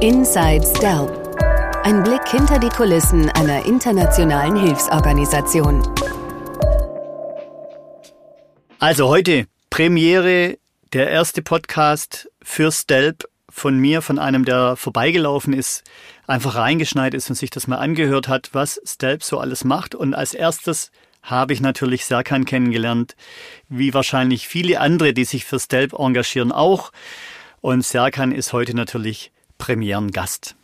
Inside 0.00 0.66
Stelp. 0.66 1.10
Ein 1.84 2.02
Blick 2.02 2.26
hinter 2.28 2.58
die 2.58 2.68
Kulissen 2.68 3.30
einer 3.30 3.64
internationalen 3.64 4.56
Hilfsorganisation. 4.56 5.82
Also 8.80 9.08
heute 9.08 9.46
Premiere, 9.70 10.58
der 10.92 11.10
erste 11.10 11.42
Podcast 11.42 12.28
für 12.42 12.72
Stelp 12.72 13.28
von 13.48 13.78
mir, 13.78 14.02
von 14.02 14.18
einem, 14.18 14.44
der 14.44 14.76
vorbeigelaufen 14.76 15.52
ist, 15.52 15.84
einfach 16.26 16.56
reingeschneit 16.56 17.14
ist 17.14 17.30
und 17.30 17.36
sich 17.36 17.50
das 17.50 17.66
mal 17.68 17.78
angehört 17.78 18.26
hat, 18.26 18.50
was 18.52 18.80
Stelp 18.84 19.22
so 19.22 19.38
alles 19.38 19.64
macht. 19.64 19.94
Und 19.94 20.12
als 20.12 20.34
erstes 20.34 20.90
habe 21.22 21.52
ich 21.52 21.60
natürlich 21.60 22.04
Serkan 22.04 22.44
kennengelernt, 22.44 23.14
wie 23.68 23.94
wahrscheinlich 23.94 24.48
viele 24.48 24.80
andere, 24.80 25.14
die 25.14 25.24
sich 25.24 25.44
für 25.44 25.60
Stelp 25.60 25.92
engagieren, 25.92 26.52
auch. 26.52 26.90
Und 27.60 27.82
Serkan 27.82 28.32
ist 28.32 28.52
heute 28.52 28.74
natürlich 28.74 29.30
Premierengast. 29.64 30.56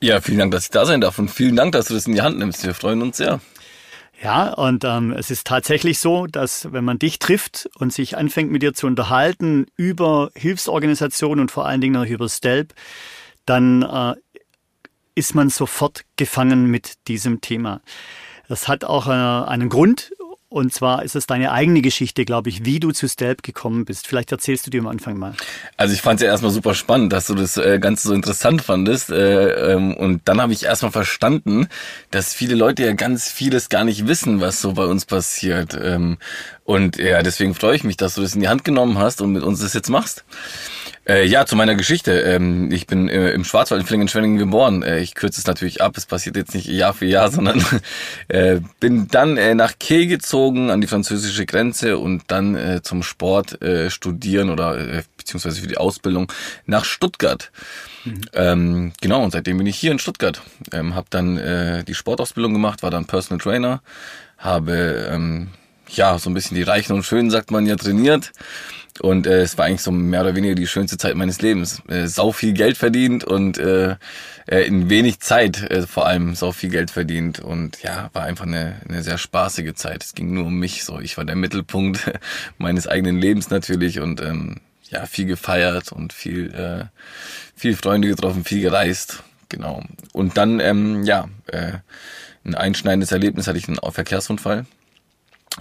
Ja, 0.00 0.20
vielen 0.20 0.38
Dank, 0.38 0.52
dass 0.52 0.64
ich 0.64 0.70
da 0.70 0.86
sein 0.86 1.00
darf 1.00 1.18
und 1.18 1.30
vielen 1.30 1.56
Dank, 1.56 1.72
dass 1.72 1.86
du 1.86 1.94
das 1.94 2.06
in 2.06 2.14
die 2.14 2.22
Hand 2.22 2.38
nimmst. 2.38 2.64
Wir 2.64 2.74
freuen 2.74 3.02
uns 3.02 3.16
sehr. 3.16 3.40
Ja, 4.22 4.52
und 4.52 4.84
ähm, 4.84 5.10
es 5.10 5.32
ist 5.32 5.48
tatsächlich 5.48 5.98
so, 5.98 6.28
dass 6.28 6.72
wenn 6.72 6.84
man 6.84 7.00
dich 7.00 7.18
trifft 7.18 7.68
und 7.76 7.92
sich 7.92 8.16
anfängt 8.16 8.52
mit 8.52 8.62
dir 8.62 8.72
zu 8.72 8.86
unterhalten 8.86 9.66
über 9.76 10.30
Hilfsorganisationen 10.36 11.40
und 11.40 11.50
vor 11.50 11.66
allen 11.66 11.80
Dingen 11.80 11.96
auch 11.96 12.06
über 12.06 12.28
Stelp, 12.28 12.72
dann 13.46 13.82
äh, 13.82 14.14
ist 15.16 15.34
man 15.34 15.48
sofort 15.48 16.02
gefangen 16.16 16.66
mit 16.66 17.08
diesem 17.08 17.40
Thema. 17.40 17.80
Das 18.48 18.68
hat 18.68 18.84
auch 18.84 19.08
äh, 19.08 19.10
einen 19.10 19.70
Grund 19.70 20.12
und 20.54 20.72
zwar 20.72 21.02
ist 21.02 21.16
es 21.16 21.26
deine 21.26 21.50
eigene 21.50 21.82
Geschichte, 21.82 22.24
glaube 22.24 22.48
ich, 22.48 22.64
wie 22.64 22.78
du 22.78 22.92
zu 22.92 23.08
Stelp 23.08 23.42
gekommen 23.42 23.84
bist. 23.84 24.06
Vielleicht 24.06 24.30
erzählst 24.30 24.64
du 24.64 24.70
dir 24.70 24.82
am 24.82 24.86
Anfang 24.86 25.18
mal. 25.18 25.34
Also 25.76 25.94
ich 25.94 26.00
fand 26.00 26.20
es 26.20 26.24
ja 26.24 26.30
erstmal 26.30 26.52
super 26.52 26.74
spannend, 26.74 27.12
dass 27.12 27.26
du 27.26 27.34
das 27.34 27.56
äh, 27.56 27.80
Ganze 27.80 28.06
so 28.06 28.14
interessant 28.14 28.62
fandest. 28.62 29.10
Äh, 29.10 29.72
ähm, 29.72 29.96
und 29.96 30.20
dann 30.26 30.40
habe 30.40 30.52
ich 30.52 30.62
erstmal 30.62 30.92
verstanden, 30.92 31.66
dass 32.12 32.34
viele 32.34 32.54
Leute 32.54 32.84
ja 32.84 32.92
ganz 32.92 33.28
vieles 33.32 33.68
gar 33.68 33.82
nicht 33.82 34.06
wissen, 34.06 34.40
was 34.40 34.60
so 34.60 34.74
bei 34.74 34.84
uns 34.84 35.06
passiert. 35.06 35.76
Ähm, 35.82 36.18
und 36.62 36.98
ja, 36.98 37.24
deswegen 37.24 37.56
freue 37.56 37.74
ich 37.74 37.82
mich, 37.82 37.96
dass 37.96 38.14
du 38.14 38.22
das 38.22 38.36
in 38.36 38.40
die 38.40 38.48
Hand 38.48 38.62
genommen 38.62 38.96
hast 38.96 39.20
und 39.22 39.32
mit 39.32 39.42
uns 39.42 39.58
das 39.58 39.74
jetzt 39.74 39.90
machst. 39.90 40.24
Äh, 41.06 41.26
ja, 41.26 41.44
zu 41.44 41.54
meiner 41.54 41.74
Geschichte. 41.74 42.20
Ähm, 42.20 42.70
ich 42.72 42.86
bin 42.86 43.08
äh, 43.08 43.30
im 43.32 43.44
Schwarzwald 43.44 43.82
in 43.82 43.86
Flingen-Schwenningen 43.86 44.38
geboren. 44.38 44.82
Äh, 44.82 45.00
ich 45.00 45.14
kürze 45.14 45.40
es 45.40 45.46
natürlich 45.46 45.82
ab, 45.82 45.96
es 45.96 46.06
passiert 46.06 46.36
jetzt 46.36 46.54
nicht 46.54 46.66
Jahr 46.66 46.94
für 46.94 47.04
Jahr, 47.04 47.30
sondern 47.32 47.64
äh, 48.28 48.60
bin 48.80 49.08
dann 49.08 49.36
äh, 49.36 49.54
nach 49.54 49.78
Kehl 49.78 50.06
gezogen 50.06 50.70
an 50.70 50.80
die 50.80 50.86
französische 50.86 51.44
Grenze 51.44 51.98
und 51.98 52.22
dann 52.28 52.54
äh, 52.54 52.82
zum 52.82 53.02
Sport 53.02 53.58
studieren 53.88 54.50
oder 54.50 54.78
äh, 54.78 55.02
beziehungsweise 55.16 55.60
für 55.60 55.66
die 55.66 55.78
Ausbildung 55.78 56.30
nach 56.66 56.84
Stuttgart. 56.84 57.50
Mhm. 58.04 58.20
Ähm, 58.32 58.92
genau, 59.00 59.22
und 59.22 59.30
seitdem 59.30 59.58
bin 59.58 59.66
ich 59.66 59.76
hier 59.76 59.92
in 59.92 59.98
Stuttgart. 59.98 60.40
Ähm, 60.72 60.94
habe 60.94 61.06
dann 61.10 61.84
die 61.86 61.94
Sportausbildung 61.94 62.52
gemacht, 62.52 62.82
war 62.82 62.90
dann 62.90 63.06
Personal 63.06 63.40
Trainer, 63.40 63.82
habe 64.38 65.08
ähm, 65.10 65.48
ja 65.96 66.18
so 66.18 66.30
ein 66.30 66.34
bisschen 66.34 66.56
die 66.56 66.62
Reichen 66.62 66.92
und 66.92 67.04
Schönen, 67.04 67.30
sagt 67.30 67.50
man 67.50 67.66
ja, 67.66 67.76
trainiert 67.76 68.32
und 69.00 69.26
äh, 69.26 69.40
es 69.40 69.58
war 69.58 69.64
eigentlich 69.64 69.82
so 69.82 69.90
mehr 69.90 70.20
oder 70.20 70.36
weniger 70.36 70.54
die 70.54 70.66
schönste 70.66 70.96
Zeit 70.96 71.16
meines 71.16 71.42
Lebens. 71.42 71.82
Äh, 71.88 72.06
sau 72.06 72.30
viel 72.30 72.52
Geld 72.52 72.76
verdient 72.76 73.24
und 73.24 73.58
äh, 73.58 73.96
äh, 74.46 74.60
in 74.66 74.88
wenig 74.88 75.20
Zeit 75.20 75.62
äh, 75.62 75.86
vor 75.86 76.06
allem 76.06 76.34
sau 76.34 76.52
viel 76.52 76.70
Geld 76.70 76.92
verdient. 76.92 77.40
Und 77.40 77.82
ja, 77.82 78.10
war 78.12 78.22
einfach 78.22 78.46
eine, 78.46 78.76
eine 78.88 79.02
sehr 79.02 79.18
spaßige 79.18 79.74
Zeit. 79.74 80.04
Es 80.04 80.14
ging 80.14 80.32
nur 80.32 80.46
um 80.46 80.58
mich 80.58 80.84
so. 80.84 81.00
Ich 81.00 81.16
war 81.16 81.24
der 81.24 81.34
Mittelpunkt 81.34 82.10
meines 82.58 82.86
eigenen 82.86 83.18
Lebens 83.18 83.50
natürlich 83.50 83.98
und 83.98 84.20
ähm, 84.20 84.60
ja, 84.90 85.06
viel 85.06 85.26
gefeiert 85.26 85.90
und 85.90 86.12
viel, 86.12 86.54
äh, 86.54 86.84
viel 87.56 87.74
Freunde 87.74 88.06
getroffen, 88.08 88.44
viel 88.44 88.60
gereist. 88.60 89.24
Genau. 89.48 89.82
Und 90.12 90.36
dann, 90.36 90.60
ähm, 90.60 91.02
ja, 91.02 91.28
äh, 91.46 91.72
ein 92.44 92.54
einschneidendes 92.54 93.10
Erlebnis 93.10 93.48
hatte 93.48 93.58
ich 93.58 93.66
einen 93.66 93.78
Verkehrsunfall 93.90 94.66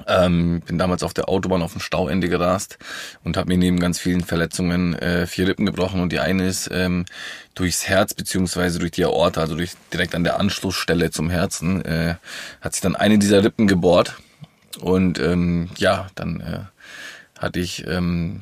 ähm, 0.07 0.61
bin 0.61 0.77
damals 0.77 1.03
auf 1.03 1.13
der 1.13 1.29
Autobahn 1.29 1.61
auf 1.61 1.73
dem 1.73 1.81
Stauende 1.81 2.29
gerast 2.29 2.77
und 3.23 3.37
habe 3.37 3.49
mir 3.49 3.57
neben 3.57 3.79
ganz 3.79 3.99
vielen 3.99 4.23
Verletzungen 4.23 4.95
äh, 4.95 5.27
vier 5.27 5.47
Rippen 5.47 5.65
gebrochen 5.65 6.01
und 6.01 6.11
die 6.11 6.19
eine 6.19 6.47
ist 6.47 6.69
ähm, 6.71 7.05
durchs 7.53 7.87
Herz 7.87 8.13
beziehungsweise 8.13 8.79
durch 8.79 8.91
die 8.91 9.05
Aorta, 9.05 9.41
also 9.41 9.55
durch 9.55 9.73
direkt 9.91 10.15
an 10.15 10.23
der 10.23 10.39
Anschlussstelle 10.39 11.11
zum 11.11 11.29
Herzen, 11.29 11.83
äh, 11.85 12.15
hat 12.61 12.73
sich 12.73 12.81
dann 12.81 12.95
eine 12.95 13.19
dieser 13.19 13.43
Rippen 13.43 13.67
gebohrt 13.67 14.15
und 14.79 15.19
ähm, 15.19 15.69
ja, 15.77 16.07
dann 16.15 16.39
äh, 16.41 16.59
hatte 17.39 17.59
ich 17.59 17.85
ähm, 17.87 18.41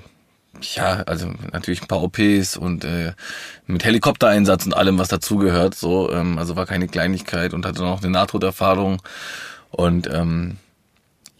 ja, 0.76 1.04
also 1.06 1.34
natürlich 1.52 1.82
ein 1.82 1.88
paar 1.88 2.04
OPs 2.04 2.58
und 2.58 2.84
äh, 2.84 3.14
mit 3.66 3.84
Helikoptereinsatz 3.84 4.66
und 4.66 4.74
allem, 4.74 4.98
was 4.98 5.08
dazugehört. 5.08 5.76
So, 5.76 6.12
ähm, 6.12 6.38
also 6.38 6.56
war 6.56 6.66
keine 6.66 6.88
Kleinigkeit 6.88 7.54
und 7.54 7.66
hatte 7.66 7.82
noch 7.82 8.02
eine 8.02 8.12
Nahtoderfahrung 8.12 9.02
und 9.72 10.08
ähm, 10.14 10.58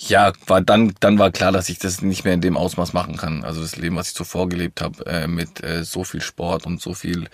ja, 0.08 0.34
war 0.48 0.62
dann, 0.62 0.94
dann 1.00 1.20
war 1.20 1.32
klar, 1.32 1.52
dass 1.52 1.70
ich 1.70 1.78
das 1.78 2.02
nicht 2.02 2.24
mehr 2.24 2.34
in 2.34 2.42
dem 2.42 2.58
Ausmaß 2.58 2.94
machen 2.94 3.18
kann. 3.18 3.44
Also 3.44 3.62
das 3.62 3.76
Leben, 3.76 3.96
was 3.96 4.10
ich 4.10 4.16
zuvor 4.16 4.50
gelebt 4.50 4.82
habe, 4.82 5.06
äh, 5.06 5.28
mit 5.28 5.64
äh, 5.64 5.84
so 5.84 6.04
viel 6.04 6.22
Sport 6.22 6.66
und 6.66 6.82
so 6.82 6.96
viel, 6.96 7.28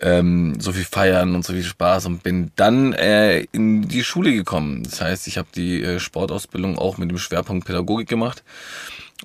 ähm, 0.00 0.58
so 0.58 0.72
viel 0.72 0.84
Feiern 0.84 1.34
und 1.34 1.44
so 1.44 1.52
viel 1.52 1.62
Spaß 1.62 2.06
und 2.06 2.22
bin 2.22 2.52
dann 2.56 2.94
äh, 2.94 3.40
in 3.52 3.86
die 3.86 4.02
Schule 4.02 4.32
gekommen. 4.32 4.82
Das 4.82 5.02
heißt, 5.02 5.26
ich 5.26 5.36
habe 5.36 5.48
die 5.54 5.82
äh, 5.82 6.00
Sportausbildung 6.00 6.78
auch 6.78 6.96
mit 6.96 7.10
dem 7.10 7.18
Schwerpunkt 7.18 7.66
Pädagogik 7.66 8.08
gemacht 8.08 8.44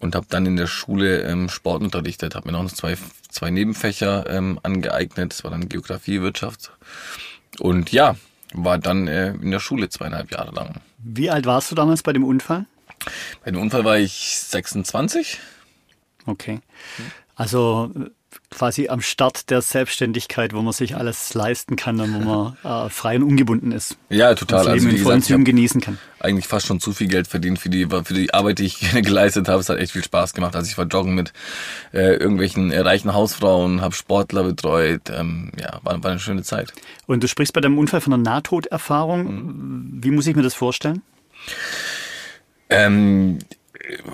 und 0.02 0.14
habe 0.14 0.26
dann 0.30 0.46
in 0.46 0.58
der 0.58 0.68
Schule 0.68 1.22
ähm, 1.22 1.48
Sport 1.48 1.82
unterrichtet, 1.82 2.36
habe 2.36 2.52
mir 2.52 2.62
noch 2.62 2.70
zwei, 2.72 2.98
zwei 3.30 3.52
Nebenfächer 3.52 4.30
ähm, 4.30 4.60
angeeignet. 4.64 5.32
Das 5.32 5.46
war 5.46 5.52
dann 5.52 5.70
Geografie, 5.70 6.20
Wirtschaft 6.20 6.72
und 7.60 7.94
ja, 7.94 8.18
war 8.54 8.78
dann 8.80 9.08
äh, 9.08 9.30
in 9.30 9.52
der 9.52 9.60
Schule 9.60 9.88
zweieinhalb 9.88 10.32
Jahre 10.32 10.54
lang. 10.54 10.82
Wie 11.08 11.30
alt 11.30 11.46
warst 11.46 11.70
du 11.70 11.76
damals 11.76 12.02
bei 12.02 12.14
dem 12.14 12.24
Unfall? 12.24 12.66
Bei 13.44 13.52
dem 13.52 13.62
Unfall 13.62 13.86
war 13.86 14.00
ich 14.00 14.12
26. 14.40 15.40
Okay. 16.26 16.62
Also 17.36 17.94
quasi 18.50 18.88
am 18.88 19.02
Start 19.02 19.50
der 19.50 19.62
Selbstständigkeit, 19.62 20.54
wo 20.54 20.62
man 20.62 20.74
sich 20.74 20.96
alles 20.96 21.34
leisten 21.34 21.76
kann 21.76 22.00
und 22.00 22.14
wo 22.14 22.20
man 22.20 22.58
äh, 22.88 22.90
frei 22.90 23.18
und 23.18 23.24
ungebunden 23.24 23.72
ist. 23.72 23.98
Ja, 24.10 24.34
total. 24.36 24.60
Und 24.60 24.66
das 24.66 24.76
Leben 24.76 24.86
also, 24.88 24.98
in 24.98 25.04
vollen 25.04 25.22
Zügen 25.22 25.44
genießen 25.44 25.82
kann. 25.82 25.98
Eigentlich 26.20 26.48
fast 26.48 26.66
schon 26.66 26.80
zu 26.80 26.94
viel 26.94 27.08
Geld 27.08 27.28
verdient 27.28 27.60
für 27.60 27.70
die, 27.70 27.86
für 27.86 28.14
die 28.14 28.34
Arbeit, 28.34 28.60
die 28.60 28.66
ich 28.66 28.80
geleistet 29.02 29.48
habe. 29.48 29.60
Es 29.60 29.70
hat 29.70 29.78
echt 29.78 29.92
viel 29.92 30.04
Spaß 30.04 30.34
gemacht. 30.34 30.56
Also 30.56 30.70
ich 30.70 30.78
war 30.78 30.86
joggen 30.86 31.16
mit 31.16 31.34
äh, 31.94 32.16
irgendwelchen 32.16 32.72
reichen 32.72 33.14
Hausfrauen, 33.14 33.82
habe 33.82 33.94
Sportler 33.96 34.44
betreut. 34.44 35.10
Ähm, 35.10 35.52
ja, 35.60 35.80
war, 35.84 36.04
war 36.04 36.12
eine 36.12 36.20
schöne 36.20 36.44
Zeit. 36.44 36.74
Und 37.08 37.24
du 37.24 37.28
sprichst 37.28 37.54
bei 37.54 37.62
deinem 37.62 37.78
Unfall 37.78 38.02
von 38.02 38.14
einer 38.14 38.24
Nahtoderfahrung. 38.24 39.24
Mhm. 39.24 40.04
Wie 40.04 40.12
muss 40.12 40.28
ich 40.28 40.36
mir 40.36 40.44
das 40.44 40.54
vorstellen? 40.54 41.02
Ähm, 42.70 43.40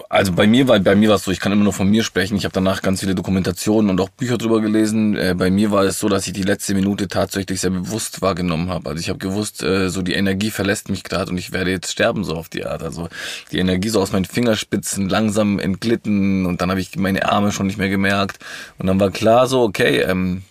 also 0.09 0.33
bei 0.33 0.47
mir 0.47 0.67
war 0.67 0.79
bei 0.79 0.95
mir 0.95 1.09
war 1.09 1.15
es 1.15 1.23
so, 1.23 1.31
ich 1.31 1.39
kann 1.39 1.51
immer 1.51 1.63
nur 1.63 1.73
von 1.73 1.89
mir 1.89 2.03
sprechen. 2.03 2.35
Ich 2.35 2.43
habe 2.43 2.53
danach 2.53 2.81
ganz 2.81 2.99
viele 2.99 3.15
Dokumentationen 3.15 3.89
und 3.89 4.01
auch 4.01 4.09
Bücher 4.09 4.37
drüber 4.37 4.61
gelesen. 4.61 5.15
Äh, 5.15 5.35
bei 5.37 5.49
mir 5.49 5.71
war 5.71 5.83
es 5.83 5.99
so, 5.99 6.09
dass 6.09 6.27
ich 6.27 6.33
die 6.33 6.43
letzte 6.43 6.73
Minute 6.73 7.07
tatsächlich 7.07 7.61
sehr 7.61 7.69
bewusst 7.69 8.21
wahrgenommen 8.21 8.69
habe. 8.69 8.89
Also 8.89 8.99
ich 8.99 9.09
habe 9.09 9.19
gewusst, 9.19 9.63
äh, 9.63 9.89
so 9.89 10.01
die 10.01 10.13
Energie 10.13 10.51
verlässt 10.51 10.89
mich 10.89 11.03
gerade 11.03 11.31
und 11.31 11.37
ich 11.37 11.51
werde 11.51 11.71
jetzt 11.71 11.91
sterben 11.91 12.23
so 12.23 12.35
auf 12.35 12.49
die 12.49 12.65
Art. 12.65 12.83
Also 12.83 13.09
die 13.51 13.59
Energie 13.59 13.89
so 13.89 14.01
aus 14.01 14.11
meinen 14.11 14.25
Fingerspitzen 14.25 15.09
langsam 15.09 15.59
entglitten 15.59 16.45
und 16.45 16.61
dann 16.61 16.69
habe 16.69 16.81
ich 16.81 16.95
meine 16.97 17.29
Arme 17.31 17.51
schon 17.51 17.67
nicht 17.67 17.77
mehr 17.77 17.89
gemerkt 17.89 18.39
und 18.77 18.87
dann 18.87 18.99
war 18.99 19.11
klar 19.11 19.47
so, 19.47 19.61
okay, 19.61 20.01
ähm, 20.01 20.43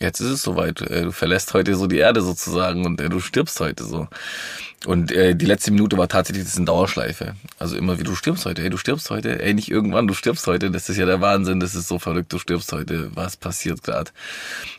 jetzt 0.00 0.20
ist 0.20 0.30
es 0.30 0.42
soweit. 0.42 0.80
Äh, 0.82 1.02
du 1.02 1.12
verlässt 1.12 1.54
heute 1.54 1.74
so 1.74 1.86
die 1.86 1.98
Erde 1.98 2.22
sozusagen 2.22 2.84
und 2.84 3.00
äh, 3.00 3.08
du 3.08 3.20
stirbst 3.20 3.60
heute 3.60 3.84
so. 3.84 4.08
Und 4.86 5.10
äh, 5.10 5.34
die 5.34 5.46
letzte 5.46 5.70
Minute 5.72 5.98
war 5.98 6.08
tatsächlich 6.08 6.44
das 6.44 6.52
ist 6.52 6.58
eine 6.58 6.66
Dauerschleife. 6.66 7.34
Also 7.58 7.76
immer 7.76 7.98
wie 7.98 8.04
du 8.04 8.14
stirbst 8.14 8.46
heute, 8.46 8.62
ey, 8.62 8.70
du 8.70 8.76
stirbst 8.76 9.10
heute, 9.10 9.42
ey, 9.42 9.54
nicht 9.54 9.70
irgendwann, 9.70 10.06
du 10.06 10.14
stirbst 10.14 10.46
heute. 10.46 10.70
Das 10.70 10.88
ist 10.88 10.96
ja 10.96 11.06
der 11.06 11.20
Wahnsinn, 11.20 11.60
das 11.60 11.74
ist 11.74 11.88
so 11.88 11.98
verrückt, 11.98 12.32
du 12.32 12.38
stirbst 12.38 12.72
heute. 12.72 13.10
Was 13.14 13.36
passiert 13.36 13.82
gerade? 13.82 14.10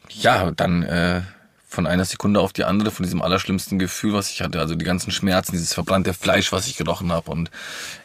Ja, 0.09 0.52
dann 0.52 0.83
äh, 0.83 1.21
von 1.69 1.86
einer 1.86 2.06
Sekunde 2.06 2.39
auf 2.39 2.51
die 2.51 2.63
andere, 2.63 2.89
von 2.89 3.04
diesem 3.04 3.21
allerschlimmsten 3.21 3.77
Gefühl, 3.77 4.13
was 4.13 4.31
ich 4.31 4.42
hatte, 4.42 4.60
also 4.60 4.74
die 4.74 4.86
ganzen 4.86 5.12
Schmerzen, 5.12 5.51
dieses 5.51 5.74
verbrannte 5.74 6.16
Fleisch, 6.16 6.51
was 6.51 6.68
ich 6.68 6.77
gerochen 6.77 7.12
habe. 7.12 7.30
Und 7.30 7.51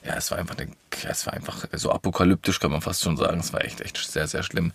ja, 0.04 0.14
es 0.16 0.30
war 0.30 0.38
einfach, 0.38 0.56
eine, 0.58 0.70
es 1.08 1.26
war 1.26 1.32
einfach 1.32 1.64
so 1.72 1.90
apokalyptisch, 1.90 2.60
kann 2.60 2.72
man 2.72 2.82
fast 2.82 3.02
schon 3.02 3.16
sagen. 3.16 3.40
Es 3.40 3.54
war 3.54 3.64
echt, 3.64 3.80
echt 3.80 3.96
sehr, 3.96 4.26
sehr 4.26 4.42
schlimm. 4.42 4.72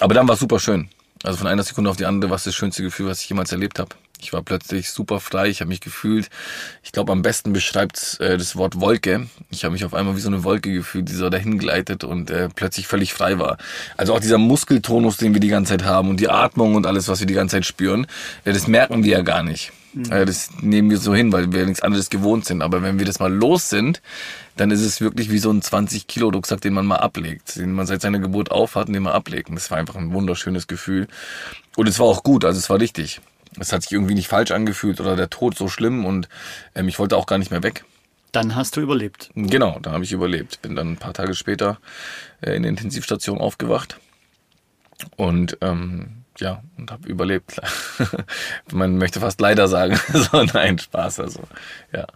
Aber 0.00 0.14
dann 0.14 0.28
war 0.28 0.34
es 0.34 0.40
super 0.40 0.60
schön. 0.60 0.88
Also 1.22 1.38
von 1.38 1.46
einer 1.46 1.62
Sekunde 1.62 1.90
auf 1.90 1.96
die 1.96 2.06
andere 2.06 2.30
war 2.30 2.36
es 2.36 2.44
das 2.44 2.54
schönste 2.54 2.82
Gefühl, 2.82 3.06
was 3.06 3.20
ich 3.22 3.28
jemals 3.28 3.52
erlebt 3.52 3.78
habe. 3.78 3.96
Ich 4.20 4.32
war 4.32 4.42
plötzlich 4.42 4.90
super 4.90 5.20
frei, 5.20 5.48
ich 5.48 5.60
habe 5.60 5.68
mich 5.68 5.80
gefühlt, 5.80 6.28
ich 6.82 6.90
glaube 6.90 7.12
am 7.12 7.22
besten 7.22 7.52
beschreibt 7.52 8.18
äh, 8.20 8.36
das 8.36 8.56
Wort 8.56 8.80
Wolke. 8.80 9.28
Ich 9.50 9.64
habe 9.64 9.72
mich 9.72 9.84
auf 9.84 9.94
einmal 9.94 10.16
wie 10.16 10.20
so 10.20 10.28
eine 10.28 10.42
Wolke 10.42 10.72
gefühlt, 10.72 11.08
die 11.08 11.14
so 11.14 11.30
dahin 11.30 11.58
gleitet 11.58 12.02
und 12.02 12.30
äh, 12.30 12.48
plötzlich 12.52 12.88
völlig 12.88 13.12
frei 13.14 13.38
war. 13.38 13.58
Also 13.96 14.14
auch 14.14 14.20
dieser 14.20 14.38
Muskeltonus, 14.38 15.18
den 15.18 15.34
wir 15.34 15.40
die 15.40 15.48
ganze 15.48 15.70
Zeit 15.70 15.84
haben 15.84 16.08
und 16.08 16.18
die 16.18 16.28
Atmung 16.28 16.74
und 16.74 16.86
alles, 16.86 17.06
was 17.06 17.20
wir 17.20 17.26
die 17.28 17.34
ganze 17.34 17.56
Zeit 17.56 17.66
spüren, 17.66 18.06
äh, 18.44 18.52
das 18.52 18.66
merken 18.66 19.04
wir 19.04 19.12
ja 19.12 19.22
gar 19.22 19.44
nicht. 19.44 19.72
Äh, 20.10 20.26
das 20.26 20.50
nehmen 20.60 20.90
wir 20.90 20.98
so 20.98 21.14
hin, 21.14 21.32
weil 21.32 21.52
wir 21.52 21.64
nichts 21.66 21.82
anderes 21.82 22.10
gewohnt 22.10 22.44
sind. 22.44 22.62
Aber 22.62 22.82
wenn 22.82 22.98
wir 22.98 23.06
das 23.06 23.18
mal 23.18 23.32
los 23.32 23.68
sind, 23.68 24.02
dann 24.56 24.70
ist 24.70 24.80
es 24.80 25.00
wirklich 25.00 25.30
wie 25.30 25.38
so 25.38 25.50
ein 25.50 25.62
20 25.62 26.06
Kilo 26.06 26.28
Rucksack, 26.28 26.60
den 26.60 26.74
man 26.74 26.86
mal 26.86 26.96
ablegt, 26.96 27.56
den 27.56 27.72
man 27.72 27.86
seit 27.86 28.00
seiner 28.00 28.18
Geburt 28.18 28.50
aufhat 28.50 28.88
und 28.88 28.94
den 28.94 29.02
man 29.02 29.12
ablegt. 29.12 29.48
Und 29.48 29.56
das 29.56 29.70
war 29.70 29.78
einfach 29.78 29.96
ein 29.96 30.12
wunderschönes 30.12 30.66
Gefühl. 30.66 31.08
Und 31.76 31.88
es 31.88 31.98
war 31.98 32.06
auch 32.06 32.22
gut, 32.22 32.44
also 32.44 32.58
es 32.58 32.68
war 32.70 32.80
richtig. 32.80 33.20
Es 33.58 33.72
hat 33.72 33.82
sich 33.82 33.92
irgendwie 33.92 34.14
nicht 34.14 34.28
falsch 34.28 34.50
angefühlt 34.50 35.00
oder 35.00 35.16
der 35.16 35.30
Tod 35.30 35.56
so 35.56 35.68
schlimm 35.68 36.04
und 36.04 36.28
ähm, 36.74 36.88
ich 36.88 36.98
wollte 36.98 37.16
auch 37.16 37.26
gar 37.26 37.38
nicht 37.38 37.50
mehr 37.50 37.62
weg. 37.62 37.84
Dann 38.32 38.54
hast 38.54 38.76
du 38.76 38.80
überlebt. 38.80 39.30
Genau, 39.34 39.78
dann 39.80 39.94
habe 39.94 40.04
ich 40.04 40.12
überlebt. 40.12 40.60
Bin 40.60 40.76
dann 40.76 40.92
ein 40.92 40.96
paar 40.96 41.14
Tage 41.14 41.34
später 41.34 41.78
äh, 42.42 42.54
in 42.54 42.62
der 42.62 42.70
Intensivstation 42.70 43.38
aufgewacht 43.38 43.98
und 45.16 45.56
ähm, 45.60 46.17
ja, 46.40 46.62
und 46.76 46.90
habe 46.90 47.08
überlebt. 47.08 47.60
Man 48.72 48.98
möchte 48.98 49.20
fast 49.20 49.40
leider 49.40 49.68
sagen. 49.68 49.98
so, 50.12 50.42
nein, 50.44 50.78
Spaß, 50.78 51.20
also 51.20 51.42
ja. 51.92 52.06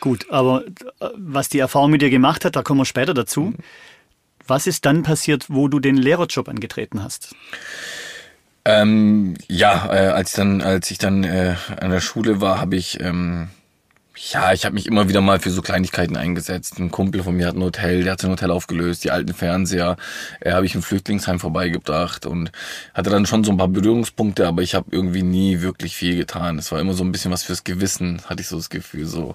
Gut, 0.00 0.26
aber 0.30 0.64
äh, 1.00 1.08
was 1.16 1.48
die 1.48 1.58
Erfahrung 1.58 1.90
mit 1.90 2.02
dir 2.02 2.10
gemacht 2.10 2.44
hat, 2.44 2.56
da 2.56 2.62
kommen 2.62 2.80
wir 2.80 2.84
später 2.84 3.14
dazu. 3.14 3.40
Mhm. 3.40 3.56
Was 4.46 4.66
ist 4.66 4.86
dann 4.86 5.02
passiert, 5.02 5.46
wo 5.48 5.68
du 5.68 5.80
den 5.80 5.96
Lehrerjob 5.96 6.48
angetreten 6.48 7.02
hast? 7.02 7.34
Ähm, 8.64 9.34
ja, 9.48 9.92
äh, 9.92 10.08
als 10.08 10.30
ich 10.30 10.36
dann, 10.36 10.62
als 10.62 10.90
ich 10.90 10.98
dann 10.98 11.24
äh, 11.24 11.54
an 11.80 11.90
der 11.90 12.00
Schule 12.00 12.40
war, 12.40 12.60
habe 12.60 12.76
ich 12.76 13.00
ähm, 13.00 13.48
ja, 14.16 14.52
ich 14.52 14.64
habe 14.64 14.74
mich 14.74 14.86
immer 14.86 15.08
wieder 15.08 15.20
mal 15.20 15.40
für 15.40 15.50
so 15.50 15.60
Kleinigkeiten 15.60 16.16
eingesetzt. 16.16 16.78
Ein 16.78 16.90
Kumpel 16.90 17.22
von 17.22 17.36
mir 17.36 17.46
hat 17.46 17.54
ein 17.54 17.62
Hotel, 17.62 18.02
der 18.02 18.12
hat 18.12 18.20
sein 18.20 18.30
Hotel 18.30 18.50
aufgelöst, 18.50 19.04
die 19.04 19.10
alten 19.10 19.34
Fernseher 19.34 19.96
äh, 20.40 20.52
habe 20.52 20.64
ich 20.64 20.74
im 20.74 20.82
Flüchtlingsheim 20.82 21.38
vorbeigebracht 21.38 22.24
und 22.24 22.50
hatte 22.94 23.10
dann 23.10 23.26
schon 23.26 23.44
so 23.44 23.50
ein 23.50 23.58
paar 23.58 23.68
Berührungspunkte, 23.68 24.46
aber 24.46 24.62
ich 24.62 24.74
habe 24.74 24.86
irgendwie 24.90 25.22
nie 25.22 25.60
wirklich 25.60 25.96
viel 25.96 26.16
getan. 26.16 26.58
Es 26.58 26.72
war 26.72 26.80
immer 26.80 26.94
so 26.94 27.04
ein 27.04 27.12
bisschen 27.12 27.30
was 27.30 27.42
fürs 27.42 27.64
Gewissen, 27.64 28.22
hatte 28.26 28.40
ich 28.40 28.48
so 28.48 28.56
das 28.56 28.70
Gefühl. 28.70 29.04
So, 29.04 29.34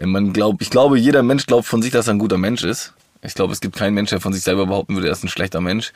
man 0.00 0.32
glaubt, 0.34 0.60
ich 0.60 0.70
glaube, 0.70 0.98
jeder 0.98 1.22
Mensch 1.22 1.46
glaubt 1.46 1.66
von 1.66 1.80
sich, 1.80 1.90
dass 1.90 2.06
er 2.06 2.14
ein 2.14 2.18
guter 2.18 2.38
Mensch 2.38 2.64
ist. 2.64 2.92
Ich 3.22 3.34
glaube, 3.34 3.52
es 3.52 3.60
gibt 3.60 3.76
keinen 3.76 3.94
Mensch, 3.94 4.10
der 4.10 4.20
von 4.20 4.32
sich 4.32 4.42
selber 4.42 4.66
behaupten 4.66 4.94
würde, 4.94 5.08
er 5.08 5.12
ist 5.12 5.24
ein 5.24 5.28
schlechter 5.28 5.60
Mensch. 5.60 5.92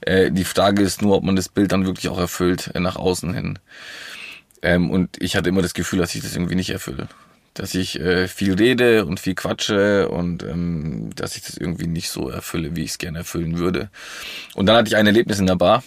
Äh, 0.00 0.32
die 0.32 0.44
Frage 0.44 0.82
ist 0.82 1.00
nur, 1.00 1.16
ob 1.16 1.22
man 1.22 1.36
das 1.36 1.48
Bild 1.48 1.72
dann 1.72 1.86
wirklich 1.86 2.08
auch 2.08 2.18
erfüllt 2.18 2.72
äh, 2.74 2.80
nach 2.80 2.96
außen 2.96 3.32
hin. 3.32 3.58
Ähm, 4.62 4.90
und 4.90 5.16
ich 5.22 5.36
hatte 5.36 5.48
immer 5.48 5.62
das 5.62 5.74
Gefühl, 5.74 6.00
dass 6.00 6.14
ich 6.14 6.22
das 6.22 6.34
irgendwie 6.34 6.56
nicht 6.56 6.70
erfülle 6.70 7.08
dass 7.54 7.74
ich 7.74 7.98
äh, 7.98 8.28
viel 8.28 8.54
rede 8.54 9.04
und 9.04 9.20
viel 9.20 9.34
quatsche 9.34 10.08
und 10.08 10.42
ähm, 10.42 11.10
dass 11.16 11.36
ich 11.36 11.42
das 11.42 11.56
irgendwie 11.56 11.86
nicht 11.86 12.10
so 12.10 12.28
erfülle, 12.28 12.76
wie 12.76 12.84
ich 12.84 12.92
es 12.92 12.98
gerne 12.98 13.18
erfüllen 13.18 13.58
würde. 13.58 13.90
Und 14.54 14.66
dann 14.66 14.76
hatte 14.76 14.88
ich 14.88 14.96
ein 14.96 15.06
Erlebnis 15.06 15.38
in 15.40 15.46
der 15.46 15.56
Bar. 15.56 15.82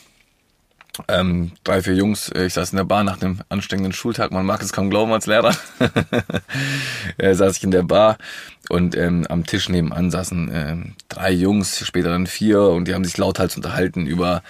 Ähm, 1.08 1.54
drei, 1.64 1.82
vier 1.82 1.96
Jungs, 1.96 2.30
äh, 2.30 2.46
ich 2.46 2.54
saß 2.54 2.72
in 2.72 2.78
der 2.78 2.84
Bar 2.84 3.06
nach 3.06 3.22
einem 3.22 3.40
anstrengenden 3.48 3.94
Schultag, 3.94 4.32
man 4.32 4.46
mag 4.46 4.62
es 4.62 4.74
kaum 4.74 4.90
glauben 4.90 5.14
als 5.14 5.26
Lehrer, 5.26 5.56
äh, 7.18 7.34
saß 7.34 7.58
ich 7.58 7.64
in 7.64 7.72
der 7.72 7.84
Bar 7.84 8.18
und 8.68 8.98
ähm, 8.98 9.26
am 9.30 9.46
Tisch 9.46 9.70
nebenan 9.70 10.12
saßen 10.12 10.52
äh, 10.52 10.76
drei 11.08 11.32
Jungs, 11.32 11.86
später 11.86 12.10
dann 12.10 12.28
vier 12.28 12.62
und 12.62 12.90
die 12.90 12.94
haben 12.94 13.06
sich 13.06 13.18
lauthals 13.18 13.56
unterhalten 13.56 14.06
über 14.06 14.44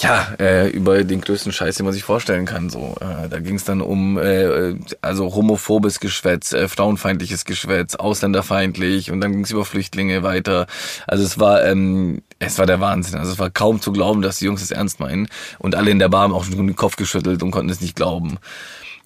ja, 0.00 0.34
äh, 0.40 0.68
über 0.70 1.04
den 1.04 1.20
größten 1.20 1.52
Scheiß, 1.52 1.76
den 1.76 1.84
man 1.84 1.92
sich 1.92 2.02
vorstellen 2.02 2.46
kann. 2.46 2.68
So, 2.68 2.96
äh, 3.00 3.28
da 3.28 3.38
ging 3.38 3.54
es 3.54 3.64
dann 3.64 3.80
um 3.80 4.18
äh, 4.18 4.74
also 5.00 5.34
homophobes 5.34 6.00
Geschwätz, 6.00 6.52
äh, 6.52 6.68
frauenfeindliches 6.68 7.44
Geschwätz, 7.44 7.94
ausländerfeindlich 7.94 9.12
und 9.12 9.20
dann 9.20 9.32
ging 9.32 9.44
es 9.44 9.50
über 9.52 9.64
Flüchtlinge 9.64 10.22
weiter. 10.22 10.66
Also 11.06 11.24
es 11.24 11.38
war 11.38 11.64
ähm, 11.64 12.22
es 12.40 12.58
war 12.58 12.66
der 12.66 12.80
Wahnsinn. 12.80 13.18
Also 13.18 13.32
es 13.32 13.38
war 13.38 13.50
kaum 13.50 13.80
zu 13.80 13.92
glauben, 13.92 14.20
dass 14.22 14.38
die 14.38 14.46
Jungs 14.46 14.62
es 14.62 14.72
ernst 14.72 14.98
meinen 14.98 15.28
und 15.58 15.76
alle 15.76 15.90
in 15.90 16.00
der 16.00 16.08
Bar 16.08 16.22
haben 16.22 16.34
auch 16.34 16.44
schon 16.44 16.56
den 16.56 16.76
Kopf 16.76 16.96
geschüttelt 16.96 17.42
und 17.42 17.52
konnten 17.52 17.70
es 17.70 17.80
nicht 17.80 17.94
glauben. 17.94 18.38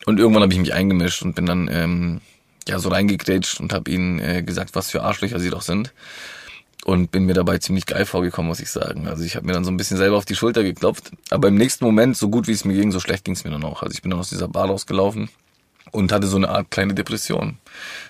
Und 0.07 0.19
irgendwann 0.19 0.43
habe 0.43 0.53
ich 0.53 0.59
mich 0.59 0.73
eingemischt 0.73 1.23
und 1.23 1.35
bin 1.35 1.45
dann 1.45 1.69
ähm, 1.71 2.21
ja 2.67 2.79
so 2.79 2.89
reingegrätscht 2.89 3.61
und 3.61 3.75
habe 3.75 3.91
ihnen 3.91 4.21
äh, 4.21 4.43
gesagt, 4.43 4.75
was 4.75 4.91
für 4.91 5.03
Arschlöcher 5.03 5.39
sie 5.39 5.51
doch 5.51 5.63
sind 5.63 5.93
und 6.85 7.11
bin 7.11 7.25
mir 7.25 7.35
dabei 7.35 7.59
ziemlich 7.59 7.87
geil 7.87 8.07
vorgekommen, 8.07 8.49
muss 8.49 8.61
ich 8.61 8.71
sagen. 8.71 9.09
Also 9.09 9.25
ich 9.25 9.37
habe 9.37 9.47
mir 9.47 9.53
dann 9.53 9.65
so 9.65 9.71
ein 9.71 9.77
bisschen 9.77 9.97
selber 9.97 10.17
auf 10.17 10.25
die 10.25 10.37
Schulter 10.37 10.63
geklopft. 10.63 11.11
Aber 11.31 11.49
im 11.49 11.57
nächsten 11.57 11.85
Moment, 11.85 12.17
so 12.17 12.29
gut 12.29 12.47
wie 12.47 12.53
es 12.53 12.65
mir 12.65 12.75
ging, 12.75 12.93
so 12.93 13.01
schlecht 13.01 13.25
ging 13.25 13.35
es 13.35 13.45
mir 13.45 13.51
dann 13.51 13.65
auch. 13.65 13.83
Also 13.83 13.93
ich 13.95 14.03
bin 14.03 14.11
dann 14.11 14.21
aus 14.21 14.31
dieser 14.31 14.49
Bar 14.49 14.67
rausgelaufen 14.67 15.29
und 15.91 16.13
hatte 16.13 16.27
so 16.27 16.37
eine 16.37 16.49
Art 16.49 16.71
kleine 16.71 16.95
Depression, 16.95 17.59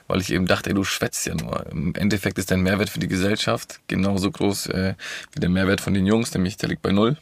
weil 0.07 0.21
ich 0.21 0.33
eben 0.33 0.47
dachte, 0.47 0.71
ey, 0.71 0.75
du 0.75 0.85
schwätzt 0.85 1.27
ja 1.27 1.35
nur. 1.35 1.67
Im 1.71 1.95
Endeffekt 1.95 2.39
ist 2.39 2.51
dein 2.51 2.61
Mehrwert 2.61 2.91
für 2.91 3.01
die 3.01 3.09
Gesellschaft 3.09 3.81
genauso 3.89 4.31
groß 4.31 4.67
äh, 4.69 4.95
wie 5.33 5.41
der 5.41 5.51
Mehrwert 5.51 5.81
von 5.81 5.95
den 5.95 6.07
Jungs, 6.07 6.33
nämlich 6.35 6.57
der 6.57 6.69
liegt 6.69 6.83
bei 6.83 6.93
null. 6.93 7.17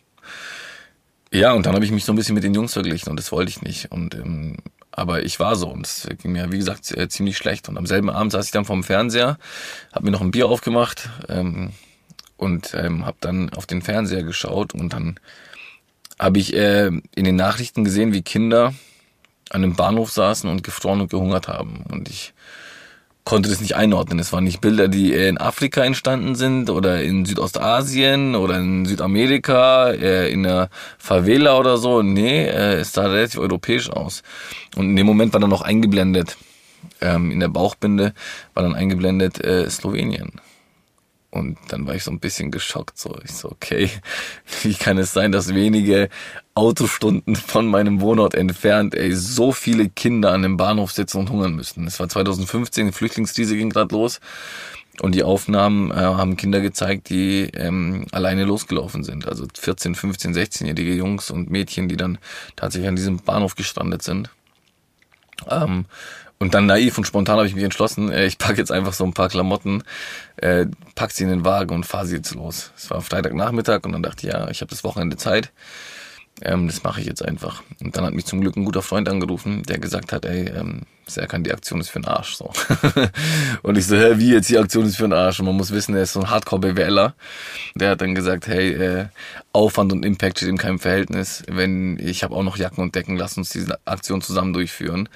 Ja, 1.32 1.52
und 1.52 1.66
dann 1.66 1.75
habe 1.75 1.84
ich 1.84 1.90
mich 1.90 2.04
so 2.04 2.12
ein 2.12 2.16
bisschen 2.16 2.34
mit 2.34 2.44
den 2.44 2.54
Jungs 2.54 2.72
verglichen 2.72 3.10
und 3.10 3.16
das 3.16 3.32
wollte 3.32 3.50
ich 3.50 3.62
nicht. 3.62 3.90
Und 3.90 4.14
ähm, 4.14 4.58
aber 4.96 5.25
ich 5.25 5.38
war 5.38 5.56
so 5.56 5.69
und 5.69 5.87
es 5.87 6.08
ging 6.22 6.32
mir, 6.32 6.50
wie 6.50 6.58
gesagt, 6.58 6.87
ziemlich 6.87 7.37
schlecht. 7.37 7.69
Und 7.69 7.76
am 7.76 7.87
selben 7.87 8.08
Abend 8.08 8.32
saß 8.32 8.46
ich 8.46 8.50
dann 8.50 8.64
vorm 8.64 8.82
Fernseher, 8.82 9.38
habe 9.93 10.06
mir 10.06 10.10
noch 10.10 10.22
ein 10.22 10.31
Bier 10.31 10.48
aufgemacht 10.48 11.10
ähm, 11.28 11.72
und 12.38 12.75
ähm, 12.75 13.04
habe 13.04 13.19
dann 13.20 13.50
auf 13.50 13.66
den 13.66 13.82
Fernseher 13.82 14.22
geschaut 14.22 14.75
und 14.75 14.94
dann 14.94 15.20
habe 16.19 16.38
ich 16.38 16.54
äh, 16.54 16.87
in 16.87 17.25
den 17.25 17.37
Nachrichten 17.37 17.84
gesehen, 17.84 18.14
wie 18.14 18.22
Kinder 18.22 18.72
an 19.50 19.62
einem 19.62 19.76
Bahnhof 19.76 20.10
saßen 20.10 20.48
und 20.48 20.62
gefroren 20.62 21.02
und 21.02 21.10
gehungert 21.10 21.46
haben. 21.46 21.84
Und 21.90 22.08
ich 22.08 22.32
konnte 23.26 23.50
das 23.50 23.61
nicht 23.61 23.75
einordnen. 23.75 24.20
Es 24.20 24.32
waren 24.32 24.44
nicht 24.44 24.61
Bilder, 24.61 24.87
die 24.87 25.12
in 25.12 25.37
Afrika 25.37 25.82
entstanden 25.82 26.37
sind 26.37 26.70
oder 26.70 27.02
in 27.02 27.26
Südostasien 27.26 28.37
oder 28.37 28.58
in 28.58 28.87
Südamerika, 28.87 29.90
in 29.90 30.44
der 30.44 30.70
Favela 30.96 31.58
oder 31.58 31.76
so. 31.76 32.02
Nee, 32.02 32.44
äh, 32.44 32.76
es 32.76 32.93
sah 32.93 33.06
relativ 33.06 33.40
europäisch 33.40 33.90
aus. 33.90 34.23
Und 34.76 34.90
in 34.90 34.96
dem 34.96 35.06
Moment 35.06 35.32
war 35.32 35.40
dann 35.40 35.50
noch 35.50 35.62
eingeblendet, 35.62 36.37
ähm, 37.00 37.32
in 37.32 37.40
der 37.40 37.49
Bauchbinde 37.49 38.14
war 38.55 38.62
dann 38.62 38.76
eingeblendet 38.76 39.44
äh, 39.44 39.69
Slowenien. 39.69 40.40
Und 41.36 41.58
dann 41.68 41.86
war 41.86 41.94
ich 41.94 42.04
so 42.04 42.10
ein 42.10 42.18
bisschen 42.18 42.50
geschockt. 42.50 42.98
So, 42.98 43.16
ich 43.24 43.32
so, 43.32 43.50
okay, 43.50 43.90
wie 44.62 44.74
kann 44.74 44.98
es 44.98 45.12
sein, 45.12 45.32
dass 45.32 45.54
wenige 45.54 46.08
Autostunden 46.54 47.36
von 47.36 47.66
meinem 47.66 48.00
Wohnort 48.00 48.34
entfernt, 48.34 48.94
ey, 48.94 49.12
so 49.12 49.52
viele 49.52 49.88
Kinder 49.88 50.32
an 50.32 50.42
dem 50.42 50.56
Bahnhof 50.56 50.92
sitzen 50.92 51.18
und 51.18 51.30
hungern 51.30 51.54
müssten. 51.54 51.86
Es 51.86 52.00
war 52.00 52.08
2015, 52.08 52.86
die 52.86 52.92
Flüchtlingskrise 52.92 53.56
ging 53.56 53.70
gerade 53.70 53.94
los. 53.94 54.20
Und 55.02 55.14
die 55.14 55.22
Aufnahmen 55.22 55.90
äh, 55.90 55.94
haben 55.94 56.38
Kinder 56.38 56.62
gezeigt, 56.62 57.10
die 57.10 57.50
ähm, 57.52 58.06
alleine 58.12 58.44
losgelaufen 58.44 59.04
sind. 59.04 59.28
Also 59.28 59.46
14, 59.52 59.94
15, 59.94 60.34
16-jährige 60.34 60.94
Jungs 60.94 61.30
und 61.30 61.50
Mädchen, 61.50 61.88
die 61.88 61.98
dann 61.98 62.16
tatsächlich 62.56 62.88
an 62.88 62.96
diesem 62.96 63.18
Bahnhof 63.18 63.56
gestrandet 63.56 64.02
sind. 64.02 64.30
Ähm, 65.50 65.84
und 66.38 66.54
dann 66.54 66.66
naiv 66.66 66.98
und 66.98 67.06
spontan 67.06 67.38
habe 67.38 67.46
ich 67.46 67.54
mich 67.54 67.64
entschlossen, 67.64 68.10
äh, 68.10 68.26
ich 68.26 68.38
packe 68.38 68.58
jetzt 68.58 68.72
einfach 68.72 68.92
so 68.92 69.04
ein 69.04 69.14
paar 69.14 69.28
Klamotten, 69.28 69.82
äh, 70.36 70.66
pack 70.94 71.12
sie 71.12 71.24
in 71.24 71.30
den 71.30 71.44
Wagen 71.44 71.74
und 71.74 71.86
fahre 71.86 72.06
sie 72.06 72.16
jetzt 72.16 72.34
los. 72.34 72.72
Es 72.76 72.90
war 72.90 73.00
Freitagnachmittag 73.00 73.84
und 73.84 73.92
dann 73.92 74.02
dachte 74.02 74.26
ich, 74.26 74.32
ja, 74.32 74.48
ich 74.48 74.60
habe 74.60 74.70
das 74.70 74.84
Wochenende 74.84 75.16
Zeit. 75.16 75.52
Ähm, 76.42 76.66
das 76.66 76.82
mache 76.82 77.00
ich 77.00 77.06
jetzt 77.06 77.24
einfach. 77.24 77.62
Und 77.82 77.96
dann 77.96 78.04
hat 78.04 78.12
mich 78.12 78.26
zum 78.26 78.42
Glück 78.42 78.56
ein 78.56 78.66
guter 78.66 78.82
Freund 78.82 79.08
angerufen, 79.08 79.62
der 79.62 79.78
gesagt 79.78 80.12
hat, 80.12 80.26
ey, 80.26 80.48
ähm, 80.48 80.82
Serkan, 81.06 81.44
die 81.44 81.52
Aktion 81.52 81.81
ist 81.81 81.88
für 81.88 82.00
den 82.00 82.08
Arsch. 82.08 82.34
So. 82.34 82.52
und 83.62 83.78
ich 83.78 83.86
so, 83.86 83.96
hä, 83.96 84.14
wie 84.16 84.32
jetzt 84.32 84.50
die 84.50 84.58
Aktion 84.58 84.84
ist 84.84 84.96
für 84.96 85.05
den 85.05 85.14
Arsch? 85.14 85.40
Und 85.40 85.46
man 85.46 85.56
muss 85.56 85.70
wissen, 85.70 85.94
er 85.94 86.02
ist 86.02 86.12
so 86.12 86.20
ein 86.20 86.28
Hardcore-BWLer. 86.28 87.14
Der 87.74 87.90
hat 87.90 88.02
dann 88.02 88.14
gesagt, 88.14 88.48
hey, 88.48 88.72
äh, 88.72 89.06
Aufwand 89.52 89.93
und 89.93 90.05
Impact 90.05 90.38
steht 90.38 90.50
in 90.50 90.58
keinem 90.58 90.78
Verhältnis. 90.78 91.43
Wenn 91.48 91.98
ich 91.98 92.22
habe 92.22 92.34
auch 92.34 92.43
noch 92.43 92.58
Jacken 92.58 92.82
und 92.82 92.94
Decken, 92.94 93.16
lass 93.16 93.38
uns 93.38 93.50
diese 93.50 93.78
Aktion 93.86 94.20
zusammen 94.20 94.52
durchführen. 94.52 95.08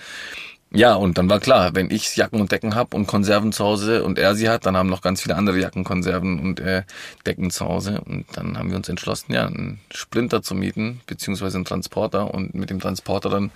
Ja, 0.72 0.94
und 0.94 1.18
dann 1.18 1.28
war 1.28 1.40
klar, 1.40 1.74
wenn 1.74 1.90
ich 1.90 2.14
Jacken 2.14 2.40
und 2.40 2.52
Decken 2.52 2.76
hab 2.76 2.94
und 2.94 3.08
Konserven 3.08 3.50
zu 3.50 3.64
Hause 3.64 4.04
und 4.04 4.20
er 4.20 4.36
sie 4.36 4.48
hat, 4.48 4.66
dann 4.66 4.76
haben 4.76 4.88
noch 4.88 5.02
ganz 5.02 5.20
viele 5.20 5.34
andere 5.34 5.58
Jacken, 5.58 5.82
Konserven 5.82 6.38
und 6.38 6.60
äh, 6.60 6.84
Decken 7.26 7.50
zu 7.50 7.66
Hause. 7.66 8.00
Und 8.06 8.26
dann 8.34 8.56
haben 8.56 8.70
wir 8.70 8.76
uns 8.76 8.88
entschlossen, 8.88 9.32
ja, 9.32 9.46
einen 9.46 9.80
Sprinter 9.90 10.42
zu 10.42 10.54
mieten, 10.54 11.00
beziehungsweise 11.06 11.56
einen 11.58 11.64
Transporter 11.64 12.32
und 12.32 12.54
mit 12.54 12.70
dem 12.70 12.78
Transporter 12.78 13.30
dann 13.30 13.50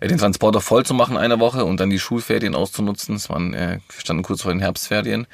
äh, 0.00 0.08
den 0.08 0.18
Transporter 0.18 0.60
voll 0.60 0.84
zu 0.84 0.92
machen 0.92 1.16
eine 1.16 1.40
Woche 1.40 1.64
und 1.64 1.80
dann 1.80 1.88
die 1.88 1.98
Schulferien 1.98 2.54
auszunutzen. 2.54 3.14
Es 3.14 3.30
waren, 3.30 3.54
äh, 3.54 3.78
wir 3.88 4.00
standen 4.00 4.22
kurz 4.22 4.42
vor 4.42 4.52
den 4.52 4.60
Herbstferien. 4.60 5.26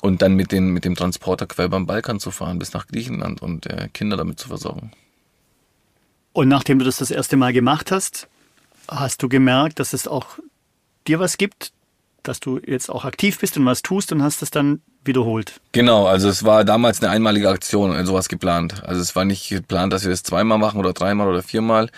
Und 0.00 0.22
dann 0.22 0.34
mit, 0.34 0.52
den, 0.52 0.70
mit 0.70 0.84
dem 0.84 0.94
Transporter 0.94 1.46
quer 1.46 1.68
beim 1.68 1.84
Balkan 1.84 2.20
zu 2.20 2.30
fahren 2.30 2.58
bis 2.58 2.72
nach 2.72 2.86
Griechenland 2.86 3.42
und 3.42 3.66
äh, 3.66 3.88
Kinder 3.92 4.16
damit 4.16 4.38
zu 4.38 4.48
versorgen. 4.48 4.92
Und 6.32 6.48
nachdem 6.48 6.78
du 6.78 6.86
das 6.86 6.98
das 6.98 7.10
erste 7.10 7.36
Mal 7.36 7.52
gemacht 7.52 7.90
hast, 7.90 8.28
hast 8.88 9.22
du 9.22 9.28
gemerkt, 9.28 9.80
dass 9.80 9.92
es 9.92 10.08
auch 10.08 10.38
dir 11.06 11.20
was 11.20 11.38
gibt, 11.38 11.72
dass 12.22 12.40
du 12.40 12.60
jetzt 12.64 12.90
auch 12.90 13.04
aktiv 13.04 13.38
bist 13.38 13.56
und 13.56 13.66
was 13.66 13.82
tust 13.82 14.12
und 14.12 14.22
hast 14.22 14.42
es 14.42 14.50
dann 14.50 14.82
wiederholt. 15.04 15.60
Genau, 15.72 16.06
also 16.06 16.28
es 16.28 16.44
war 16.44 16.64
damals 16.64 17.02
eine 17.02 17.10
einmalige 17.10 17.48
Aktion, 17.48 17.94
äh, 17.94 18.04
sowas 18.04 18.28
geplant. 18.28 18.84
Also 18.84 19.00
es 19.00 19.16
war 19.16 19.24
nicht 19.24 19.48
geplant, 19.48 19.92
dass 19.92 20.02
wir 20.04 20.10
das 20.10 20.22
zweimal 20.22 20.58
machen 20.58 20.78
oder 20.78 20.92
dreimal 20.92 21.28
oder 21.28 21.42
viermal. 21.42 21.88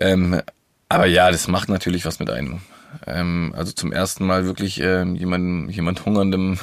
Ähm, 0.00 0.40
aber 0.88 1.06
ja, 1.06 1.30
das 1.30 1.48
macht 1.48 1.68
natürlich 1.68 2.04
was 2.04 2.18
mit 2.18 2.30
einem. 2.30 2.60
Ähm, 3.06 3.54
also 3.56 3.72
zum 3.72 3.92
ersten 3.92 4.26
Mal 4.26 4.44
wirklich 4.44 4.80
ähm, 4.80 5.16
jemandem, 5.16 5.70
jemand 5.70 6.04
Hungerndem 6.04 6.58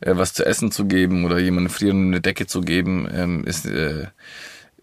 äh, 0.00 0.16
was 0.16 0.32
zu 0.32 0.46
essen 0.46 0.70
zu 0.70 0.86
geben 0.86 1.24
oder 1.24 1.38
jemandem 1.38 1.72
frierenden 1.72 2.12
eine 2.12 2.20
Decke 2.20 2.46
zu 2.46 2.60
geben, 2.60 3.08
ähm, 3.12 3.44
ist, 3.44 3.66
äh, 3.66 4.06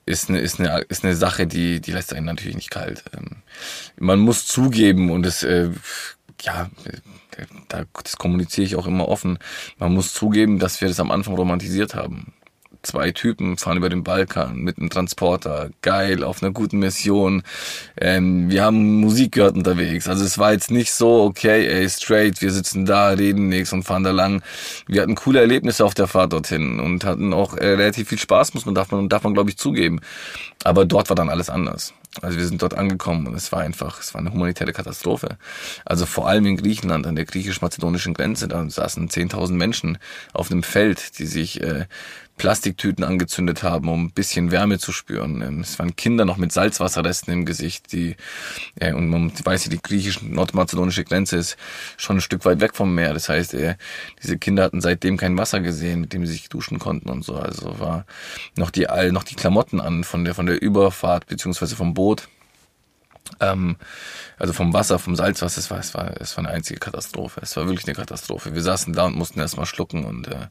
ist 0.10 0.30
eine, 0.30 0.40
ist 0.40 0.60
eine, 0.60 0.80
ist 0.90 1.06
eine 1.06 1.16
Sache, 1.16 1.46
die, 1.46 1.82
die 1.82 1.92
lässt 1.92 2.14
einen 2.14 2.26
natürlich 2.26 2.56
nicht 2.56 2.72
kalt. 2.72 3.04
Ähm, 3.16 3.44
man 3.98 4.20
muss 4.20 4.48
zugeben 4.48 5.12
und 5.12 5.26
es, 5.26 5.44
äh, 5.44 5.70
ja, 6.42 6.70
da, 7.68 7.84
das 8.04 8.18
kommuniziere 8.18 8.66
ich 8.66 8.76
auch 8.76 8.88
immer 8.88 9.08
offen. 9.08 9.38
Man 9.78 9.94
muss 9.94 10.14
zugeben, 10.14 10.58
dass 10.58 10.82
wir 10.82 10.88
das 10.88 11.00
am 11.00 11.12
Anfang 11.12 11.36
romantisiert 11.36 11.94
haben 11.94 12.34
zwei 12.82 13.12
Typen 13.12 13.58
fahren 13.58 13.78
über 13.78 13.90
den 13.90 14.04
Balkan 14.04 14.58
mit 14.58 14.78
einem 14.78 14.90
Transporter, 14.90 15.70
geil, 15.82 16.24
auf 16.24 16.42
einer 16.42 16.52
guten 16.52 16.80
Mission. 16.80 17.44
Ähm, 17.98 18.50
wir 18.50 18.64
haben 18.64 19.00
Musik 19.02 19.34
gehört 19.34 19.56
unterwegs. 19.56 20.08
Also 20.08 20.24
es 20.24 20.38
war 20.38 20.54
jetzt 20.54 20.72
nicht 20.72 20.92
so, 20.92 21.24
okay, 21.24 21.68
ey, 21.68 21.90
straight, 21.90 22.42
wir 22.42 22.52
sitzen 22.52 22.86
da, 22.86 23.10
reden 23.10 23.50
nichts 23.50 23.74
und 23.74 23.84
fahren 23.84 24.04
da 24.04 24.12
lang. 24.12 24.42
Wir 24.88 25.02
hatten 25.02 25.16
coole 25.16 25.40
Erlebnisse 25.40 25.86
auf 25.86 25.94
der 25.94 26.08
Fahrt 26.08 26.34
dorthin 26.34 26.80
und 26.80 27.04
hatten 27.04 27.34
auch 27.34 27.56
äh, 27.56 27.68
relativ 27.68 28.10
viel 28.10 28.20
Spaß, 28.20 28.54
muss 28.54 28.66
man, 28.66 28.76
darf 28.76 28.92
man, 28.92 29.10
darf 29.10 29.24
man 29.24 29.34
glaube 29.34 29.50
ich 29.50 29.58
zugeben. 29.58 30.00
Aber 30.64 30.86
dort 30.86 31.10
war 31.10 31.16
dann 31.16 31.30
alles 31.30 31.50
anders. 31.50 31.94
Also 32.22 32.40
wir 32.40 32.48
sind 32.48 32.62
dort 32.62 32.74
angekommen 32.74 33.28
und 33.28 33.36
es 33.36 33.52
war 33.52 33.62
einfach, 33.62 34.00
es 34.00 34.14
war 34.14 34.20
eine 34.20 34.32
humanitäre 34.32 34.74
Katastrophe. 34.74 35.38
Also 35.86 36.06
vor 36.08 36.28
allem 36.28 36.46
in 36.48 36.58
Griechenland 36.58 37.06
an 37.06 37.16
der 37.16 37.26
griechisch-mazedonischen 37.26 38.16
Grenze, 38.16 38.48
da 38.48 38.68
saßen 38.68 39.10
10.000 39.10 39.54
Menschen 39.54 40.00
auf 40.34 40.52
einem 40.52 40.64
Feld, 40.64 41.20
die 41.20 41.28
sich 41.28 41.62
äh, 41.62 41.86
Plastiktüten 42.40 43.04
angezündet 43.04 43.62
haben, 43.62 43.90
um 43.90 44.06
ein 44.06 44.12
bisschen 44.12 44.50
Wärme 44.50 44.80
zu 44.80 44.92
spüren. 44.92 45.44
Ähm, 45.44 45.60
es 45.60 45.78
waren 45.78 45.96
Kinder 45.96 46.26
noch 46.26 46.38
mit 46.38 46.52
Salzwasserresten 46.52 47.32
im 47.32 47.46
Gesicht, 47.46 47.92
die 47.92 48.16
äh, 48.80 48.94
und 48.94 49.10
man 49.10 49.32
weiß 49.44 49.66
ja, 49.66 49.70
die 49.70 49.80
griechisch-nordmazedonische 49.80 51.04
Grenze 51.04 51.38
ist 51.38 51.58
schon 51.98 52.18
ein 52.18 52.22
Stück 52.22 52.46
weit 52.46 52.62
weg 52.62 52.76
vom 52.76 52.96
Meer. 52.96 53.14
Das 53.14 53.30
heißt, 53.30 53.54
äh, 53.54 53.76
diese 54.24 54.40
Kinder 54.40 54.64
hatten 54.64 54.82
seitdem 54.82 55.18
kein 55.18 55.38
Wasser 55.38 55.60
gesehen, 55.60 56.02
mit 56.02 56.14
dem 56.14 56.26
sie 56.26 56.32
sich 56.32 56.50
duschen 56.50 56.80
konnten 56.80 57.10
und 57.10 57.24
so. 57.24 57.36
Also 57.36 57.80
war 57.80 58.06
noch 58.56 58.72
die 58.72 58.88
noch 59.12 59.24
die 59.24 59.36
Klamotten 59.36 59.80
an 59.80 60.04
von 60.04 60.24
der 60.24 60.34
von 60.34 60.46
der 60.46 60.62
Überfahrt 60.62 61.28
beziehungsweise 61.28 61.76
vom 61.76 61.94
Boot. 61.94 62.30
Ähm, 63.42 63.76
also 64.38 64.54
vom 64.54 64.74
Wasser, 64.74 64.98
vom 64.98 65.16
Salzwasser, 65.16 65.60
es 65.60 65.70
war, 65.70 65.80
es 65.80 65.94
war, 65.94 66.20
es 66.20 66.38
war 66.38 66.46
eine 66.46 66.54
einzige 66.54 66.80
Katastrophe. 66.80 67.42
Es 67.44 67.56
war 67.58 67.68
wirklich 67.68 67.86
eine 67.86 67.96
Katastrophe. 67.96 68.56
Wir 68.56 68.62
saßen 68.62 68.94
da 68.94 69.06
und 69.06 69.16
mussten 69.16 69.40
erstmal 69.40 69.66
schlucken 69.66 70.06
und, 70.06 70.28
äh, 70.30 70.48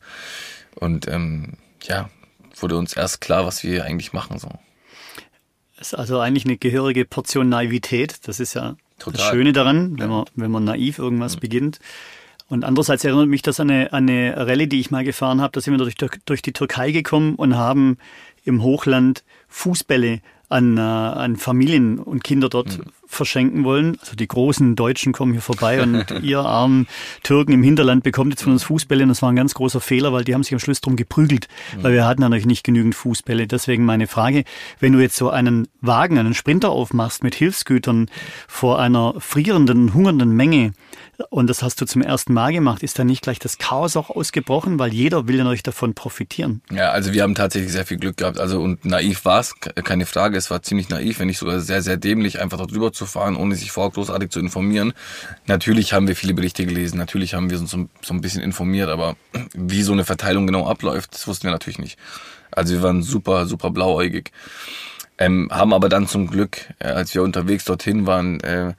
und 0.77 1.09
ähm, 1.09 1.55
ja, 1.85 2.11
wurde 2.57 2.77
uns 2.77 2.95
erst 2.95 3.21
klar, 3.21 3.47
was 3.47 3.63
wir 3.63 3.85
eigentlich 3.85 4.13
machen. 4.13 4.39
So. 4.39 4.49
Ist 5.81 5.95
also 5.95 6.19
eigentlich 6.19 6.45
eine 6.45 6.57
gehörige 6.57 7.05
Portion 7.05 7.49
Naivität. 7.49 8.27
Das 8.27 8.41
ist 8.41 8.55
ja 8.55 8.77
Total. 8.99 9.19
das 9.19 9.31
Schöne 9.31 9.53
daran, 9.53 9.99
wenn 9.99 10.11
man, 10.11 10.25
wenn 10.35 10.51
man 10.51 10.65
naiv 10.65 10.99
irgendwas 10.99 11.37
mhm. 11.37 11.41
beginnt. 11.41 11.81
Und 12.49 12.65
andererseits 12.65 13.05
erinnert 13.05 13.29
mich 13.29 13.43
das 13.43 13.61
an 13.61 13.71
eine, 13.71 13.93
an 13.93 14.09
eine 14.09 14.35
Rallye, 14.37 14.67
die 14.67 14.81
ich 14.81 14.91
mal 14.91 15.05
gefahren 15.05 15.41
habe. 15.41 15.53
Da 15.53 15.61
sind 15.61 15.75
wir 15.75 15.79
durch, 15.79 15.97
durch 16.25 16.43
die 16.43 16.53
Türkei 16.53 16.93
gekommen 16.93 17.35
und 17.35 17.57
haben 17.57 17.99
im 18.45 18.63
Hochland 18.63 19.23
Fußbälle 19.49 20.21
an, 20.49 20.79
äh, 20.79 20.81
an 20.81 21.37
Familien 21.37 21.99
und 21.99 22.25
Kinder 22.25 22.49
dort 22.49 22.79
mhm. 22.79 22.85
Verschenken 23.09 23.65
wollen. 23.65 23.97
Also 24.01 24.15
die 24.15 24.29
großen 24.29 24.77
Deutschen 24.77 25.13
kommen 25.13 25.33
hier 25.33 25.43
vorbei 25.43 25.83
und 25.83 26.07
ihr 26.23 26.41
armen 26.41 26.87
Türken 27.23 27.53
im 27.53 27.63
Hinterland 27.63 28.05
bekommt 28.05 28.33
jetzt 28.33 28.43
von 28.43 28.53
uns 28.53 28.65
Fußbälle 28.65 29.03
und 29.03 29.09
das 29.09 29.23
war 29.23 29.31
ein 29.31 29.37
ganz 29.37 29.55
großer 29.55 29.81
Fehler, 29.81 30.13
weil 30.13 30.25
die 30.25 30.35
haben 30.35 30.43
sich 30.43 30.53
am 30.53 30.61
Schluss 30.61 30.81
drum 30.81 30.97
geprügelt, 30.97 31.49
mhm. 31.77 31.83
weil 31.83 31.93
wir 31.95 32.07
hatten 32.07 32.21
natürlich 32.21 32.47
nicht 32.47 32.65
genügend 32.65 32.95
Fußbälle. 32.95 33.47
Deswegen 33.47 33.85
meine 33.85 34.07
Frage, 34.07 34.45
wenn 34.79 34.93
du 34.93 35.01
jetzt 35.01 35.17
so 35.17 35.31
einen 35.31 35.69
Wagen, 35.81 36.19
einen 36.19 36.35
Sprinter 36.35 36.71
aufmachst 36.71 37.23
mit 37.23 37.35
Hilfsgütern 37.35 38.11
vor 38.47 38.79
einer 38.79 39.15
frierenden, 39.19 39.95
hungernden 39.95 40.31
Menge, 40.31 40.73
und 41.31 41.51
das 41.51 41.65
hast 41.65 41.81
du 41.81 41.85
zum 41.85 42.01
ersten 42.01 42.33
Mal 42.33 42.53
gemacht. 42.53 42.85
Ist 42.85 42.99
da 42.99 43.03
nicht 43.03 43.23
gleich 43.23 43.41
das 43.41 43.59
Chaos 43.59 43.97
auch 43.97 44.09
ausgebrochen? 44.09 44.79
Weil 44.79 44.95
jeder 44.95 45.27
will 45.27 45.37
ja 45.37 45.43
natürlich 45.43 45.65
davon 45.65 45.95
profitieren. 45.95 46.63
Ja, 46.71 46.91
also 46.91 47.13
wir 47.13 47.25
haben 47.25 47.35
tatsächlich 47.35 47.73
sehr 47.73 47.85
viel 47.85 47.97
Glück 47.97 48.19
gehabt. 48.19 48.39
Also 48.39 48.61
und 48.61 48.85
naiv 48.85 49.25
war 49.25 49.41
es, 49.41 49.55
keine 49.59 50.07
Frage. 50.07 50.37
Es 50.37 50.51
war 50.51 50.63
ziemlich 50.63 50.89
naiv, 50.89 51.19
wenn 51.19 51.27
nicht 51.27 51.39
sogar 51.39 51.59
sehr, 51.61 51.83
sehr 51.83 51.97
dämlich, 51.97 52.41
einfach 52.41 52.59
darüber 52.59 52.93
zu 52.99 53.07
fahren, 53.07 53.37
ohne 53.37 53.55
sich 53.55 53.71
vorher 53.71 53.93
großartig 53.93 54.31
zu 54.31 54.41
informieren. 54.41 54.93
Natürlich 55.47 55.93
haben 55.93 56.09
wir 56.09 56.17
viele 56.17 56.35
Berichte 56.35 56.67
gelesen. 56.67 56.99
Natürlich 56.99 57.35
haben 57.35 57.49
wir 57.49 57.59
uns 57.59 57.71
so, 57.71 57.89
so 58.03 58.13
ein 58.13 58.21
bisschen 58.21 58.43
informiert. 58.43 58.91
Aber 58.91 59.17
wie 59.55 59.83
so 59.83 59.93
eine 59.93 60.05
Verteilung 60.05 60.47
genau 60.47 60.69
abläuft, 60.69 61.15
das 61.15 61.27
wussten 61.27 61.45
wir 61.45 61.53
natürlich 61.53 61.79
nicht. 61.79 61.99
Also 62.51 62.75
wir 62.75 62.83
waren 62.83 63.03
super, 63.03 63.47
super 63.47 63.71
blauäugig. 63.71 64.33
Ähm, 65.19 65.49
haben 65.51 65.73
aber 65.73 65.89
dann 65.89 66.07
zum 66.07 66.29
Glück, 66.29 66.59
äh, 66.79 66.89
als 66.89 67.15
wir 67.15 67.23
unterwegs 67.23 67.65
dorthin 67.65 68.07
waren, 68.07 68.41
äh, 68.41 68.75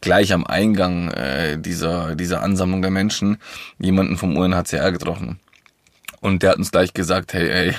gleich 0.00 0.32
am 0.32 0.46
Eingang 0.46 1.10
äh, 1.10 1.58
dieser, 1.58 2.14
dieser 2.14 2.42
Ansammlung 2.42 2.82
der 2.82 2.90
Menschen 2.90 3.38
jemanden 3.78 4.16
vom 4.16 4.36
UNHCR 4.36 4.92
getroffen. 4.92 5.40
Und 6.20 6.42
der 6.42 6.50
hat 6.50 6.58
uns 6.58 6.70
gleich 6.70 6.94
gesagt, 6.94 7.32
hey, 7.32 7.48
ey, 7.48 7.74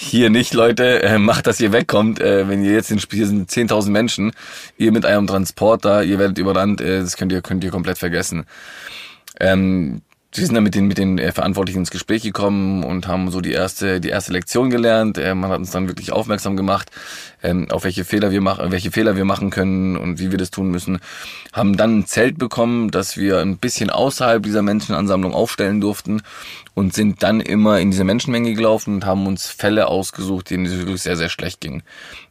hier 0.00 0.30
nicht, 0.30 0.54
Leute, 0.54 1.02
äh, 1.02 1.18
macht, 1.18 1.48
dass 1.48 1.58
ihr 1.58 1.72
wegkommt. 1.72 2.20
Äh, 2.20 2.48
wenn 2.48 2.62
ihr 2.62 2.72
jetzt 2.72 2.92
in 2.92 3.00
Spiel 3.00 3.26
sind 3.26 3.50
10.000 3.50 3.90
Menschen, 3.90 4.32
ihr 4.76 4.92
mit 4.92 5.04
eurem 5.04 5.26
Transporter, 5.26 6.04
ihr 6.04 6.20
werdet 6.20 6.38
überrannt, 6.38 6.80
äh, 6.80 7.00
das 7.00 7.16
könnt 7.16 7.32
ihr, 7.32 7.42
könnt 7.42 7.64
ihr 7.64 7.72
komplett 7.72 7.98
vergessen. 7.98 8.46
Ähm, 9.40 10.02
wir 10.30 10.44
sind 10.44 10.54
dann 10.54 10.64
mit 10.64 10.74
den, 10.74 10.86
mit 10.86 10.98
den 10.98 11.18
äh, 11.18 11.32
Verantwortlichen 11.32 11.80
ins 11.80 11.90
Gespräch 11.90 12.22
gekommen 12.22 12.84
und 12.84 13.08
haben 13.08 13.30
so 13.30 13.40
die 13.40 13.52
erste, 13.52 13.98
die 13.98 14.10
erste 14.10 14.32
Lektion 14.34 14.68
gelernt. 14.68 15.16
Äh, 15.16 15.34
man 15.34 15.50
hat 15.50 15.58
uns 15.58 15.70
dann 15.70 15.88
wirklich 15.88 16.12
aufmerksam 16.12 16.54
gemacht, 16.54 16.90
ähm, 17.42 17.70
auf 17.70 17.84
welche 17.84 18.04
Fehler 18.04 18.30
wir 18.30 18.42
machen, 18.42 18.70
welche 18.70 18.90
Fehler 18.90 19.16
wir 19.16 19.24
machen 19.24 19.48
können 19.48 19.96
und 19.96 20.18
wie 20.20 20.30
wir 20.30 20.36
das 20.36 20.50
tun 20.50 20.70
müssen. 20.70 20.98
Haben 21.54 21.78
dann 21.78 22.00
ein 22.00 22.06
Zelt 22.06 22.38
bekommen, 22.38 22.90
das 22.90 23.16
wir 23.16 23.38
ein 23.38 23.56
bisschen 23.56 23.88
außerhalb 23.88 24.42
dieser 24.42 24.60
Menschenansammlung 24.60 25.32
aufstellen 25.32 25.80
durften 25.80 26.20
und 26.74 26.92
sind 26.92 27.22
dann 27.22 27.40
immer 27.40 27.80
in 27.80 27.90
diese 27.90 28.04
Menschenmenge 28.04 28.52
gelaufen 28.52 28.96
und 28.96 29.06
haben 29.06 29.26
uns 29.26 29.46
Fälle 29.46 29.86
ausgesucht, 29.86 30.50
denen 30.50 30.66
es 30.66 30.76
wirklich 30.76 31.00
sehr, 31.02 31.16
sehr 31.16 31.30
schlecht 31.30 31.62
ging. 31.62 31.82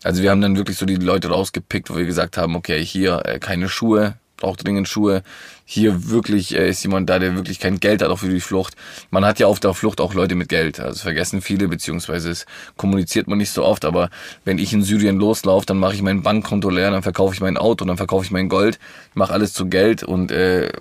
Also 0.04 0.22
wir 0.22 0.30
haben 0.30 0.42
dann 0.42 0.56
wirklich 0.56 0.78
so 0.78 0.86
die 0.86 0.96
Leute 0.98 1.30
rausgepickt, 1.30 1.90
wo 1.90 1.98
wir 1.98 2.06
gesagt 2.06 2.38
haben, 2.38 2.56
okay, 2.56 2.86
hier 2.86 3.24
äh, 3.26 3.40
keine 3.40 3.70
Schuhe, 3.70 4.18
braucht 4.38 4.66
dringend 4.66 4.88
Schuhe. 4.88 5.24
Hier 5.66 6.10
wirklich 6.10 6.56
äh, 6.56 6.70
ist 6.70 6.84
jemand 6.84 7.10
da, 7.10 7.20
der 7.20 7.36
wirklich 7.36 7.60
kein 7.60 7.80
Geld 7.80 8.02
hat, 8.02 8.10
auch 8.10 8.20
für 8.20 8.30
die 8.30 8.40
Flucht. 8.40 8.76
Man 9.10 9.26
hat 9.26 9.40
ja 9.40 9.48
auf 9.48 9.60
der 9.60 9.74
Flucht 9.74 10.00
auch 10.00 10.14
Leute 10.14 10.36
mit 10.36 10.48
Geld. 10.50 10.80
Also 10.80 11.02
vergessen 11.02 11.42
viele, 11.42 11.68
beziehungsweise 11.68 12.30
es 12.30 12.46
kommuniziert 12.78 13.28
man 13.28 13.38
nicht 13.38 13.52
so 13.52 13.66
oft. 13.66 13.84
Aber 13.84 14.10
wenn 14.46 14.60
ich 14.60 14.72
in 14.72 14.84
Syrien 14.84 15.18
loslaufe, 15.18 15.66
dann 15.66 15.78
mache 15.78 15.96
ich 15.96 16.02
mein 16.02 16.22
Bankkonto 16.22 16.70
leer, 16.70 16.92
dann 16.92 17.04
verkaufe 17.04 17.34
ich 17.34 17.42
mein 17.42 17.58
Auto, 17.58 17.84
dann 17.84 17.98
verkaufe 17.98 18.24
ich 18.24 18.32
mein 18.32 18.48
Gold, 18.48 18.80
mache 19.14 19.34
alles 19.34 19.54
zu 19.54 19.68
Geld 19.68 20.04
und, 20.04 20.32
äh, 20.32 20.72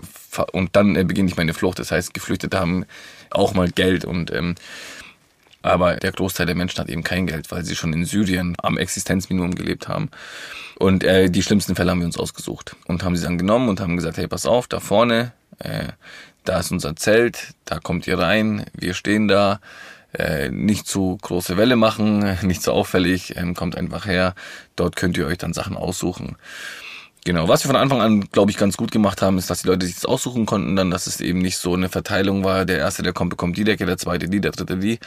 und 0.52 0.76
dann 0.76 0.94
äh, 0.94 1.04
beginne 1.04 1.28
ich 1.28 1.36
meine 1.36 1.54
Flucht. 1.54 1.78
Das 1.78 1.90
heißt, 1.90 2.14
Geflüchtete 2.14 2.60
haben 2.60 2.84
auch 3.30 3.54
mal 3.54 3.70
Geld 3.70 4.04
und 4.04 4.30
ähm, 4.32 4.54
aber 5.66 5.96
der 5.96 6.12
Großteil 6.12 6.46
der 6.46 6.54
Menschen 6.54 6.78
hat 6.78 6.88
eben 6.88 7.02
kein 7.02 7.26
Geld, 7.26 7.50
weil 7.50 7.64
sie 7.64 7.76
schon 7.76 7.92
in 7.92 8.04
Syrien 8.04 8.56
am 8.62 8.78
Existenzminimum 8.78 9.54
gelebt 9.54 9.88
haben. 9.88 10.10
Und 10.78 11.04
äh, 11.04 11.30
die 11.30 11.42
schlimmsten 11.42 11.74
Fälle 11.74 11.90
haben 11.90 12.00
wir 12.00 12.06
uns 12.06 12.18
ausgesucht 12.18 12.76
und 12.86 13.02
haben 13.02 13.16
sie 13.16 13.24
dann 13.24 13.38
genommen 13.38 13.68
und 13.68 13.80
haben 13.80 13.96
gesagt, 13.96 14.18
hey, 14.18 14.28
pass 14.28 14.46
auf, 14.46 14.68
da 14.68 14.80
vorne, 14.80 15.32
äh, 15.58 15.88
da 16.44 16.60
ist 16.60 16.70
unser 16.70 16.96
Zelt, 16.96 17.54
da 17.64 17.78
kommt 17.78 18.06
ihr 18.06 18.18
rein, 18.18 18.66
wir 18.74 18.94
stehen 18.94 19.26
da, 19.26 19.60
äh, 20.12 20.50
nicht 20.50 20.86
zu 20.86 21.18
große 21.20 21.56
Welle 21.56 21.76
machen, 21.76 22.36
nicht 22.42 22.62
so 22.62 22.72
auffällig, 22.72 23.36
ähm, 23.36 23.54
kommt 23.54 23.76
einfach 23.76 24.06
her, 24.06 24.34
dort 24.76 24.96
könnt 24.96 25.16
ihr 25.16 25.26
euch 25.26 25.38
dann 25.38 25.52
Sachen 25.52 25.76
aussuchen. 25.76 26.36
Genau, 27.26 27.48
was 27.48 27.64
wir 27.64 27.70
von 27.70 27.76
Anfang 27.76 28.00
an, 28.00 28.20
glaube 28.30 28.52
ich, 28.52 28.56
ganz 28.56 28.76
gut 28.76 28.92
gemacht 28.92 29.20
haben, 29.20 29.36
ist, 29.36 29.50
dass 29.50 29.62
die 29.62 29.66
Leute 29.66 29.84
sich 29.84 29.96
das 29.96 30.04
aussuchen 30.04 30.46
konnten, 30.46 30.76
dann, 30.76 30.92
dass 30.92 31.08
es 31.08 31.20
eben 31.20 31.40
nicht 31.40 31.56
so 31.56 31.74
eine 31.74 31.88
Verteilung 31.88 32.44
war, 32.44 32.64
der 32.64 32.78
erste, 32.78 33.02
der 33.02 33.12
kommt, 33.12 33.30
bekommt 33.30 33.56
die 33.56 33.64
Decke, 33.64 33.84
der 33.84 33.98
zweite 33.98 34.28
die, 34.28 34.40
der 34.40 34.52
dritte 34.52 34.76
die, 34.76 35.00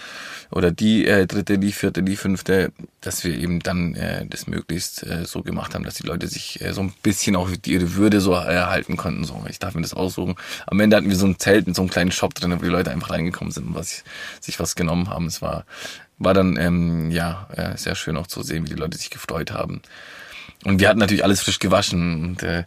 oder 0.52 0.70
die 0.70 1.08
äh, 1.08 1.28
dritte, 1.28 1.58
die 1.58 1.72
vierte, 1.72 2.04
die 2.04 2.18
fünfte, 2.18 2.74
dass 3.00 3.24
wir 3.24 3.40
eben 3.40 3.62
dann 3.62 3.96
äh, 3.96 4.26
das 4.26 4.48
möglichst 4.48 5.02
äh, 5.04 5.24
so 5.24 5.44
gemacht 5.44 5.74
haben, 5.74 5.86
dass 5.86 5.96
die 5.96 6.06
Leute 6.06 6.28
sich 6.28 6.60
äh, 6.60 6.74
so 6.74 6.82
ein 6.82 6.92
bisschen 7.04 7.38
auch 7.38 7.50
ihre 7.66 7.96
Würde 7.96 8.20
so 8.20 8.34
erhalten 8.34 8.98
konnten. 8.98 9.24
So, 9.24 9.42
ich 9.50 9.60
darf 9.60 9.74
mir 9.74 9.82
das 9.82 9.94
aussuchen. 9.94 10.36
Am 10.68 10.78
Ende 10.82 10.98
hatten 10.98 11.08
wir 11.10 11.16
so 11.16 11.26
ein 11.26 11.40
Zelt 11.40 11.68
mit 11.68 11.78
so 11.78 11.84
einem 11.84 11.90
kleinen 11.90 12.12
Shop 12.12 12.34
drin, 12.34 12.52
wo 12.52 12.62
die 12.62 12.68
Leute 12.68 12.92
einfach 12.92 13.12
reingekommen 13.12 13.54
sind 13.54 13.68
und 13.68 13.76
was, 13.76 14.04
sich 14.42 14.60
was 14.60 14.76
genommen 14.76 15.10
haben. 15.10 15.28
Es 15.28 15.42
war, 15.42 15.64
war 16.18 16.34
dann 16.34 16.58
ähm, 16.58 17.12
ja 17.12 17.48
äh, 17.56 17.78
sehr 17.78 17.96
schön 17.96 18.18
auch 18.18 18.28
zu 18.28 18.44
sehen, 18.44 18.66
wie 18.66 18.72
die 18.72 18.76
Leute 18.76 18.98
sich 18.98 19.10
gefreut 19.10 19.54
haben. 19.54 19.82
Und 20.66 20.82
wir 20.82 20.90
hatten 20.90 21.00
natürlich 21.00 21.24
alles 21.24 21.42
frisch 21.42 21.60
gewaschen. 21.60 22.24
Und 22.24 22.44
äh, 22.44 22.66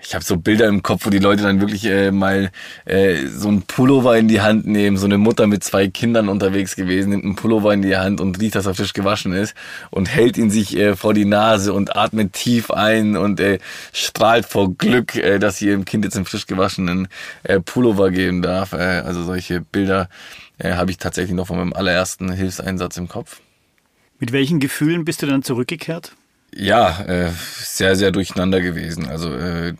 ich 0.00 0.14
habe 0.14 0.24
so 0.24 0.36
Bilder 0.36 0.68
im 0.68 0.82
Kopf, 0.82 1.06
wo 1.06 1.10
die 1.10 1.18
Leute 1.18 1.42
dann 1.42 1.60
wirklich 1.60 1.84
äh, 1.84 2.12
mal 2.12 2.52
äh, 2.84 3.26
so 3.26 3.48
ein 3.48 3.62
Pullover 3.62 4.16
in 4.16 4.28
die 4.28 4.40
Hand 4.40 4.66
nehmen, 4.66 4.96
so 4.96 5.06
eine 5.06 5.18
Mutter 5.18 5.48
mit 5.48 5.64
zwei 5.64 5.88
Kindern 5.88 6.28
unterwegs 6.28 6.76
gewesen, 6.76 7.10
nimmt 7.10 7.24
einen 7.24 7.34
Pullover 7.34 7.74
in 7.74 7.82
die 7.82 7.96
Hand 7.96 8.20
und 8.20 8.40
riecht, 8.40 8.54
dass 8.54 8.66
er 8.66 8.74
frisch 8.74 8.92
gewaschen 8.92 9.32
ist 9.32 9.54
und 9.90 10.08
hält 10.08 10.38
ihn 10.38 10.50
sich 10.50 10.76
äh, 10.76 10.94
vor 10.94 11.14
die 11.14 11.24
Nase 11.24 11.72
und 11.72 11.96
atmet 11.96 12.32
tief 12.32 12.70
ein 12.70 13.16
und 13.16 13.40
äh, 13.40 13.58
strahlt 13.92 14.46
vor 14.46 14.74
Glück, 14.74 15.16
äh, 15.16 15.40
dass 15.40 15.58
sie 15.58 15.66
ihrem 15.66 15.84
Kind 15.84 16.04
jetzt 16.04 16.16
einen 16.16 16.26
frisch 16.26 16.46
gewaschenen 16.46 17.08
äh, 17.42 17.58
Pullover 17.58 18.12
geben 18.12 18.42
darf. 18.42 18.72
Äh, 18.72 19.02
also 19.04 19.24
solche 19.24 19.60
Bilder 19.60 20.08
äh, 20.58 20.74
habe 20.74 20.92
ich 20.92 20.98
tatsächlich 20.98 21.34
noch 21.34 21.48
von 21.48 21.58
meinem 21.58 21.72
allerersten 21.72 22.30
Hilfseinsatz 22.32 22.96
im 22.98 23.08
Kopf. 23.08 23.40
Mit 24.20 24.30
welchen 24.30 24.60
Gefühlen 24.60 25.04
bist 25.04 25.22
du 25.22 25.26
dann 25.26 25.42
zurückgekehrt? 25.42 26.12
Ja, 26.54 27.00
äh, 27.06 27.30
sehr, 27.56 27.96
sehr 27.96 28.10
durcheinander 28.10 28.60
gewesen. 28.60 29.08
Also 29.08 29.34
äh, 29.34 29.74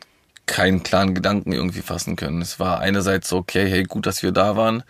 keinen 0.47 0.83
klaren 0.83 1.14
Gedanken 1.14 1.52
irgendwie 1.52 1.83
fassen 1.83 2.17
können. 2.17 2.43
Es 2.43 2.59
war 2.61 2.81
einerseits 2.81 3.29
so, 3.29 3.38
okay, 3.38 3.69
hey, 3.69 3.85
gut, 3.85 4.07
dass 4.07 4.23
wir 4.23 4.33
da 4.33 4.57
waren. 4.57 4.83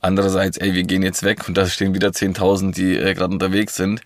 Andererseits, 0.00 0.58
ey, 0.58 0.74
wir 0.74 0.84
gehen 0.84 1.02
jetzt 1.02 1.22
weg 1.24 1.48
und 1.48 1.56
da 1.56 1.66
stehen 1.66 1.94
wieder 1.94 2.12
10.000, 2.12 2.72
die 2.74 2.96
äh, 2.96 3.14
gerade 3.14 3.32
unterwegs 3.32 3.74
sind. 3.76 4.00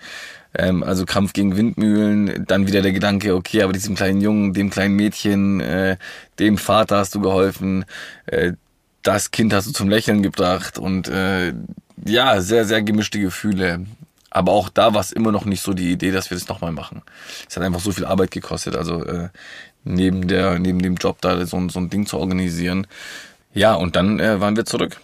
Ähm, 0.54 0.82
also 0.82 1.04
Kampf 1.04 1.32
gegen 1.34 1.56
Windmühlen, 1.56 2.46
dann 2.46 2.66
wieder 2.66 2.82
der 2.82 2.92
Gedanke, 2.92 3.34
okay, 3.34 3.62
aber 3.62 3.72
diesem 3.72 3.94
kleinen 3.96 4.20
Jungen, 4.20 4.54
dem 4.54 4.70
kleinen 4.70 4.96
Mädchen, 4.96 5.60
äh, 5.60 5.98
dem 6.38 6.58
Vater 6.58 6.98
hast 6.98 7.14
du 7.14 7.20
geholfen, 7.20 7.84
äh, 8.26 8.52
das 9.02 9.30
Kind 9.30 9.52
hast 9.52 9.68
du 9.68 9.72
zum 9.72 9.88
Lächeln 9.88 10.22
gebracht 10.22 10.78
und 10.78 11.08
äh, 11.08 11.52
ja, 12.06 12.40
sehr, 12.40 12.64
sehr 12.64 12.82
gemischte 12.82 13.20
Gefühle. 13.20 13.86
Aber 14.30 14.52
auch 14.52 14.68
da 14.68 14.94
war 14.94 15.00
es 15.00 15.12
immer 15.12 15.32
noch 15.32 15.44
nicht 15.44 15.62
so 15.62 15.72
die 15.72 15.90
Idee, 15.90 16.10
dass 16.10 16.30
wir 16.30 16.36
das 16.36 16.48
nochmal 16.48 16.72
machen. 16.72 17.02
Es 17.48 17.56
hat 17.56 17.62
einfach 17.62 17.80
so 17.80 17.92
viel 17.92 18.04
Arbeit 18.04 18.30
gekostet. 18.30 18.76
Also 18.76 19.04
äh, 19.04 19.28
neben 19.84 20.28
der, 20.28 20.58
neben 20.58 20.80
dem 20.80 20.96
Job 20.96 21.20
da 21.20 21.44
so, 21.46 21.68
so 21.68 21.80
ein 21.80 21.90
Ding 21.90 22.06
zu 22.06 22.18
organisieren. 22.18 22.86
Ja, 23.54 23.74
und 23.74 23.96
dann 23.96 24.20
äh, 24.20 24.40
waren 24.40 24.56
wir 24.56 24.66
zurück. 24.66 25.00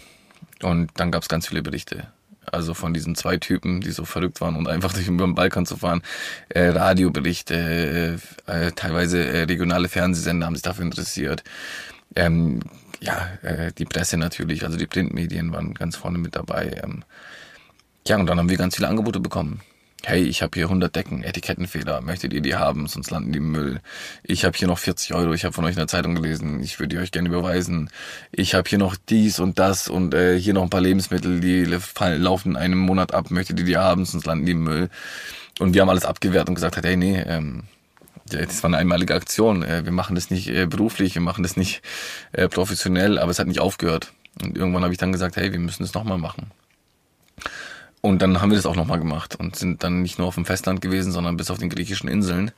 Und 0.63 0.91
dann 0.97 1.11
gab 1.11 1.23
es 1.23 1.29
ganz 1.29 1.49
viele 1.49 1.63
Berichte. 1.63 2.09
Also 2.53 2.75
von 2.75 2.93
diesen 2.93 3.15
zwei 3.15 3.39
Typen, 3.39 3.81
die 3.81 3.91
so 3.91 4.05
verrückt 4.05 4.41
waren 4.41 4.57
und 4.57 4.69
einfach 4.69 4.93
durch 4.95 5.09
über 5.09 5.25
den 5.25 5.35
Balkan 5.35 5.65
zu 5.67 5.77
fahren. 5.77 6.03
Äh, 6.51 6.69
Radioberichte, 6.69 8.19
äh, 8.47 8.67
äh, 8.67 8.73
teilweise 8.73 9.25
äh, 9.25 9.45
regionale 9.45 9.89
Fernsehsender 9.89 10.47
haben 10.47 10.55
sich 10.55 10.63
dafür 10.63 10.85
interessiert. 10.85 11.43
Ähm, 12.15 12.61
ja, 13.01 13.29
äh, 13.43 13.73
die 13.73 13.87
Presse 13.87 14.17
natürlich, 14.17 14.65
also 14.65 14.77
die 14.77 14.87
Printmedien 14.87 15.53
waren 15.53 15.75
ganz 15.75 15.97
vorne 15.97 16.19
mit 16.19 16.37
dabei. 16.37 16.81
Ähm, 16.83 17.05
ja, 18.07 18.17
und 18.17 18.27
dann 18.27 18.39
haben 18.39 18.49
wir 18.49 18.57
ganz 18.57 18.77
viele 18.77 18.89
Angebote 18.89 19.21
bekommen. 19.21 19.61
Hey, 20.07 20.23
ich 20.25 20.43
habe 20.43 20.51
hier 20.55 20.67
100 20.67 20.95
Decken, 20.95 21.23
Etikettenfehler, 21.23 22.03
möchtet 22.03 22.35
ihr 22.35 22.43
die 22.43 22.57
haben, 22.57 22.87
sonst 22.89 23.11
landen 23.11 23.33
die 23.33 23.39
im 23.39 23.51
Müll. 23.53 23.81
Ich 24.23 24.45
habe 24.45 24.55
hier 24.55 24.69
noch 24.69 24.79
40 24.79 25.15
Euro, 25.15 25.33
ich 25.33 25.47
habe 25.47 25.55
von 25.55 25.65
euch 25.65 25.73
in 25.73 25.79
der 25.79 25.87
Zeitung 25.87 26.15
gelesen, 26.15 26.63
ich 26.63 26.79
würde 26.79 26.95
die 26.95 26.99
euch 27.03 27.11
gerne 27.11 27.31
überweisen. 27.31 27.89
Ich 28.31 28.55
habe 28.55 28.69
hier 28.69 28.79
noch 28.79 28.97
dies 29.09 29.41
und 29.41 29.59
das 29.59 29.89
und 29.89 30.13
äh, 30.13 30.39
hier 30.39 30.53
noch 30.53 30.63
ein 30.63 30.69
paar 30.69 30.83
Lebensmittel, 30.83 31.41
die 31.41 31.65
laufen 31.65 32.51
in 32.51 32.57
einem 32.57 32.79
Monat 32.81 33.15
ab, 33.15 33.31
möchtet 33.31 33.59
ihr 33.61 33.65
die 33.65 33.79
haben, 33.79 34.05
sonst 34.05 34.27
landen 34.27 34.45
die 34.45 34.53
im 34.53 34.65
Müll. 34.65 34.91
Und 35.59 35.73
wir 35.73 35.81
haben 35.81 35.89
alles 35.89 36.05
abgewehrt 36.05 36.51
und 36.51 36.57
gesagt, 36.57 36.77
hey, 36.77 36.97
nee, 36.97 37.19
ähm, 37.27 37.63
das 38.27 38.63
war 38.63 38.69
eine 38.69 38.77
einmalige 38.77 39.15
Aktion. 39.15 39.63
Äh, 39.63 39.87
wir 39.87 39.93
machen 39.93 40.15
das 40.17 40.29
nicht 40.31 40.49
äh, 40.49 40.67
beruflich, 40.67 41.15
wir 41.15 41.23
machen 41.23 41.43
das 41.43 41.57
nicht 41.57 41.81
äh, 42.33 42.49
professionell, 42.49 43.19
aber 43.19 43.31
es 43.31 43.39
hat 43.39 43.47
nicht 43.47 43.61
aufgehört. 43.61 44.13
Und 44.43 44.59
irgendwann 44.59 44.83
habe 44.83 44.93
ich 44.93 44.99
dann 44.99 45.13
gesagt, 45.13 45.37
hey, 45.37 45.51
wir 45.51 45.59
müssen 45.59 45.83
das 45.83 45.95
nochmal 45.95 46.19
machen. 46.19 46.51
Und 48.05 48.21
dann 48.21 48.43
haben 48.43 48.51
wir 48.51 48.57
das 48.57 48.67
auch 48.67 48.77
nochmal 48.77 48.99
gemacht 48.99 49.35
und 49.35 49.57
sind 49.57 49.83
dann 49.83 50.03
nicht 50.03 50.19
nur 50.19 50.29
auf 50.29 50.35
dem 50.35 50.45
Festland 50.45 50.83
gewesen, 50.83 51.11
sondern 51.11 51.39
bis 51.39 51.51
auf 51.51 51.57
den 51.57 51.71
griechischen 51.71 52.07
Inseln. 52.07 52.51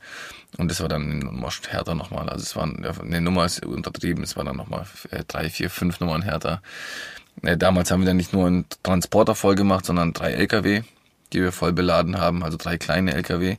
Und 0.57 0.69
das 0.69 0.81
war 0.81 0.89
dann 0.89 1.03
eine 1.03 1.19
Nummer 1.23 1.49
härter 1.69 1.95
nochmal. 1.95 2.27
Also 2.27 2.43
es 2.43 2.57
war 2.57 2.63
eine 2.63 3.21
Nummer 3.21 3.45
ist 3.45 3.65
untertrieben, 3.65 4.25
es 4.25 4.35
war 4.35 4.43
dann 4.43 4.57
nochmal 4.57 4.85
drei, 5.29 5.49
vier, 5.49 5.69
fünf 5.69 6.01
Nummern 6.01 6.21
härter. 6.21 6.61
Damals 7.41 7.91
haben 7.91 8.01
wir 8.01 8.07
dann 8.07 8.17
nicht 8.17 8.33
nur 8.33 8.45
einen 8.45 8.65
Transporter 8.83 9.35
voll 9.35 9.55
gemacht, 9.55 9.85
sondern 9.85 10.11
drei 10.11 10.33
LKW, 10.33 10.81
die 11.31 11.41
wir 11.41 11.53
voll 11.53 11.71
beladen 11.71 12.17
haben, 12.17 12.43
also 12.43 12.57
drei 12.57 12.77
kleine 12.77 13.13
LKW. 13.13 13.55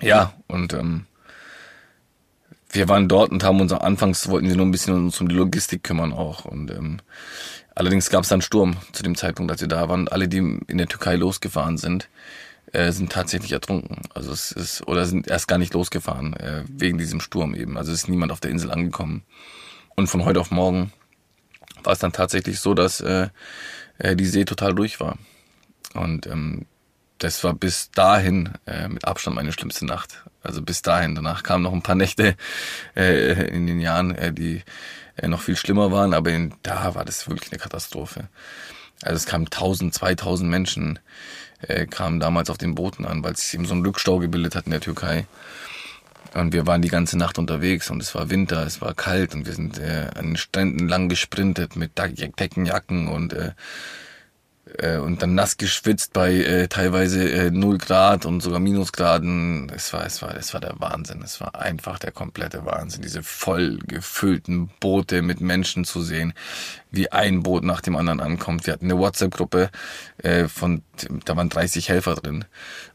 Ja, 0.00 0.32
und 0.48 0.72
ähm, 0.72 1.06
wir 2.74 2.88
waren 2.88 3.08
dort 3.08 3.30
und 3.30 3.44
haben 3.44 3.60
uns 3.60 3.72
anfangs 3.72 4.28
wollten 4.28 4.48
wir 4.48 4.56
nur 4.56 4.66
ein 4.66 4.72
bisschen 4.72 4.94
uns 4.94 5.20
um 5.20 5.28
die 5.28 5.34
Logistik 5.34 5.84
kümmern 5.84 6.12
auch. 6.12 6.44
Und 6.44 6.70
ähm, 6.70 6.98
allerdings 7.74 8.10
gab 8.10 8.24
es 8.24 8.28
dann 8.28 8.42
Sturm 8.42 8.76
zu 8.92 9.02
dem 9.02 9.14
Zeitpunkt, 9.14 9.52
als 9.52 9.60
wir 9.60 9.68
da 9.68 9.88
waren. 9.88 10.08
Alle, 10.08 10.28
die 10.28 10.38
in 10.38 10.78
der 10.78 10.88
Türkei 10.88 11.16
losgefahren 11.16 11.78
sind, 11.78 12.08
äh, 12.72 12.90
sind 12.90 13.12
tatsächlich 13.12 13.52
ertrunken. 13.52 14.02
Also 14.12 14.32
es 14.32 14.50
ist 14.50 14.86
oder 14.88 15.06
sind 15.06 15.28
erst 15.28 15.46
gar 15.46 15.58
nicht 15.58 15.74
losgefahren 15.74 16.34
äh, 16.34 16.64
wegen 16.68 16.98
diesem 16.98 17.20
Sturm 17.20 17.54
eben. 17.54 17.78
Also 17.78 17.92
es 17.92 18.02
ist 18.02 18.08
niemand 18.08 18.32
auf 18.32 18.40
der 18.40 18.50
Insel 18.50 18.70
angekommen. 18.72 19.22
Und 19.94 20.08
von 20.08 20.24
heute 20.24 20.40
auf 20.40 20.50
morgen 20.50 20.92
war 21.84 21.92
es 21.92 22.00
dann 22.00 22.12
tatsächlich 22.12 22.58
so, 22.58 22.74
dass 22.74 23.00
äh, 23.00 23.28
äh 23.98 24.16
die 24.16 24.26
See 24.26 24.44
total 24.44 24.74
durch 24.74 24.98
war. 24.98 25.18
Und 25.94 26.26
ähm, 26.26 26.66
das 27.18 27.44
war 27.44 27.54
bis 27.54 27.92
dahin 27.92 28.50
äh, 28.66 28.88
mit 28.88 29.04
Abstand 29.04 29.36
meine 29.36 29.52
schlimmste 29.52 29.86
Nacht. 29.86 30.24
Also 30.44 30.62
bis 30.62 30.82
dahin. 30.82 31.14
Danach 31.14 31.42
kamen 31.42 31.62
noch 31.62 31.72
ein 31.72 31.82
paar 31.82 31.94
Nächte 31.94 32.36
äh, 32.96 33.48
in 33.48 33.66
den 33.66 33.80
Jahren, 33.80 34.14
äh, 34.14 34.32
die 34.32 34.62
äh, 35.16 35.26
noch 35.26 35.40
viel 35.40 35.56
schlimmer 35.56 35.90
waren, 35.90 36.14
aber 36.14 36.30
in, 36.30 36.54
da 36.62 36.94
war 36.94 37.04
das 37.04 37.28
wirklich 37.28 37.50
eine 37.50 37.58
Katastrophe. 37.58 38.28
Also 39.02 39.16
es 39.16 39.26
kamen 39.26 39.46
1000, 39.46 39.92
2000 39.92 40.48
Menschen 40.48 40.98
äh, 41.62 41.86
kamen 41.86 42.20
damals 42.20 42.50
auf 42.50 42.58
den 42.58 42.74
Booten 42.74 43.04
an, 43.04 43.24
weil 43.24 43.36
sich 43.36 43.54
eben 43.54 43.66
so 43.66 43.74
ein 43.74 43.84
Rückstau 43.84 44.18
gebildet 44.18 44.54
hat 44.54 44.66
in 44.66 44.72
der 44.72 44.80
Türkei. 44.80 45.26
Und 46.34 46.52
wir 46.52 46.66
waren 46.66 46.82
die 46.82 46.88
ganze 46.88 47.16
Nacht 47.16 47.38
unterwegs 47.38 47.90
und 47.90 48.02
es 48.02 48.14
war 48.14 48.28
Winter, 48.28 48.66
es 48.66 48.80
war 48.80 48.92
kalt 48.94 49.34
und 49.34 49.46
wir 49.46 49.52
sind 49.52 49.78
äh, 49.78 50.10
an 50.14 50.26
den 50.26 50.36
Stränden 50.36 50.88
lang 50.88 51.08
gesprintet 51.08 51.76
mit 51.76 51.96
Deckenjacken 51.96 53.08
und 53.08 53.32
äh, 53.32 53.52
äh, 54.78 54.98
und 54.98 55.22
dann 55.22 55.34
nass 55.34 55.56
geschwitzt 55.56 56.12
bei 56.12 56.32
äh, 56.32 56.68
teilweise 56.68 57.30
äh, 57.30 57.50
0 57.50 57.78
Grad 57.78 58.26
und 58.26 58.40
sogar 58.40 58.60
Minusgraden. 58.60 59.70
Es 59.74 59.92
war, 59.92 60.04
es 60.04 60.22
war, 60.22 60.36
es 60.36 60.52
war 60.54 60.60
der 60.60 60.74
Wahnsinn. 60.78 61.22
Es 61.22 61.40
war 61.40 61.54
einfach 61.54 61.98
der 61.98 62.12
komplette 62.12 62.64
Wahnsinn. 62.64 63.02
Diese 63.02 63.22
voll 63.22 63.78
gefüllten 63.86 64.70
Boote 64.80 65.22
mit 65.22 65.40
Menschen 65.40 65.84
zu 65.84 66.02
sehen, 66.02 66.34
wie 66.90 67.12
ein 67.12 67.42
Boot 67.42 67.64
nach 67.64 67.80
dem 67.80 67.96
anderen 67.96 68.20
ankommt. 68.20 68.66
Wir 68.66 68.72
hatten 68.72 68.86
eine 68.86 68.98
WhatsApp-Gruppe 68.98 69.70
äh, 70.18 70.48
von, 70.48 70.82
da 71.24 71.36
waren 71.36 71.48
30 71.48 71.88
Helfer 71.88 72.14
drin 72.14 72.44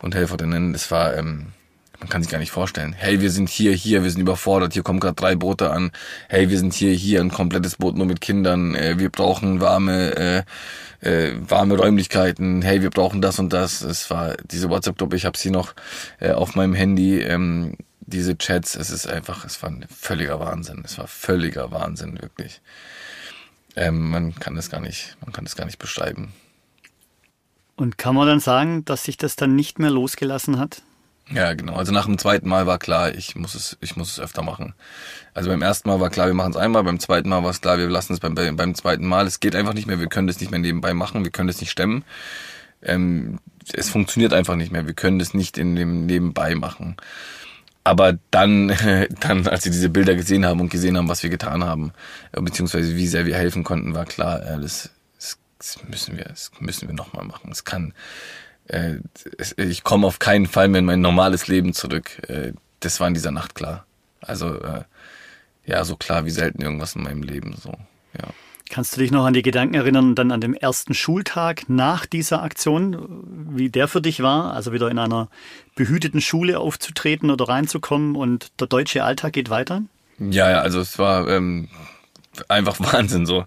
und 0.01 0.15
Helferinnen. 0.15 0.73
Es 0.73 0.91
war, 0.91 1.15
ähm, 1.15 1.53
man 1.99 2.07
kann 2.07 2.23
sich 2.23 2.31
gar 2.31 2.39
nicht 2.39 2.51
vorstellen. 2.51 2.93
Hey, 2.93 3.19
wir 3.19 3.29
sind 3.29 3.49
hier, 3.49 3.73
hier, 3.73 4.03
wir 4.03 4.11
sind 4.11 4.21
überfordert, 4.21 4.73
hier 4.73 4.83
kommen 4.83 4.99
gerade 4.99 5.15
drei 5.15 5.35
Boote 5.35 5.71
an. 5.71 5.91
Hey, 6.29 6.49
wir 6.49 6.57
sind 6.57 6.73
hier, 6.73 6.93
hier, 6.93 7.19
ein 7.19 7.31
komplettes 7.31 7.75
Boot 7.75 7.95
nur 7.95 8.05
mit 8.05 8.21
Kindern. 8.21 8.73
Äh, 8.75 8.99
wir 8.99 9.09
brauchen 9.09 9.59
warme, 9.59 10.45
äh, 11.01 11.29
äh, 11.29 11.35
warme 11.39 11.75
Räumlichkeiten. 11.75 12.61
Hey, 12.61 12.81
wir 12.81 12.89
brauchen 12.89 13.21
das 13.21 13.37
und 13.39 13.51
das. 13.51 13.81
Es 13.81 14.09
war 14.09 14.37
diese 14.49 14.69
WhatsApp-Gruppe, 14.69 15.17
ich 15.17 15.25
habe 15.25 15.37
sie 15.37 15.51
noch 15.51 15.73
äh, 16.19 16.31
auf 16.31 16.55
meinem 16.55 16.73
Handy. 16.73 17.19
Ähm, 17.19 17.75
diese 17.99 18.37
Chats, 18.37 18.75
es 18.75 18.89
ist 18.89 19.07
einfach, 19.07 19.45
es 19.45 19.61
war 19.61 19.69
ein 19.69 19.85
völliger 19.89 20.39
Wahnsinn. 20.39 20.81
Es 20.85 20.97
war 20.97 21.07
völliger 21.07 21.71
Wahnsinn, 21.71 22.19
wirklich. 22.21 22.61
Ähm, 23.75 24.09
man 24.09 24.35
kann 24.35 24.57
es 24.57 24.69
gar 24.69 24.79
nicht, 24.79 25.17
man 25.21 25.33
kann 25.33 25.45
es 25.45 25.55
gar 25.55 25.65
nicht 25.65 25.79
beschreiben. 25.79 26.33
Und 27.75 27.97
kann 27.97 28.15
man 28.15 28.27
dann 28.27 28.39
sagen, 28.39 28.83
dass 28.85 29.03
sich 29.03 29.17
das 29.17 29.35
dann 29.35 29.55
nicht 29.55 29.79
mehr 29.79 29.91
losgelassen 29.91 30.59
hat? 30.59 30.81
Ja, 31.31 31.53
genau. 31.53 31.75
Also 31.75 31.91
nach 31.91 32.05
dem 32.05 32.17
zweiten 32.17 32.49
Mal 32.49 32.65
war 32.65 32.79
klar, 32.79 33.13
ich 33.13 33.35
muss 33.35 33.53
es, 33.53 33.77
ich 33.81 33.95
muss 33.95 34.11
es 34.11 34.19
öfter 34.19 34.41
machen. 34.41 34.73
Also 35.35 35.49
beim 35.49 35.61
ersten 35.61 35.87
Mal 35.87 35.99
war 35.99 36.09
klar, 36.09 36.27
wir 36.27 36.33
machen 36.33 36.51
es 36.51 36.57
einmal, 36.57 36.83
beim 36.83 36.99
zweiten 36.99 37.29
Mal 37.29 37.43
war 37.43 37.51
es 37.51 37.61
klar, 37.61 37.77
wir 37.77 37.87
lassen 37.87 38.13
es 38.13 38.19
beim, 38.19 38.33
beim 38.33 38.75
zweiten 38.75 39.05
Mal. 39.05 39.27
Es 39.27 39.39
geht 39.39 39.55
einfach 39.55 39.73
nicht 39.73 39.85
mehr, 39.85 39.99
wir 39.99 40.07
können 40.07 40.27
das 40.27 40.39
nicht 40.39 40.49
mehr 40.49 40.59
nebenbei 40.59 40.93
machen, 40.93 41.23
wir 41.23 41.31
können 41.31 41.47
das 41.47 41.61
nicht 41.61 41.69
stemmen. 41.69 42.03
Ähm, 42.81 43.39
es 43.73 43.89
funktioniert 43.89 44.33
einfach 44.33 44.55
nicht 44.55 44.71
mehr, 44.71 44.87
wir 44.87 44.93
können 44.93 45.19
das 45.19 45.33
nicht 45.33 45.57
in 45.57 45.75
dem 45.75 46.07
Nebenbei 46.07 46.55
machen. 46.55 46.97
Aber 47.83 48.17
dann, 48.31 48.69
dann, 49.19 49.47
als 49.47 49.63
sie 49.63 49.71
diese 49.71 49.89
Bilder 49.89 50.15
gesehen 50.15 50.45
haben 50.45 50.59
und 50.59 50.69
gesehen 50.69 50.97
haben, 50.97 51.09
was 51.09 51.21
wir 51.21 51.29
getan 51.29 51.63
haben, 51.63 51.91
äh, 52.31 52.41
beziehungsweise 52.41 52.95
wie 52.95 53.07
sehr 53.07 53.25
wir 53.25 53.35
helfen 53.35 53.63
konnten, 53.63 53.93
war 53.93 54.05
klar, 54.05 54.41
äh, 54.41 54.59
das, 54.59 54.89
das 55.59 55.77
müssen 55.87 56.17
wir, 56.17 56.23
das 56.25 56.51
müssen 56.59 56.87
wir 56.87 56.95
nochmal 56.95 57.25
machen. 57.25 57.51
Es 57.51 57.65
kann, 57.65 57.93
äh, 58.69 58.97
ich 59.57 59.83
komme 59.83 60.07
auf 60.07 60.19
keinen 60.19 60.47
Fall 60.47 60.67
mehr 60.67 60.79
in 60.79 60.85
mein 60.85 61.01
normales 61.01 61.47
Leben 61.47 61.73
zurück. 61.73 62.11
Äh, 62.29 62.53
das 62.79 62.99
war 62.99 63.07
in 63.07 63.13
dieser 63.13 63.31
Nacht 63.31 63.55
klar. 63.55 63.85
Also 64.21 64.55
äh, 64.61 64.83
ja, 65.65 65.83
so 65.83 65.95
klar 65.95 66.25
wie 66.25 66.31
selten 66.31 66.61
irgendwas 66.61 66.95
in 66.95 67.03
meinem 67.03 67.23
Leben. 67.23 67.55
So, 67.61 67.71
ja. 68.17 68.27
Kannst 68.69 68.95
du 68.95 69.01
dich 69.01 69.11
noch 69.11 69.25
an 69.25 69.33
die 69.33 69.41
Gedanken 69.41 69.73
erinnern, 69.73 70.13
dann 70.13 70.31
an 70.31 70.41
dem 70.41 70.53
ersten 70.53 70.93
Schultag 70.93 71.67
nach 71.69 72.05
dieser 72.05 72.43
Aktion, 72.43 73.23
wie 73.49 73.69
der 73.69 73.87
für 73.87 74.01
dich 74.01 74.21
war? 74.21 74.53
Also 74.53 74.71
wieder 74.71 74.91
in 74.91 74.99
einer 74.99 75.29
behüteten 75.75 76.21
Schule 76.21 76.59
aufzutreten 76.59 77.31
oder 77.31 77.49
reinzukommen 77.49 78.15
und 78.15 78.51
der 78.59 78.67
deutsche 78.67 79.03
Alltag 79.03 79.33
geht 79.33 79.49
weiter? 79.49 79.81
Ja, 80.19 80.49
ja, 80.51 80.61
also 80.61 80.79
es 80.79 80.99
war 80.99 81.27
ähm, 81.27 81.69
einfach 82.47 82.79
Wahnsinn 82.93 83.25
so. 83.25 83.45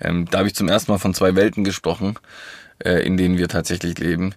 Ähm, 0.00 0.26
da 0.30 0.38
habe 0.38 0.48
ich 0.48 0.54
zum 0.54 0.68
ersten 0.68 0.90
Mal 0.90 0.98
von 0.98 1.14
zwei 1.14 1.36
Welten 1.36 1.62
gesprochen 1.62 2.18
äh, 2.84 3.06
in 3.06 3.16
denen 3.16 3.38
wir 3.38 3.48
tatsächlich 3.48 3.98
leben. 3.98 4.34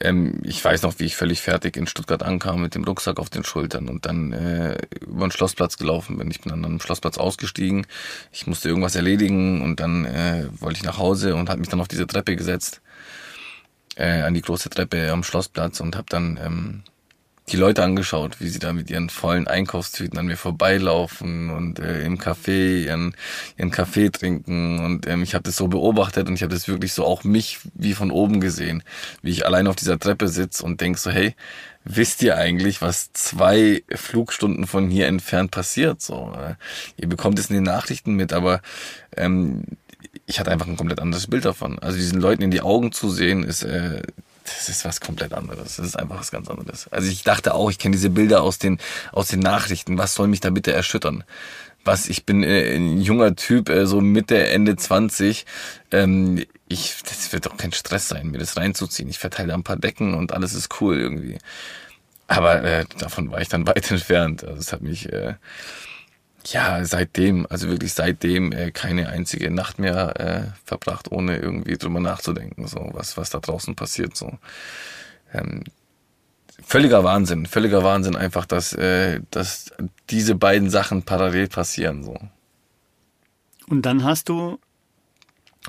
Ähm, 0.00 0.40
ich 0.44 0.64
weiß 0.64 0.82
noch, 0.82 0.98
wie 0.98 1.04
ich 1.04 1.16
völlig 1.16 1.40
fertig 1.40 1.76
in 1.76 1.86
Stuttgart 1.86 2.22
ankam 2.22 2.62
mit 2.62 2.74
dem 2.74 2.84
Rucksack 2.84 3.18
auf 3.18 3.30
den 3.30 3.44
Schultern 3.44 3.88
und 3.88 4.06
dann 4.06 4.32
äh, 4.32 4.78
über 5.00 5.26
den 5.26 5.32
Schlossplatz 5.32 5.76
gelaufen 5.76 6.16
bin. 6.16 6.30
Ich 6.30 6.40
bin 6.40 6.50
dann 6.50 6.64
am 6.64 6.80
Schlossplatz 6.80 7.18
ausgestiegen. 7.18 7.86
Ich 8.32 8.46
musste 8.46 8.68
irgendwas 8.68 8.94
erledigen 8.94 9.62
und 9.62 9.80
dann 9.80 10.04
äh, 10.04 10.46
wollte 10.60 10.78
ich 10.78 10.84
nach 10.84 10.98
Hause 10.98 11.34
und 11.34 11.50
habe 11.50 11.60
mich 11.60 11.68
dann 11.68 11.80
auf 11.80 11.88
diese 11.88 12.06
Treppe 12.06 12.36
gesetzt, 12.36 12.80
äh, 13.96 14.22
an 14.22 14.34
die 14.34 14.42
große 14.42 14.70
Treppe 14.70 15.10
am 15.10 15.24
Schlossplatz 15.24 15.80
und 15.80 15.96
habe 15.96 16.06
dann 16.08 16.38
ähm, 16.42 16.82
die 17.48 17.56
Leute 17.56 17.82
angeschaut, 17.82 18.40
wie 18.40 18.48
sie 18.48 18.58
da 18.58 18.72
mit 18.72 18.90
ihren 18.90 19.10
vollen 19.10 19.48
Einkaufstüten 19.48 20.18
an 20.18 20.26
mir 20.26 20.36
vorbeilaufen 20.36 21.50
und 21.50 21.80
äh, 21.80 22.02
im 22.04 22.18
Café 22.18 22.84
ihren, 22.84 23.14
ihren 23.56 23.70
Kaffee 23.70 24.10
trinken. 24.10 24.78
Und 24.84 25.06
ähm, 25.08 25.22
ich 25.22 25.34
habe 25.34 25.42
das 25.42 25.56
so 25.56 25.66
beobachtet 25.66 26.28
und 26.28 26.34
ich 26.34 26.42
habe 26.42 26.54
das 26.54 26.68
wirklich 26.68 26.92
so 26.92 27.04
auch 27.04 27.24
mich 27.24 27.58
wie 27.74 27.94
von 27.94 28.10
oben 28.10 28.40
gesehen, 28.40 28.82
wie 29.22 29.30
ich 29.30 29.46
allein 29.46 29.66
auf 29.66 29.76
dieser 29.76 29.98
Treppe 29.98 30.28
sitz 30.28 30.60
und 30.60 30.80
denk 30.80 30.98
so, 30.98 31.10
hey, 31.10 31.34
wisst 31.84 32.22
ihr 32.22 32.36
eigentlich, 32.36 32.82
was 32.82 33.12
zwei 33.12 33.82
Flugstunden 33.88 34.66
von 34.66 34.88
hier 34.88 35.08
entfernt 35.08 35.50
passiert? 35.50 36.00
So, 36.00 36.32
äh, 36.36 36.54
ihr 36.96 37.08
bekommt 37.08 37.38
es 37.38 37.50
in 37.50 37.56
den 37.56 37.64
Nachrichten 37.64 38.14
mit, 38.14 38.32
aber 38.32 38.60
ähm, 39.16 39.64
ich 40.26 40.38
hatte 40.38 40.52
einfach 40.52 40.68
ein 40.68 40.76
komplett 40.76 41.00
anderes 41.00 41.26
Bild 41.26 41.44
davon. 41.44 41.78
Also 41.80 41.98
diesen 41.98 42.20
Leuten 42.20 42.42
in 42.42 42.50
die 42.50 42.60
Augen 42.60 42.92
zu 42.92 43.10
sehen, 43.10 43.42
ist 43.42 43.64
äh, 43.64 44.02
das 44.56 44.68
ist 44.68 44.84
was 44.84 45.00
komplett 45.00 45.32
anderes. 45.32 45.76
Das 45.76 45.86
ist 45.86 45.96
einfach 45.96 46.18
was 46.18 46.30
ganz 46.30 46.48
anderes. 46.48 46.88
Also 46.88 47.08
ich 47.08 47.22
dachte 47.22 47.54
auch, 47.54 47.70
ich 47.70 47.78
kenne 47.78 47.96
diese 47.96 48.10
Bilder 48.10 48.42
aus 48.42 48.58
den, 48.58 48.78
aus 49.12 49.28
den 49.28 49.40
Nachrichten. 49.40 49.98
Was 49.98 50.14
soll 50.14 50.28
mich 50.28 50.40
da 50.40 50.50
bitte 50.50 50.72
erschüttern? 50.72 51.24
Was, 51.84 52.08
ich 52.08 52.26
bin 52.26 52.42
äh, 52.42 52.74
ein 52.74 53.00
junger 53.00 53.34
Typ, 53.36 53.70
äh, 53.70 53.86
so 53.86 54.00
Mitte, 54.00 54.48
Ende 54.48 54.76
20. 54.76 55.46
Ähm, 55.92 56.44
ich, 56.68 56.96
das 57.08 57.32
wird 57.32 57.46
doch 57.46 57.56
kein 57.56 57.72
Stress 57.72 58.08
sein, 58.08 58.30
mir 58.30 58.38
das 58.38 58.56
reinzuziehen. 58.56 59.08
Ich 59.08 59.18
verteile 59.18 59.54
ein 59.54 59.62
paar 59.62 59.76
Decken 59.76 60.14
und 60.14 60.32
alles 60.32 60.54
ist 60.54 60.80
cool 60.80 60.98
irgendwie. 60.98 61.38
Aber 62.26 62.62
äh, 62.62 62.84
davon 62.98 63.30
war 63.30 63.40
ich 63.40 63.48
dann 63.48 63.66
weit 63.66 63.90
entfernt. 63.90 64.44
Also 64.44 64.58
es 64.58 64.72
hat 64.72 64.82
mich 64.82 65.12
äh, 65.12 65.34
ja 66.46 66.84
seitdem, 66.84 67.46
also 67.48 67.68
wirklich 67.68 67.92
seitdem 67.92 68.52
äh, 68.52 68.70
keine 68.70 69.08
einzige 69.08 69.50
Nacht 69.50 69.78
mehr 69.78 70.20
äh, 70.20 70.42
verbracht, 70.64 71.10
ohne 71.10 71.36
irgendwie 71.36 71.76
drüber 71.76 72.00
nachzudenken, 72.00 72.66
so 72.66 72.90
was 72.92 73.16
was 73.16 73.30
da 73.30 73.38
draußen 73.40 73.74
passiert. 73.74 74.16
So 74.16 74.38
ähm, 75.32 75.64
völliger 76.62 77.04
Wahnsinn, 77.04 77.46
völliger 77.46 77.84
Wahnsinn 77.84 78.16
einfach, 78.16 78.46
dass 78.46 78.72
äh, 78.72 79.20
dass 79.30 79.72
diese 80.08 80.34
beiden 80.34 80.70
Sachen 80.70 81.02
parallel 81.02 81.48
passieren 81.48 82.02
so. 82.04 82.16
Und 83.68 83.82
dann 83.82 84.04
hast 84.04 84.28
du 84.28 84.58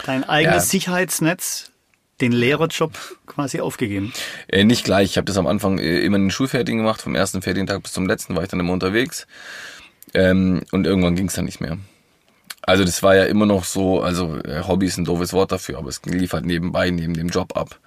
dein 0.06 0.24
eigenes 0.24 0.66
Ja. 0.66 0.70
Sicherheitsnetz, 0.72 1.72
den 2.20 2.32
Lehrerjob 2.32 2.94
quasi 3.28 3.60
aufgegeben. 3.62 4.14
Äh, 4.48 4.64
nicht 4.64 4.84
gleich. 4.86 5.12
Ich 5.12 5.18
habe 5.18 5.26
das 5.26 5.38
am 5.38 5.48
Anfang 5.48 5.80
äh, 5.80 6.00
immer 6.00 6.18
in 6.18 6.26
den 6.26 6.32
Schulfertigen 6.32 6.80
gemacht. 6.80 7.02
Vom 7.02 7.16
ersten 7.16 7.42
Ferientag 7.42 7.84
bis 7.84 7.94
zum 7.94 8.06
letzten 8.08 8.36
war 8.36 8.44
ich 8.44 8.50
dann 8.50 8.60
immer 8.60 8.74
unterwegs. 8.74 9.28
Ähm, 10.14 10.62
und 10.72 10.86
irgendwann 10.86 11.16
ging 11.16 11.28
es 11.28 11.36
dann 11.36 11.46
nicht 11.46 11.62
mehr. 11.62 11.78
Also 12.64 12.84
das 12.84 13.02
war 13.02 13.16
ja 13.16 13.26
immer 13.26 13.46
noch 13.46 13.64
so, 13.64 14.02
also 14.02 14.38
äh, 14.38 14.64
Hobby 14.68 14.86
ist 14.86 14.98
ein 14.98 15.06
doofes 15.06 15.34
Wort 15.34 15.52
dafür, 15.52 15.80
aber 15.80 15.90
es 15.90 16.02
lief 16.06 16.34
halt 16.34 16.46
nebenbei, 16.46 16.90
neben 16.92 17.14
dem 17.14 17.30
Job 17.30 17.58
ab. 17.58 17.80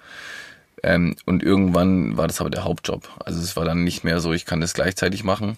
Ähm, 0.83 1.15
und 1.25 1.43
irgendwann 1.43 2.17
war 2.17 2.27
das 2.27 2.41
aber 2.41 2.49
der 2.49 2.65
Hauptjob. 2.65 3.09
Also 3.23 3.39
es 3.39 3.55
war 3.55 3.65
dann 3.65 3.83
nicht 3.83 4.03
mehr 4.03 4.19
so, 4.19 4.33
ich 4.33 4.45
kann 4.45 4.61
das 4.61 4.73
gleichzeitig 4.73 5.23
machen. 5.23 5.57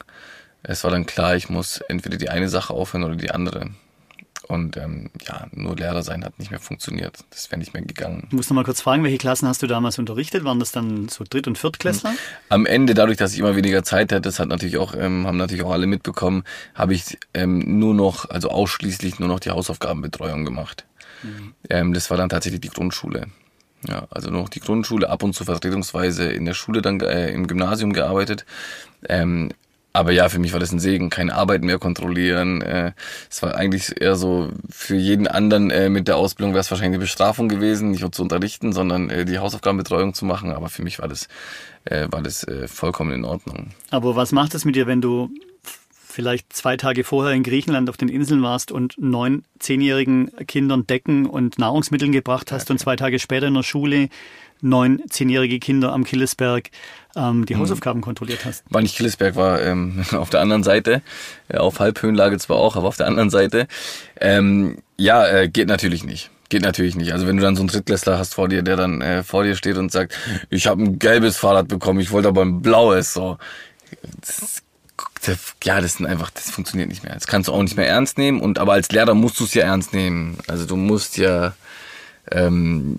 Es 0.63 0.83
war 0.83 0.91
dann 0.91 1.05
klar, 1.05 1.35
ich 1.35 1.49
muss 1.49 1.81
entweder 1.81 2.17
die 2.17 2.29
eine 2.29 2.49
Sache 2.49 2.73
aufhören 2.73 3.03
oder 3.03 3.15
die 3.15 3.31
andere. 3.31 3.69
Und 4.47 4.77
ähm, 4.77 5.09
ja, 5.27 5.47
nur 5.51 5.75
Lehrer 5.75 6.03
sein 6.03 6.23
hat 6.23 6.39
nicht 6.39 6.51
mehr 6.51 6.59
funktioniert. 6.59 7.17
Das 7.29 7.51
wäre 7.51 7.59
nicht 7.59 7.73
mehr 7.73 7.83
gegangen. 7.83 8.27
Ich 8.27 8.33
muss 8.33 8.49
noch 8.49 8.55
mal 8.55 8.63
kurz 8.63 8.81
fragen, 8.81 9.03
welche 9.03 9.17
Klassen 9.17 9.47
hast 9.47 9.61
du 9.61 9.67
damals 9.67 9.99
unterrichtet? 9.99 10.43
Waren 10.43 10.59
das 10.59 10.71
dann 10.71 11.09
so 11.09 11.23
Dritt- 11.29 11.47
und 11.47 11.57
Viertklässler? 11.57 12.13
Am 12.49 12.65
Ende, 12.65 12.93
dadurch, 12.93 13.17
dass 13.17 13.33
ich 13.33 13.39
immer 13.39 13.55
weniger 13.55 13.83
Zeit 13.83 14.11
hatte, 14.11 14.21
das 14.21 14.39
hat 14.39 14.47
natürlich 14.47 14.77
auch, 14.77 14.95
ähm, 14.95 15.27
haben 15.27 15.37
natürlich 15.37 15.63
auch 15.63 15.71
alle 15.71 15.87
mitbekommen, 15.87 16.43
habe 16.75 16.93
ich 16.93 17.17
ähm, 17.33 17.79
nur 17.79 17.93
noch, 17.93 18.29
also 18.29 18.49
ausschließlich 18.49 19.19
nur 19.19 19.29
noch 19.29 19.39
die 19.39 19.51
Hausaufgabenbetreuung 19.51 20.45
gemacht. 20.45 20.85
Ähm, 21.69 21.93
das 21.93 22.09
war 22.09 22.17
dann 22.17 22.29
tatsächlich 22.29 22.61
die 22.61 22.69
Grundschule. 22.69 23.27
Ja, 23.87 24.07
also 24.09 24.29
nur 24.29 24.41
noch 24.41 24.49
die 24.49 24.59
Grundschule, 24.59 25.09
ab 25.09 25.23
und 25.23 25.33
zu 25.33 25.45
vertretungsweise 25.45 26.31
in 26.31 26.45
der 26.45 26.53
Schule 26.53 26.81
dann 26.81 26.99
äh, 26.99 27.29
im 27.31 27.47
Gymnasium 27.47 27.93
gearbeitet. 27.93 28.45
Ähm, 29.07 29.51
aber 29.97 30.11
ja, 30.11 30.29
für 30.29 30.37
mich 30.37 30.53
war 30.53 30.59
das 30.59 30.71
ein 30.71 30.79
Segen, 30.79 31.09
keine 31.09 31.33
Arbeit 31.33 31.63
mehr 31.63 31.79
kontrollieren. 31.79 32.61
Äh, 32.61 32.91
es 33.29 33.41
war 33.41 33.55
eigentlich 33.55 33.99
eher 33.99 34.15
so, 34.15 34.49
für 34.69 34.95
jeden 34.95 35.27
anderen 35.27 35.71
äh, 35.71 35.89
mit 35.89 36.07
der 36.07 36.17
Ausbildung 36.17 36.53
wäre 36.53 36.61
es 36.61 36.69
wahrscheinlich 36.69 36.97
eine 36.97 37.03
Bestrafung 37.03 37.49
gewesen, 37.49 37.89
nicht 37.91 38.01
nur 38.01 38.11
zu 38.11 38.21
unterrichten, 38.21 38.73
sondern 38.73 39.09
äh, 39.09 39.25
die 39.25 39.39
Hausaufgabenbetreuung 39.39 40.13
zu 40.13 40.25
machen. 40.25 40.51
Aber 40.51 40.69
für 40.69 40.83
mich 40.83 40.99
war 40.99 41.07
das, 41.07 41.27
äh, 41.85 42.07
war 42.11 42.21
das 42.21 42.43
äh, 42.43 42.67
vollkommen 42.67 43.11
in 43.11 43.25
Ordnung. 43.25 43.71
Aber 43.89 44.15
was 44.15 44.31
macht 44.31 44.53
es 44.53 44.65
mit 44.65 44.75
dir, 44.75 44.85
wenn 44.85 45.01
du 45.01 45.31
vielleicht 46.17 46.53
zwei 46.53 46.77
Tage 46.77 47.03
vorher 47.03 47.33
in 47.33 47.43
Griechenland 47.43 47.89
auf 47.89 47.97
den 47.97 48.09
Inseln 48.09 48.41
warst 48.43 48.71
und 48.71 48.95
neun 48.97 49.43
zehnjährigen 49.59 50.31
Kindern 50.47 50.85
Decken 50.85 51.25
und 51.25 51.57
Nahrungsmittel 51.57 52.11
gebracht 52.11 52.51
hast 52.51 52.69
und 52.69 52.79
zwei 52.79 52.95
Tage 52.95 53.19
später 53.19 53.47
in 53.47 53.53
der 53.55 53.63
Schule 53.63 54.09
neun 54.61 55.01
zehnjährige 55.09 55.59
Kinder 55.59 55.93
am 55.93 56.03
Killesberg 56.03 56.69
ähm, 57.15 57.45
die 57.45 57.55
Hausaufgaben 57.55 58.01
kontrolliert 58.01 58.45
hast? 58.45 58.63
War 58.69 58.81
nicht 58.81 58.95
Killesberg, 58.95 59.35
war 59.35 59.61
ähm, 59.61 60.05
auf 60.11 60.29
der 60.29 60.41
anderen 60.41 60.63
Seite, 60.63 61.01
äh, 61.49 61.57
auf 61.57 61.79
Halbhöhenlage 61.79 62.37
zwar 62.37 62.57
auch, 62.57 62.75
aber 62.75 62.87
auf 62.87 62.97
der 62.97 63.07
anderen 63.07 63.29
Seite. 63.29 63.67
Ähm, 64.19 64.77
ja, 64.97 65.27
äh, 65.27 65.49
geht 65.49 65.67
natürlich 65.67 66.03
nicht. 66.03 66.31
Geht 66.49 66.61
natürlich 66.61 66.95
nicht. 66.95 67.11
Also 67.11 67.27
wenn 67.27 67.37
du 67.37 67.43
dann 67.43 67.55
so 67.55 67.61
einen 67.61 67.69
Drittklässler 67.69 68.17
hast 68.17 68.35
vor 68.35 68.47
dir, 68.47 68.61
der 68.61 68.77
dann 68.77 69.01
äh, 69.01 69.23
vor 69.23 69.43
dir 69.43 69.55
steht 69.55 69.77
und 69.77 69.91
sagt, 69.91 70.17
ich 70.49 70.67
habe 70.67 70.81
ein 70.81 70.97
gelbes 70.97 71.37
Fahrrad 71.37 71.67
bekommen, 71.67 71.99
ich 71.99 72.11
wollte 72.11 72.29
aber 72.29 72.43
ein 72.43 72.61
blaues, 72.61 73.13
so. 73.13 73.37
Das, 74.21 74.63
ja, 75.63 75.81
das 75.81 75.95
sind 75.95 76.05
einfach, 76.05 76.29
das 76.29 76.49
funktioniert 76.49 76.89
nicht 76.89 77.03
mehr. 77.03 77.13
Das 77.13 77.27
kannst 77.27 77.49
du 77.49 77.53
auch 77.53 77.61
nicht 77.61 77.75
mehr 77.75 77.87
ernst 77.87 78.17
nehmen 78.17 78.39
und 78.39 78.59
aber 78.59 78.73
als 78.73 78.89
Lehrer 78.91 79.13
musst 79.13 79.39
du 79.39 79.43
es 79.43 79.53
ja 79.53 79.63
ernst 79.63 79.93
nehmen. 79.93 80.37
Also 80.47 80.65
du 80.65 80.77
musst 80.77 81.17
ja 81.17 81.53
ähm, 82.31 82.97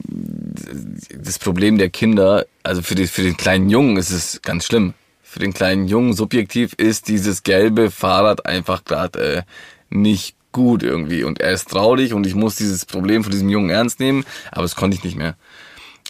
das 1.15 1.39
Problem 1.39 1.79
der 1.79 1.91
Kinder, 1.91 2.47
also 2.63 2.83
für, 2.83 2.95
die, 2.95 3.07
für 3.07 3.23
den 3.23 3.37
kleinen 3.37 3.71
Jungen 3.71 3.97
ist 3.97 4.11
es 4.11 4.41
ganz 4.43 4.65
schlimm. 4.65 4.95
Für 5.23 5.41
den 5.41 5.53
kleinen 5.53 5.89
Jungen 5.89 6.15
subjektiv 6.15 6.73
ist 6.75 7.09
dieses 7.09 7.43
gelbe 7.43 7.91
Fahrrad 7.91 8.47
einfach 8.47 8.85
gerade 8.85 9.21
äh, 9.21 9.43
nicht 9.91 10.37
gut 10.53 10.83
irgendwie. 10.83 11.25
Und 11.25 11.41
er 11.41 11.53
ist 11.53 11.69
traurig 11.69 12.15
und 12.15 12.27
ich 12.27 12.35
muss 12.35 12.57
dieses 12.57 12.87
Problem 12.87 13.23
von 13.23 13.31
diesem 13.31 13.49
Jungen 13.49 13.71
ernst 13.71 14.01
nehmen, 14.01 14.25
aber 14.51 14.63
das 14.63 14.75
konnte 14.75 14.97
ich 14.97 15.05
nicht 15.05 15.17
mehr. 15.17 15.37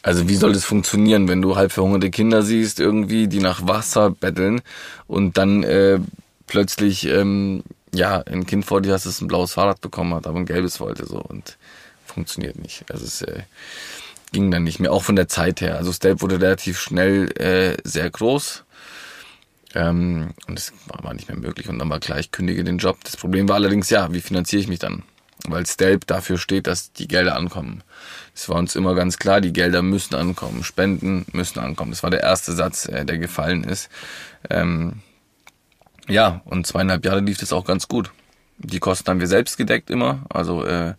Also 0.03 0.29
wie 0.29 0.37
soll 0.37 0.53
das 0.53 0.65
funktionieren, 0.65 1.29
wenn 1.29 1.43
du 1.43 1.57
halb 1.57 1.73
verhungerte 1.73 2.11
Kinder 2.11 2.43
siehst, 2.43 2.79
irgendwie, 2.79 3.27
die 3.27 3.41
nach 3.41 3.67
Wasser 3.67 4.11
betteln 4.11 4.61
und 5.09 5.37
dann 5.37 5.65
äh, 5.65 5.99
plötzlich 6.47 7.07
ähm, 7.07 7.65
ja 7.93 8.23
ein 8.23 8.47
Kind 8.47 8.65
vor 8.65 8.81
dir 8.81 8.93
hast, 8.93 9.07
das 9.07 9.21
ein 9.21 9.29
blaues 9.29 9.55
Fahrrad 9.55 9.81
bekommen 9.81 10.15
hat, 10.15 10.27
aber 10.27 10.39
ein 10.39 10.47
gelbes 10.47 10.79
wollte 10.79 11.05
so 11.05 11.21
und 11.21 11.58
funktioniert 12.19 12.59
nicht. 12.59 12.85
Also 12.91 13.05
es 13.05 13.23
äh, 13.23 13.43
ging 14.33 14.51
dann 14.51 14.65
nicht 14.65 14.81
mehr, 14.81 14.93
auch 14.93 15.05
von 15.05 15.15
der 15.15 15.29
Zeit 15.29 15.61
her. 15.61 15.77
Also 15.77 15.93
Stelp 15.93 16.21
wurde 16.21 16.41
relativ 16.41 16.81
schnell 16.81 17.31
äh, 17.39 17.77
sehr 17.85 18.11
groß. 18.11 18.65
Ähm, 19.75 20.35
und 20.49 20.59
es 20.59 20.73
war 20.87 21.15
nicht 21.15 21.29
mehr 21.29 21.39
möglich. 21.39 21.69
Und 21.69 21.79
dann 21.79 21.89
war 21.89 22.01
klar, 22.01 22.19
ich 22.19 22.33
kündige 22.33 22.65
den 22.65 22.79
Job. 22.79 22.99
Das 23.05 23.17
Problem 23.17 23.49
war 23.49 23.55
allerdings, 23.55 23.89
ja, 23.89 24.13
wie 24.13 24.21
finanziere 24.21 24.63
ich 24.63 24.69
mich 24.69 24.81
dann? 24.81 25.05
Weil 25.47 25.65
Stelp 25.65 26.09
dafür 26.09 26.39
steht, 26.39 26.67
dass 26.67 26.93
die 26.93 27.07
Gelder 27.07 27.37
ankommen. 27.37 27.85
Es 28.35 28.49
war 28.49 28.57
uns 28.57 28.75
immer 28.75 28.97
ganz 28.97 29.19
klar, 29.19 29.41
die 29.41 29.53
Gelder 29.53 29.83
müssen 29.83 30.17
ankommen. 30.17 30.65
Spenden 30.65 31.25
müssen 31.33 31.61
ankommen. 31.61 31.93
Das 31.93 32.03
war 32.03 32.11
der 32.11 32.23
erste 32.23 32.53
Satz, 32.53 32.87
äh, 32.87 33.05
der 33.05 33.19
gefallen 33.19 33.63
ist. 33.63 33.91
Ähm, 34.51 35.03
ja, 36.09 36.41
und 36.47 36.67
zweieinhalb 36.67 37.05
Jahre 37.05 37.21
lief 37.21 37.39
das 37.39 37.53
auch 37.53 37.65
ganz 37.65 37.87
gut. 37.87 38.11
Die 38.61 38.81
Kosten 38.81 39.09
haben 39.09 39.21
wir 39.21 39.29
selbst 39.29 39.57
gedeckt 39.57 39.89
immer. 39.89 40.25
Also 40.31 40.65
äh, 40.65 40.95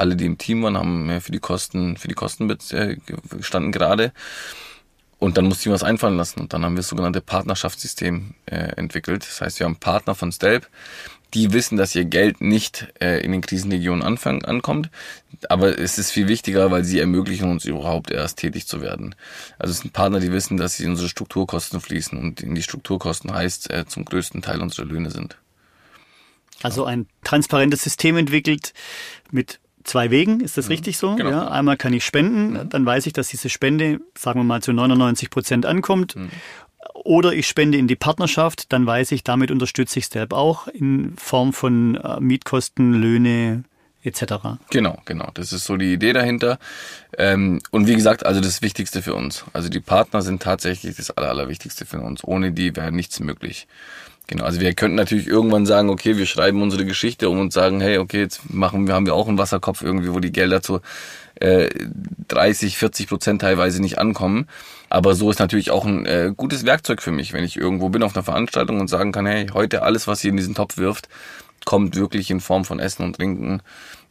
alle, 0.00 0.16
die 0.16 0.26
im 0.26 0.38
Team 0.38 0.62
waren, 0.62 0.76
haben 0.76 1.10
äh, 1.10 1.20
für 1.20 1.32
die 1.32 1.38
Kosten, 1.38 1.96
für 1.96 2.08
die 2.08 2.14
Kosten 2.14 2.50
äh, 2.50 2.96
gestanden 3.30 3.72
gerade. 3.72 4.12
Und 5.18 5.38
dann 5.38 5.46
musste 5.46 5.68
ich 5.68 5.72
was 5.72 5.82
einfallen 5.82 6.16
lassen. 6.16 6.40
Und 6.40 6.52
dann 6.52 6.64
haben 6.64 6.74
wir 6.74 6.80
das 6.80 6.88
sogenannte 6.88 7.22
Partnerschaftssystem 7.22 8.34
äh, 8.46 8.56
entwickelt. 8.76 9.22
Das 9.26 9.40
heißt, 9.40 9.60
wir 9.60 9.64
haben 9.64 9.76
Partner 9.76 10.14
von 10.14 10.30
Stelp, 10.30 10.68
die 11.32 11.52
wissen, 11.52 11.76
dass 11.76 11.94
ihr 11.94 12.04
Geld 12.04 12.40
nicht 12.40 12.88
äh, 13.00 13.24
in 13.24 13.32
den 13.32 13.40
Krisenregionen 13.40 14.02
anfang, 14.02 14.44
ankommt. 14.44 14.90
Aber 15.48 15.78
es 15.78 15.98
ist 15.98 16.10
viel 16.10 16.28
wichtiger, 16.28 16.70
weil 16.70 16.84
sie 16.84 17.00
ermöglichen 17.00 17.50
uns 17.50 17.64
überhaupt 17.64 18.10
erst 18.10 18.38
tätig 18.38 18.66
zu 18.66 18.80
werden. 18.80 19.14
Also 19.58 19.72
es 19.72 19.80
sind 19.80 19.92
Partner, 19.92 20.20
die 20.20 20.32
wissen, 20.32 20.58
dass 20.58 20.76
sie 20.76 20.84
in 20.84 20.90
unsere 20.90 21.08
Strukturkosten 21.08 21.80
fließen. 21.80 22.18
Und 22.18 22.42
in 22.42 22.54
die 22.54 22.62
Strukturkosten 22.62 23.32
heißt, 23.32 23.70
äh, 23.70 23.86
zum 23.86 24.04
größten 24.04 24.42
Teil 24.42 24.60
unsere 24.60 24.86
Löhne 24.86 25.10
sind. 25.10 25.38
Also 26.62 26.84
ein 26.84 27.06
transparentes 27.22 27.82
System 27.82 28.16
entwickelt 28.16 28.72
mit 29.30 29.60
zwei 29.86 30.10
Wegen, 30.10 30.40
ist 30.40 30.58
das 30.58 30.68
richtig 30.68 30.98
so? 30.98 31.14
genau. 31.14 31.30
Ja, 31.30 31.48
einmal 31.48 31.76
kann 31.76 31.92
ich 31.92 32.04
spenden, 32.04 32.68
dann 32.68 32.84
weiß 32.84 33.06
ich, 33.06 33.12
dass 33.12 33.28
diese 33.28 33.48
Spende, 33.48 34.00
sagen 34.16 34.40
wir 34.40 34.44
mal, 34.44 34.62
zu 34.62 34.72
99 34.72 35.30
Prozent 35.30 35.66
ankommt. 35.66 36.16
Oder 36.94 37.32
ich 37.32 37.46
spende 37.46 37.78
in 37.78 37.88
die 37.88 37.96
Partnerschaft, 37.96 38.72
dann 38.72 38.86
weiß 38.86 39.12
ich, 39.12 39.22
damit 39.22 39.50
unterstütze 39.50 39.98
ich 39.98 40.06
Stelp 40.06 40.32
auch 40.32 40.66
in 40.68 41.16
Form 41.16 41.52
von 41.52 41.96
äh, 41.96 42.20
Mietkosten, 42.20 42.94
Löhne 42.94 43.64
etc. 44.02 44.58
Genau, 44.70 44.98
genau. 45.04 45.30
Das 45.34 45.52
ist 45.52 45.64
so 45.64 45.76
die 45.76 45.92
Idee 45.92 46.12
dahinter. 46.12 46.58
Ähm, 47.18 47.60
und 47.70 47.86
wie 47.86 47.94
gesagt, 47.94 48.24
also 48.24 48.40
das 48.40 48.62
Wichtigste 48.62 49.02
für 49.02 49.14
uns. 49.14 49.44
Also 49.52 49.68
die 49.68 49.80
Partner 49.80 50.22
sind 50.22 50.42
tatsächlich 50.42 50.96
das 50.96 51.10
Aller, 51.10 51.28
Allerwichtigste 51.28 51.86
für 51.86 52.00
uns. 52.00 52.22
Ohne 52.24 52.52
die 52.52 52.76
wäre 52.76 52.92
nichts 52.92 53.20
möglich. 53.20 53.66
Genau, 54.28 54.44
also 54.44 54.60
wir 54.60 54.74
könnten 54.74 54.96
natürlich 54.96 55.28
irgendwann 55.28 55.66
sagen, 55.66 55.88
okay, 55.88 56.16
wir 56.16 56.26
schreiben 56.26 56.60
unsere 56.60 56.84
Geschichte 56.84 57.30
um 57.30 57.38
und 57.38 57.52
sagen, 57.52 57.80
hey, 57.80 57.98
okay, 57.98 58.20
jetzt 58.20 58.52
machen 58.52 58.86
wir, 58.86 58.94
haben 58.94 59.06
wir 59.06 59.14
auch 59.14 59.28
einen 59.28 59.38
Wasserkopf 59.38 59.82
irgendwie, 59.82 60.12
wo 60.12 60.18
die 60.18 60.32
Gelder 60.32 60.62
zu 60.62 60.80
äh, 61.36 61.68
30, 62.26 62.76
40 62.76 63.06
Prozent 63.06 63.40
teilweise 63.42 63.80
nicht 63.80 63.98
ankommen. 63.98 64.48
Aber 64.88 65.14
so 65.14 65.30
ist 65.30 65.38
natürlich 65.38 65.70
auch 65.70 65.84
ein 65.84 66.06
äh, 66.06 66.32
gutes 66.36 66.64
Werkzeug 66.64 67.02
für 67.02 67.12
mich, 67.12 67.32
wenn 67.32 67.44
ich 67.44 67.56
irgendwo 67.56 67.88
bin 67.88 68.02
auf 68.02 68.16
einer 68.16 68.24
Veranstaltung 68.24 68.80
und 68.80 68.88
sagen 68.88 69.12
kann, 69.12 69.26
hey, 69.26 69.46
heute 69.52 69.82
alles, 69.82 70.08
was 70.08 70.24
ihr 70.24 70.30
in 70.30 70.36
diesen 70.36 70.54
Topf 70.56 70.76
wirft, 70.76 71.08
kommt 71.64 71.94
wirklich 71.96 72.30
in 72.30 72.40
Form 72.40 72.64
von 72.64 72.80
Essen 72.80 73.04
und 73.04 73.16
Trinken 73.16 73.62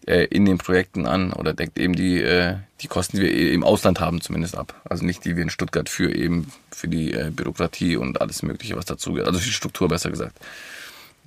äh, 0.05 0.25
in 0.25 0.45
den 0.45 0.57
Projekten 0.57 1.05
an 1.07 1.33
oder 1.33 1.53
deckt 1.53 1.79
eben 1.79 1.95
die, 1.95 2.21
äh, 2.21 2.57
die 2.81 2.87
Kosten, 2.87 3.17
die 3.17 3.23
wir 3.23 3.51
im 3.51 3.63
Ausland 3.63 3.99
haben, 3.99 4.21
zumindest 4.21 4.55
ab. 4.55 4.79
Also 4.85 5.05
nicht 5.05 5.25
die 5.25 5.35
wir 5.35 5.43
in 5.43 5.49
Stuttgart 5.49 5.89
für 5.89 6.13
eben 6.13 6.51
für 6.71 6.87
die 6.87 7.13
äh, 7.13 7.31
Bürokratie 7.31 7.95
und 7.95 8.21
alles 8.21 8.43
Mögliche, 8.43 8.75
was 8.75 8.85
dazu 8.85 9.13
gehört. 9.13 9.27
Also 9.27 9.39
für 9.39 9.47
die 9.47 9.53
Struktur 9.53 9.87
besser 9.87 10.11
gesagt. 10.11 10.37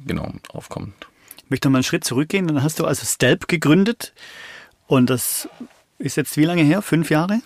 Genau, 0.07 0.33
aufkommt. 0.51 0.95
Ich 1.38 1.51
möchte 1.51 1.69
noch 1.69 1.73
mal 1.73 1.79
einen 1.79 1.85
Schritt 1.85 2.05
zurückgehen. 2.05 2.47
Dann 2.47 2.62
hast 2.62 2.79
du 2.79 2.85
also 2.85 3.05
Stelp 3.05 3.49
gegründet 3.49 4.12
und 4.87 5.11
das 5.11 5.49
ist 5.99 6.17
jetzt 6.17 6.37
wie 6.37 6.45
lange 6.45 6.62
her? 6.62 6.83
Fünf 6.83 7.11
Jahre? 7.11 7.41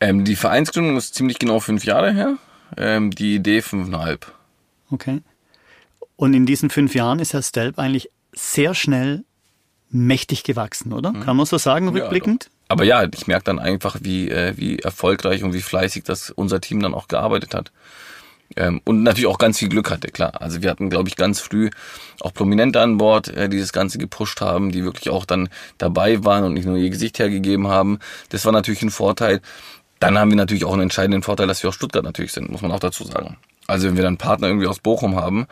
Ähm, 0.00 0.24
die 0.24 0.34
Vereinsgründung 0.34 0.96
ist 0.96 1.14
ziemlich 1.14 1.38
genau 1.38 1.60
fünf 1.60 1.84
Jahre 1.84 2.12
her. 2.12 2.36
Ähm, 2.76 3.12
die 3.12 3.36
Idee 3.36 3.62
fünfeinhalb. 3.62 4.32
Okay. 4.90 5.20
Und 6.16 6.34
in 6.34 6.46
diesen 6.46 6.70
fünf 6.70 6.94
Jahren 6.94 7.20
ist 7.20 7.32
Herr 7.32 7.42
Stelp 7.42 7.78
eigentlich 7.78 8.10
sehr 8.32 8.74
schnell 8.74 9.24
mächtig 9.92 10.42
gewachsen, 10.42 10.92
oder? 10.92 11.12
Kann 11.12 11.36
man 11.36 11.46
so 11.46 11.58
sagen, 11.58 11.88
rückblickend? 11.88 12.44
Ja, 12.44 12.50
Aber 12.68 12.84
ja, 12.84 13.04
ich 13.04 13.26
merke 13.26 13.44
dann 13.44 13.58
einfach, 13.58 13.96
wie, 14.00 14.30
äh, 14.30 14.54
wie 14.56 14.78
erfolgreich 14.78 15.44
und 15.44 15.52
wie 15.52 15.62
fleißig 15.62 16.04
das 16.04 16.30
unser 16.30 16.60
Team 16.60 16.80
dann 16.80 16.94
auch 16.94 17.08
gearbeitet 17.08 17.54
hat. 17.54 17.70
Ähm, 18.56 18.80
und 18.84 19.02
natürlich 19.02 19.26
auch 19.28 19.38
ganz 19.38 19.58
viel 19.58 19.68
Glück 19.68 19.90
hatte, 19.90 20.08
klar. 20.08 20.40
Also 20.40 20.62
wir 20.62 20.70
hatten, 20.70 20.90
glaube 20.90 21.08
ich, 21.08 21.16
ganz 21.16 21.40
früh 21.40 21.70
auch 22.20 22.34
Prominente 22.34 22.80
an 22.80 22.98
Bord, 22.98 23.28
äh, 23.28 23.48
die 23.48 23.58
das 23.58 23.72
Ganze 23.72 23.98
gepusht 23.98 24.40
haben, 24.40 24.72
die 24.72 24.84
wirklich 24.84 25.10
auch 25.10 25.24
dann 25.24 25.48
dabei 25.78 26.24
waren 26.24 26.44
und 26.44 26.54
nicht 26.54 26.66
nur 26.66 26.76
ihr 26.76 26.90
Gesicht 26.90 27.18
hergegeben 27.18 27.68
haben. 27.68 27.98
Das 28.30 28.44
war 28.44 28.52
natürlich 28.52 28.82
ein 28.82 28.90
Vorteil. 28.90 29.40
Dann 30.00 30.18
haben 30.18 30.30
wir 30.30 30.36
natürlich 30.36 30.64
auch 30.64 30.72
einen 30.72 30.82
entscheidenden 30.82 31.22
Vorteil, 31.22 31.46
dass 31.46 31.62
wir 31.62 31.68
aus 31.68 31.74
Stuttgart 31.76 32.04
natürlich 32.04 32.32
sind, 32.32 32.50
muss 32.50 32.62
man 32.62 32.72
auch 32.72 32.80
dazu 32.80 33.04
sagen. 33.04 33.36
Also 33.66 33.86
wenn 33.86 33.96
wir 33.96 34.02
dann 34.02 34.18
Partner 34.18 34.48
irgendwie 34.48 34.66
aus 34.66 34.80
Bochum 34.80 35.16
haben, 35.16 35.46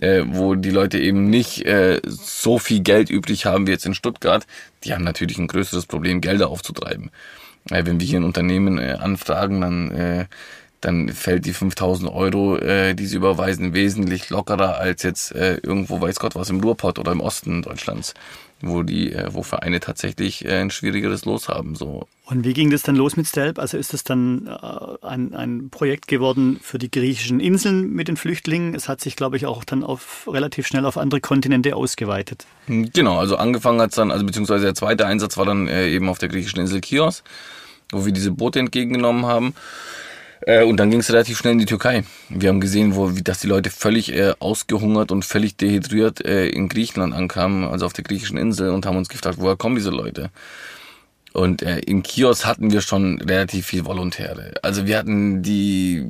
äh, 0.00 0.22
wo 0.26 0.54
die 0.54 0.70
Leute 0.70 0.98
eben 0.98 1.28
nicht 1.30 1.64
äh, 1.66 2.00
so 2.06 2.58
viel 2.58 2.80
Geld 2.80 3.10
übrig 3.10 3.46
haben 3.46 3.66
wie 3.66 3.72
jetzt 3.72 3.86
in 3.86 3.94
Stuttgart, 3.94 4.46
die 4.84 4.94
haben 4.94 5.04
natürlich 5.04 5.38
ein 5.38 5.48
größeres 5.48 5.86
Problem, 5.86 6.20
Gelder 6.20 6.48
aufzutreiben. 6.48 7.10
Äh, 7.70 7.86
wenn 7.86 8.00
wir 8.00 8.06
hier 8.06 8.20
ein 8.20 8.24
Unternehmen 8.24 8.78
äh, 8.78 8.96
anfragen, 9.00 9.60
dann 9.60 9.90
äh, 9.92 10.26
dann 10.80 11.08
fällt 11.08 11.44
die 11.46 11.52
5000 11.52 12.10
Euro, 12.10 12.56
äh, 12.56 12.94
die 12.94 13.06
sie 13.06 13.16
überweisen, 13.16 13.74
wesentlich 13.74 14.30
lockerer 14.30 14.78
als 14.78 15.02
jetzt 15.02 15.34
äh, 15.34 15.56
irgendwo, 15.56 16.00
weiß 16.00 16.20
Gott 16.20 16.34
was, 16.34 16.50
im 16.50 16.60
Ruhrpott 16.60 16.98
oder 16.98 17.12
im 17.12 17.20
Osten 17.20 17.62
Deutschlands, 17.62 18.14
wo 18.60 18.82
die, 18.82 19.12
äh, 19.12 19.28
wo 19.32 19.42
Vereine 19.42 19.80
tatsächlich 19.80 20.44
äh, 20.44 20.60
ein 20.60 20.70
schwierigeres 20.70 21.24
Los 21.24 21.48
haben. 21.48 21.74
So. 21.74 22.06
Und 22.30 22.44
wie 22.44 22.52
ging 22.52 22.68
das 22.68 22.82
dann 22.82 22.94
los 22.94 23.16
mit 23.16 23.26
Stelp? 23.26 23.58
Also 23.58 23.78
ist 23.78 23.94
das 23.94 24.04
dann 24.04 24.46
äh, 24.48 25.06
ein, 25.06 25.34
ein 25.34 25.70
Projekt 25.70 26.08
geworden 26.08 26.60
für 26.62 26.78
die 26.78 26.90
griechischen 26.90 27.40
Inseln 27.40 27.90
mit 27.94 28.08
den 28.08 28.18
Flüchtlingen? 28.18 28.74
Es 28.74 28.86
hat 28.86 29.00
sich, 29.00 29.16
glaube 29.16 29.38
ich, 29.38 29.46
auch 29.46 29.64
dann 29.64 29.82
auf 29.82 30.28
relativ 30.30 30.66
schnell 30.66 30.84
auf 30.84 30.98
andere 30.98 31.22
Kontinente 31.22 31.74
ausgeweitet. 31.74 32.44
Genau, 32.66 33.18
also 33.18 33.36
angefangen 33.36 33.80
hat's 33.80 33.94
dann, 33.94 34.10
also 34.10 34.26
beziehungsweise 34.26 34.64
der 34.64 34.74
zweite 34.74 35.06
Einsatz 35.06 35.38
war 35.38 35.46
dann 35.46 35.68
äh, 35.68 35.88
eben 35.88 36.10
auf 36.10 36.18
der 36.18 36.28
griechischen 36.28 36.60
Insel 36.60 36.82
Chios, 36.82 37.22
wo 37.92 38.04
wir 38.04 38.12
diese 38.12 38.30
Boote 38.30 38.58
entgegengenommen 38.58 39.24
haben. 39.24 39.54
Äh, 40.42 40.64
und 40.64 40.76
dann 40.76 40.90
ging 40.90 41.00
es 41.00 41.10
relativ 41.10 41.38
schnell 41.38 41.54
in 41.54 41.58
die 41.60 41.64
Türkei. 41.64 42.04
Wir 42.28 42.50
haben 42.50 42.60
gesehen, 42.60 42.94
wo, 42.94 43.16
wie, 43.16 43.22
dass 43.22 43.40
die 43.40 43.46
Leute 43.46 43.70
völlig 43.70 44.12
äh, 44.12 44.34
ausgehungert 44.38 45.12
und 45.12 45.24
völlig 45.24 45.56
dehydriert 45.56 46.22
äh, 46.26 46.48
in 46.48 46.68
Griechenland 46.68 47.14
ankamen, 47.14 47.64
also 47.64 47.86
auf 47.86 47.94
der 47.94 48.04
griechischen 48.04 48.36
Insel, 48.36 48.68
und 48.68 48.84
haben 48.84 48.98
uns 48.98 49.08
gefragt, 49.08 49.38
woher 49.40 49.56
kommen 49.56 49.76
diese 49.76 49.88
Leute? 49.88 50.28
Und 51.38 51.62
äh, 51.62 51.78
in 51.78 52.02
Kios 52.02 52.46
hatten 52.46 52.72
wir 52.72 52.80
schon 52.80 53.20
relativ 53.20 53.66
viel 53.66 53.84
Volontäre. 53.84 54.54
Also 54.62 54.86
wir 54.86 54.98
hatten 54.98 55.40
die 55.40 56.04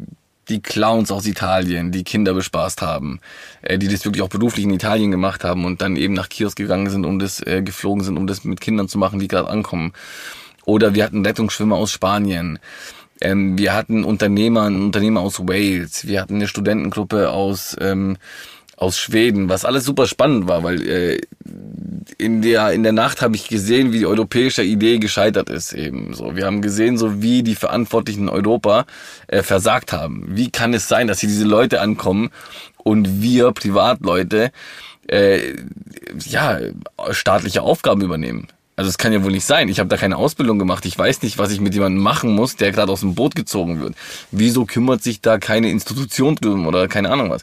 die 0.49 0.63
Clowns 0.63 1.11
aus 1.11 1.27
Italien, 1.27 1.93
die 1.93 2.03
Kinder 2.03 2.33
bespaßt 2.33 2.81
haben, 2.81 3.21
äh, 3.61 3.77
die 3.77 3.89
das 3.89 4.07
wirklich 4.07 4.23
auch 4.23 4.31
beruflich 4.31 4.65
in 4.65 4.73
Italien 4.73 5.11
gemacht 5.11 5.45
haben 5.45 5.67
und 5.67 5.83
dann 5.83 5.97
eben 5.97 6.15
nach 6.15 6.31
Kios 6.31 6.55
gegangen 6.55 6.89
sind, 6.89 7.05
um 7.05 7.19
das 7.19 7.47
äh, 7.47 7.61
geflogen 7.61 8.03
sind, 8.03 8.17
um 8.17 8.27
das 8.27 8.45
mit 8.45 8.63
Kindern 8.63 8.89
zu 8.89 8.97
machen, 8.97 9.19
die 9.19 9.29
gerade 9.29 9.51
ankommen. 9.51 9.93
Oder 10.65 10.95
wir 10.95 11.05
hatten 11.05 11.27
Rettungsschwimmer 11.27 11.77
aus 11.77 11.93
Spanien. 11.93 12.59
Ähm, 13.21 13.59
wir 13.59 13.75
hatten 13.75 14.05
Unternehmer, 14.05 14.63
einen 14.63 14.83
Unternehmer 14.83 15.21
aus 15.21 15.41
Wales, 15.41 16.07
wir 16.07 16.23
hatten 16.23 16.37
eine 16.37 16.49
Studentengruppe 16.49 17.29
aus 17.29 17.77
ähm, 17.79 18.17
aus 18.79 18.97
Schweden, 18.97 19.49
was 19.49 19.65
alles 19.65 19.85
super 19.85 20.07
spannend 20.07 20.47
war, 20.47 20.63
weil 20.63 20.89
äh, 20.89 21.21
in 22.17 22.43
der 22.43 22.73
in 22.73 22.85
der 22.85 22.93
Nacht 22.93 23.23
habe 23.23 23.35
ich 23.35 23.49
gesehen, 23.49 23.93
wie 23.93 23.99
die 23.99 24.07
europäische 24.07 24.63
Idee 24.63 24.99
gescheitert 24.99 25.51
ist 25.51 25.73
eben. 25.73 26.15
So, 26.15 26.37
wir 26.37 26.47
haben 26.47 26.63
gesehen, 26.63 26.97
so 26.97 27.21
wie 27.21 27.43
die 27.43 27.57
Verantwortlichen 27.57 28.23
in 28.23 28.29
Europa 28.29 28.87
äh, 29.27 29.43
versagt 29.43 29.93
haben. 29.93 30.25
Wie 30.29 30.51
kann 30.51 30.75
es 30.75 30.87
sein, 30.89 31.09
dass 31.09 31.21
hier 31.21 31.29
diese 31.29 31.45
Leute 31.45 31.81
ankommen 31.81 32.31
und 32.79 33.21
wir 33.21 33.51
Privatleute 33.51 34.53
äh, 35.09 35.55
ja 36.25 36.61
staatliche 37.11 37.63
Aufgaben 37.63 38.03
übernehmen? 38.03 38.47
Also 38.77 38.91
es 38.91 38.97
kann 38.97 39.13
ja 39.13 39.25
wohl 39.25 39.33
nicht 39.33 39.45
sein. 39.45 39.69
Ich 39.69 39.81
habe 39.81 39.89
da 39.89 39.97
keine 39.97 40.17
Ausbildung 40.17 40.61
gemacht. 40.61 40.87
Ich 40.87 40.97
weiß 40.97 41.23
nicht, 41.23 41.37
was 41.37 41.51
ich 41.51 41.61
mit 41.61 41.75
jemandem 41.75 42.01
machen 42.01 42.31
muss, 42.31 42.55
der 42.55 42.71
gerade 42.71 42.93
aus 42.93 43.01
dem 43.01 43.17
Boot 43.17 43.35
gezogen 43.35 43.81
wird. 43.81 43.97
Wieso 44.31 44.67
kümmert 44.67 45.03
sich 45.03 45.21
da 45.21 45.39
keine 45.39 45.69
Institution 45.69 46.37
drum 46.37 46.65
oder 46.65 46.87
keine 46.87 47.11
Ahnung 47.11 47.29
was? 47.29 47.43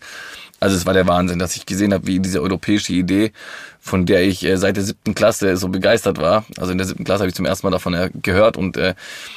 Also 0.66 0.78
es 0.78 0.88
war 0.88 0.96
der 0.96 1.06
Wahnsinn, 1.06 1.38
dass 1.38 1.56
ich 1.56 1.68
gesehen 1.68 1.94
habe, 1.94 2.08
wie 2.08 2.20
diese 2.20 2.42
europäische 2.42 2.92
Idee, 2.92 3.34
von 3.80 4.08
der 4.08 4.24
ich 4.24 4.44
äh, 4.44 4.58
seit 4.58 4.78
der 4.78 4.84
siebten 4.84 5.14
Klasse 5.14 5.58
so 5.58 5.70
begeistert 5.70 6.18
war. 6.18 6.44
Also 6.58 6.72
in 6.72 6.80
der 6.80 6.88
siebten 6.88 7.04
Klasse 7.04 7.20
habe 7.20 7.30
ich 7.30 7.36
zum 7.36 7.46
ersten 7.46 7.68
Mal 7.68 7.72
davon 7.72 7.96
gehört 8.24 8.58
und 8.58 8.76
äh, 8.76 8.96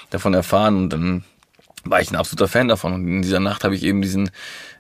davon 0.09 0.33
erfahren 0.33 0.79
und 0.79 0.91
dann 0.91 1.25
war 1.85 2.01
ich 2.01 2.11
ein 2.11 2.17
absoluter 2.17 2.49
Fan 2.49 2.69
davon. 2.69 2.95
Und 2.95 3.07
in 3.07 3.21
dieser 3.21 3.41
Nacht 3.41 3.63
habe 3.65 3.75
ich 3.75 3.83
eben 3.83 4.01
diesen, 4.01 4.31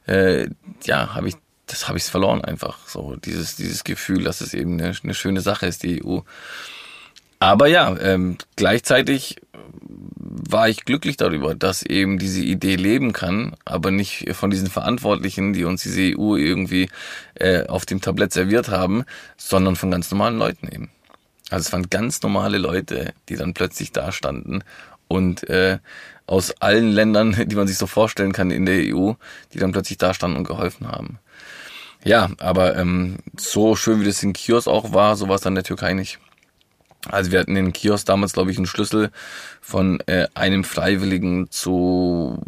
äh, 0.06 0.48
ja, 0.84 1.14
habe 1.14 1.28
ich, 1.28 1.34
das 1.66 1.87
habe 1.87 1.98
ich 1.98 2.04
verloren 2.04 2.42
einfach. 2.42 2.78
So 2.88 3.16
dieses 3.16 3.56
dieses 3.56 3.84
Gefühl, 3.84 4.24
dass 4.24 4.40
es 4.40 4.54
eben 4.54 4.80
eine, 4.80 4.94
eine 5.02 5.12
schöne 5.12 5.42
Sache 5.42 5.66
ist, 5.66 5.82
die 5.82 6.02
EU. 6.02 6.20
Aber 7.40 7.66
ja, 7.66 7.94
ähm, 8.00 8.38
gleichzeitig 8.56 9.37
war 9.80 10.68
ich 10.68 10.84
glücklich 10.84 11.16
darüber, 11.16 11.54
dass 11.54 11.82
eben 11.82 12.18
diese 12.18 12.42
Idee 12.42 12.76
leben 12.76 13.12
kann, 13.12 13.56
aber 13.64 13.90
nicht 13.90 14.34
von 14.34 14.50
diesen 14.50 14.68
Verantwortlichen, 14.68 15.52
die 15.52 15.64
uns 15.64 15.82
diese 15.82 16.18
EU 16.18 16.36
irgendwie 16.36 16.88
äh, 17.34 17.66
auf 17.66 17.86
dem 17.86 18.00
Tablett 18.00 18.32
serviert 18.32 18.68
haben, 18.68 19.04
sondern 19.36 19.76
von 19.76 19.90
ganz 19.90 20.10
normalen 20.10 20.38
Leuten 20.38 20.68
eben. 20.68 20.90
Also 21.50 21.66
es 21.66 21.72
waren 21.72 21.88
ganz 21.88 22.22
normale 22.22 22.58
Leute, 22.58 23.12
die 23.28 23.36
dann 23.36 23.54
plötzlich 23.54 23.92
da 23.92 24.12
standen 24.12 24.62
und 25.08 25.48
äh, 25.48 25.78
aus 26.26 26.54
allen 26.60 26.90
Ländern, 26.90 27.34
die 27.46 27.56
man 27.56 27.66
sich 27.66 27.78
so 27.78 27.86
vorstellen 27.86 28.32
kann 28.32 28.50
in 28.50 28.66
der 28.66 28.94
EU, 28.94 29.12
die 29.52 29.58
dann 29.58 29.72
plötzlich 29.72 29.98
da 29.98 30.14
standen 30.14 30.36
und 30.36 30.46
geholfen 30.46 30.88
haben. 30.88 31.18
Ja, 32.04 32.30
aber 32.38 32.76
ähm, 32.76 33.18
so 33.36 33.74
schön 33.74 34.00
wie 34.00 34.04
das 34.04 34.22
in 34.22 34.32
Kios 34.32 34.68
auch 34.68 34.92
war, 34.92 35.16
so 35.16 35.28
war 35.28 35.34
es 35.34 35.40
dann 35.40 35.52
in 35.52 35.56
der 35.56 35.64
Türkei 35.64 35.94
nicht. 35.94 36.20
Also 37.06 37.30
wir 37.30 37.40
hatten 37.40 37.56
in 37.56 37.72
Kiosk 37.72 38.06
damals, 38.06 38.32
glaube 38.32 38.50
ich, 38.50 38.56
einen 38.56 38.66
Schlüssel 38.66 39.11
von 39.61 40.00
äh, 40.06 40.26
einem 40.34 40.64
Freiwilligen 40.64 41.50
zu 41.50 42.42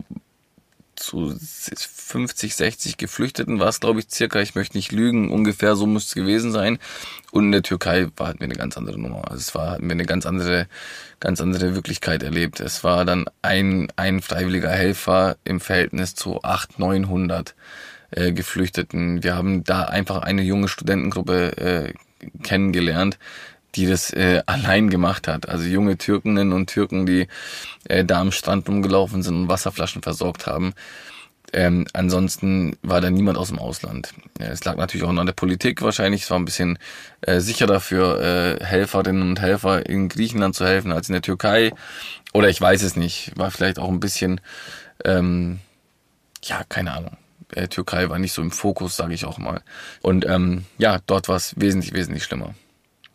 zu 1.00 1.34
50, 1.40 2.54
60 2.54 2.96
Geflüchteten 2.98 3.58
war 3.58 3.68
es, 3.68 3.80
glaube 3.80 4.00
ich, 4.00 4.10
circa, 4.10 4.40
ich 4.40 4.54
möchte 4.54 4.76
nicht 4.76 4.92
lügen, 4.92 5.30
ungefähr 5.30 5.74
so 5.74 5.86
müsste 5.86 6.08
es 6.10 6.14
gewesen 6.14 6.52
sein. 6.52 6.78
Und 7.32 7.46
in 7.46 7.52
der 7.52 7.62
Türkei 7.62 8.08
war, 8.16 8.28
hatten 8.28 8.40
wir 8.40 8.44
eine 8.44 8.54
ganz 8.54 8.76
andere 8.76 9.00
Nummer. 9.00 9.30
Also 9.30 9.38
es 9.38 9.54
war, 9.54 9.70
hatten 9.70 9.84
wir 9.84 9.92
eine 9.92 10.04
ganz 10.04 10.26
andere, 10.26 10.68
ganz 11.18 11.40
andere 11.40 11.74
Wirklichkeit 11.74 12.22
erlebt. 12.22 12.60
Es 12.60 12.84
war 12.84 13.04
dann 13.04 13.24
ein, 13.42 13.88
ein 13.96 14.20
freiwilliger 14.20 14.70
Helfer 14.70 15.36
im 15.44 15.60
Verhältnis 15.60 16.14
zu 16.14 16.42
800, 16.42 16.78
900 16.78 17.54
äh, 18.10 18.32
Geflüchteten. 18.32 19.22
Wir 19.22 19.36
haben 19.36 19.64
da 19.64 19.84
einfach 19.84 20.22
eine 20.22 20.42
junge 20.42 20.68
Studentengruppe 20.68 21.56
äh, 21.56 21.94
kennengelernt, 22.42 23.18
die 23.74 23.86
das 23.86 24.12
äh, 24.12 24.42
allein 24.46 24.90
gemacht 24.90 25.28
hat. 25.28 25.48
Also 25.48 25.64
junge 25.64 25.98
Türkeninnen 25.98 26.52
und 26.52 26.68
Türken, 26.68 27.06
die 27.06 27.28
äh, 27.88 28.04
da 28.04 28.20
am 28.20 28.32
Strand 28.32 28.68
rumgelaufen 28.68 29.22
sind 29.22 29.36
und 29.36 29.48
Wasserflaschen 29.48 30.02
versorgt 30.02 30.46
haben. 30.46 30.74
Ähm, 31.52 31.86
ansonsten 31.92 32.76
war 32.82 33.00
da 33.00 33.10
niemand 33.10 33.36
aus 33.36 33.48
dem 33.48 33.58
Ausland. 33.58 34.14
Es 34.38 34.64
lag 34.64 34.76
natürlich 34.76 35.04
auch 35.04 35.10
an 35.10 35.26
der 35.26 35.32
Politik 35.32 35.82
wahrscheinlich. 35.82 36.22
Es 36.22 36.30
war 36.30 36.38
ein 36.38 36.44
bisschen 36.44 36.78
äh, 37.22 37.40
sicherer 37.40 37.80
für 37.80 38.20
äh, 38.20 38.64
Helferinnen 38.64 39.22
und 39.22 39.40
Helfer 39.40 39.84
in 39.86 40.08
Griechenland 40.08 40.54
zu 40.54 40.64
helfen 40.64 40.92
als 40.92 41.08
in 41.08 41.14
der 41.14 41.22
Türkei. 41.22 41.72
Oder 42.32 42.48
ich 42.48 42.60
weiß 42.60 42.82
es 42.82 42.94
nicht. 42.94 43.32
War 43.36 43.50
vielleicht 43.50 43.80
auch 43.80 43.88
ein 43.88 44.00
bisschen, 44.00 44.40
ähm, 45.04 45.58
ja, 46.44 46.62
keine 46.68 46.92
Ahnung. 46.92 47.16
Äh, 47.52 47.66
Türkei 47.66 48.08
war 48.08 48.20
nicht 48.20 48.32
so 48.32 48.42
im 48.42 48.52
Fokus, 48.52 48.96
sage 48.96 49.14
ich 49.14 49.24
auch 49.24 49.38
mal. 49.38 49.62
Und 50.02 50.24
ähm, 50.26 50.66
ja, 50.78 51.00
dort 51.06 51.28
war 51.28 51.36
es 51.36 51.54
wesentlich, 51.58 51.92
wesentlich 51.94 52.22
schlimmer. 52.22 52.54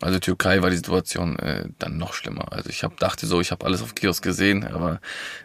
Also 0.01 0.19
Türkei 0.19 0.61
war 0.61 0.69
die 0.69 0.75
Situation 0.75 1.39
äh, 1.39 1.65
dann 1.79 1.97
noch 1.97 2.13
schlimmer. 2.13 2.51
Also 2.51 2.69
ich 2.69 2.83
hab, 2.83 2.97
dachte 2.97 3.27
so, 3.27 3.39
ich 3.39 3.51
habe 3.51 3.65
alles 3.65 3.81
auf 3.81 3.95
Kiosk 3.95 4.23
gesehen, 4.23 4.65
aber 4.65 4.99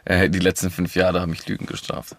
äh, 0.04 0.28
die 0.28 0.40
letzten 0.40 0.70
fünf 0.70 0.96
Jahre 0.96 1.20
haben 1.20 1.30
mich 1.30 1.46
Lügen 1.46 1.66
gestraft. 1.66 2.16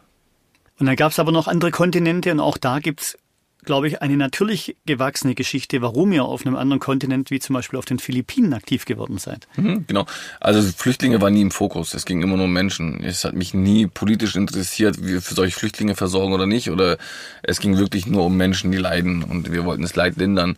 Und 0.79 0.87
dann 0.87 0.95
gab 0.95 1.11
es 1.11 1.19
aber 1.19 1.31
noch 1.31 1.47
andere 1.47 1.71
Kontinente 1.71 2.31
und 2.31 2.39
auch 2.39 2.57
da 2.57 2.79
gibt's, 2.79 3.17
glaube 3.65 3.87
ich, 3.87 4.01
eine 4.01 4.17
natürlich 4.17 4.77
gewachsene 4.87 5.35
Geschichte, 5.35 5.81
warum 5.83 6.11
ihr 6.13 6.23
auf 6.23 6.45
einem 6.45 6.55
anderen 6.55 6.79
Kontinent 6.79 7.29
wie 7.29 7.39
zum 7.39 7.53
Beispiel 7.53 7.77
auf 7.77 7.85
den 7.85 7.99
Philippinen 7.99 8.53
aktiv 8.53 8.85
geworden 8.85 9.19
seid. 9.19 9.47
Mhm, 9.57 9.85
genau. 9.85 10.07
Also 10.39 10.61
Flüchtlinge 10.61 11.21
waren 11.21 11.33
nie 11.33 11.41
im 11.41 11.51
Fokus. 11.51 11.93
Es 11.93 12.05
ging 12.05 12.23
immer 12.23 12.37
nur 12.37 12.45
um 12.45 12.53
Menschen. 12.53 13.03
Es 13.03 13.23
hat 13.23 13.33
mich 13.35 13.53
nie 13.53 13.85
politisch 13.85 14.35
interessiert, 14.35 15.03
wie 15.03 15.13
wir 15.13 15.21
für 15.21 15.35
solche 15.35 15.55
Flüchtlinge 15.55 15.95
versorgen 15.95 16.33
oder 16.33 16.47
nicht. 16.47 16.71
Oder 16.71 16.97
es 17.43 17.59
ging 17.59 17.77
wirklich 17.77 18.07
nur 18.07 18.25
um 18.25 18.35
Menschen, 18.35 18.71
die 18.71 18.79
leiden 18.79 19.23
und 19.23 19.51
wir 19.51 19.65
wollten 19.65 19.83
das 19.83 19.95
Leid 19.95 20.15
lindern. 20.17 20.57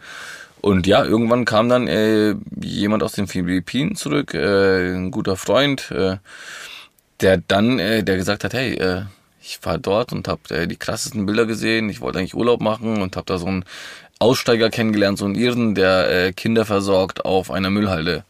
Und 0.63 0.88
ja, 0.88 1.04
irgendwann 1.04 1.43
kam 1.43 1.67
dann 1.67 1.89
äh, 1.89 2.36
jemand 2.62 3.04
aus 3.04 3.12
den 3.12 3.28
Philippinen 3.28 3.97
zurück, 3.97 4.34
äh, 4.34 4.95
ein 4.95 5.12
guter 5.12 5.36
Freund, 5.36 5.91
äh, 5.91 6.19
der 7.19 7.38
dann, 7.45 7.80
äh, 7.80 8.02
der 8.02 8.15
gesagt 8.15 8.45
hat, 8.45 8.54
hey, 8.54 8.76
äh, 8.76 9.02
ich 9.41 9.60
war 9.63 9.78
dort 9.78 10.13
und 10.13 10.30
habe 10.30 10.56
äh, 10.56 10.65
die 10.65 10.78
krassesten 10.78 11.26
Bilder 11.26 11.45
gesehen. 11.45 11.89
Ich 11.89 11.99
wollte 11.99 12.19
eigentlich 12.19 12.34
Urlaub 12.34 12.62
machen 12.62 13.02
und 13.02 13.17
habe 13.17 13.26
da 13.26 13.38
so 13.38 13.45
einen 13.45 13.65
Aussteiger 14.19 14.69
kennengelernt, 14.69 15.17
so 15.17 15.26
einen 15.26 15.36
Irren, 15.36 15.76
der 15.76 16.28
äh, 16.28 16.32
Kinder 16.32 16.63
versorgt 16.63 17.26
auf 17.26 17.52
einer 17.52 17.69
Müllhalde. 17.69 18.23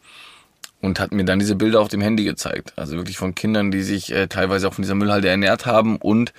und 0.82 1.00
hat 1.00 1.12
mir 1.14 1.26
dann 1.26 1.38
diese 1.40 1.56
Bilder 1.56 1.82
auf 1.82 1.90
dem 1.90 2.02
Handy 2.02 2.24
gezeigt. 2.24 2.74
Also 2.78 2.98
wirklich 2.98 3.18
von 3.18 3.36
Kindern, 3.36 3.70
die 3.70 3.84
sich 3.84 4.12
äh, 4.12 4.28
teilweise 4.28 4.68
auch 4.68 4.74
von 4.74 4.82
dieser 4.82 4.96
Müllhalde 4.96 5.30
ernährt 5.30 5.68
haben 5.68 5.98
und 5.98 6.34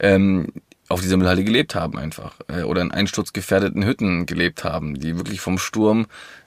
ähm, 0.00 0.48
auf 0.90 1.00
dieser 1.00 1.16
Müllhalde 1.16 1.44
gelebt 1.44 1.74
haben 1.74 1.98
einfach. 1.98 2.34
Äh, 2.48 2.62
oder 2.62 2.82
in 2.82 2.90
einsturzgefährdeten 2.90 3.84
Hütten 3.84 4.26
gelebt 4.26 4.64
haben, 4.64 4.98
die 4.98 5.16
wirklich 5.16 5.40
vom 5.40 5.58
Sturm 5.58 6.06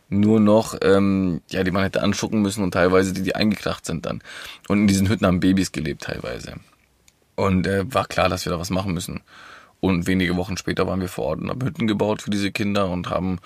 nur 0.10 0.40
noch, 0.40 0.78
ähm, 0.82 1.42
ja, 1.50 1.64
die 1.64 1.72
man 1.72 1.84
hätte 1.84 2.04
anschucken 2.04 2.42
müssen 2.42 2.64
und 2.64 2.72
teilweise 2.72 3.14
die, 3.14 3.24
die 3.24 3.36
eingekracht 3.36 3.86
sind 3.86 4.06
dann. 4.06 4.22
Und 4.68 4.80
in 4.80 4.88
diesen 4.88 5.10
Hütten 5.10 5.26
haben 5.26 5.40
Babys 5.40 5.72
gelebt 5.72 6.04
teilweise. 6.04 6.56
Und 7.36 7.66
äh, 7.66 7.92
war 7.92 8.06
klar, 8.06 8.30
dass 8.30 8.46
wir 8.46 8.52
da 8.52 8.60
was 8.60 8.70
machen 8.70 8.94
müssen. 8.94 9.22
Und 9.80 10.08
wenige 10.08 10.36
Wochen 10.36 10.58
später 10.58 10.88
waren 10.88 11.02
wir 11.02 11.08
vor 11.08 11.26
Ort 11.26 11.42
und 11.42 11.50
haben 11.50 11.64
Hütten 11.64 11.88
gebaut 11.88 12.22
für 12.22 12.30
diese 12.30 12.52
Kinder 12.52 12.90
und 12.90 13.10
haben 13.10 13.40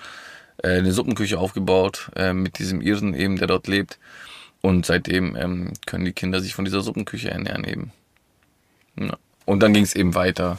äh, 0.62 0.78
eine 0.78 0.92
Suppenküche 0.92 1.38
aufgebaut 1.38 2.10
äh, 2.16 2.32
mit 2.32 2.58
diesem 2.58 2.80
Irren 2.80 3.14
eben, 3.14 3.36
der 3.36 3.46
dort 3.46 3.68
lebt. 3.68 3.98
Und 4.60 4.84
seitdem 4.84 5.36
ähm, 5.36 5.72
können 5.86 6.04
die 6.04 6.12
Kinder 6.12 6.40
sich 6.40 6.54
von 6.54 6.64
dieser 6.64 6.82
Suppenküche 6.82 7.30
ernähren 7.30 7.64
eben. 7.64 7.92
Ja. 8.96 9.16
Und 9.48 9.62
dann 9.62 9.72
ging 9.72 9.84
es 9.84 9.94
eben 9.94 10.14
weiter. 10.14 10.58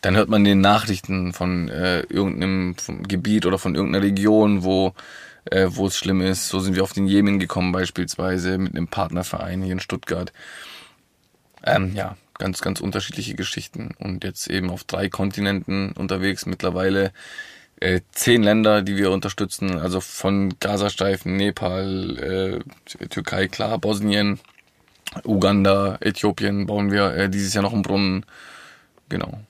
Dann 0.00 0.16
hört 0.16 0.28
man 0.28 0.44
den 0.44 0.60
Nachrichten 0.60 1.32
von 1.32 1.68
äh, 1.68 2.00
irgendeinem 2.00 2.74
Gebiet 3.06 3.46
oder 3.46 3.58
von 3.58 3.74
irgendeiner 3.74 4.04
Region, 4.04 4.64
wo 4.64 4.94
äh, 5.50 5.68
wo 5.70 5.86
es 5.86 5.96
schlimm 5.96 6.20
ist. 6.20 6.48
So 6.48 6.58
sind 6.58 6.74
wir 6.74 6.82
auf 6.82 6.92
den 6.92 7.06
Jemen 7.06 7.38
gekommen 7.38 7.72
beispielsweise 7.72 8.58
mit 8.58 8.74
einem 8.74 8.88
Partnerverein 8.88 9.62
hier 9.62 9.72
in 9.72 9.80
Stuttgart. 9.80 10.32
Ähm, 11.64 11.94
ja, 11.94 12.16
ganz, 12.38 12.60
ganz 12.60 12.80
unterschiedliche 12.80 13.34
Geschichten. 13.34 13.94
Und 13.98 14.24
jetzt 14.24 14.48
eben 14.48 14.70
auf 14.70 14.84
drei 14.84 15.08
Kontinenten 15.08 15.92
unterwegs 15.92 16.46
mittlerweile. 16.46 17.12
Äh, 17.78 18.00
zehn 18.10 18.42
Länder, 18.42 18.82
die 18.82 18.96
wir 18.96 19.10
unterstützen, 19.10 19.78
also 19.78 20.00
von 20.00 20.58
Gazastreifen, 20.60 21.36
Nepal, 21.36 22.62
äh, 22.98 23.06
Türkei, 23.08 23.48
klar, 23.48 23.78
Bosnien, 23.78 24.40
Uganda, 25.24 25.98
Äthiopien 26.00 26.66
bauen 26.66 26.90
wir 26.90 27.14
äh, 27.14 27.28
dieses 27.28 27.54
Jahr 27.54 27.62
noch 27.62 27.72
einen 27.72 27.82
Brunnen. 27.82 28.26
Genau. 29.08 29.40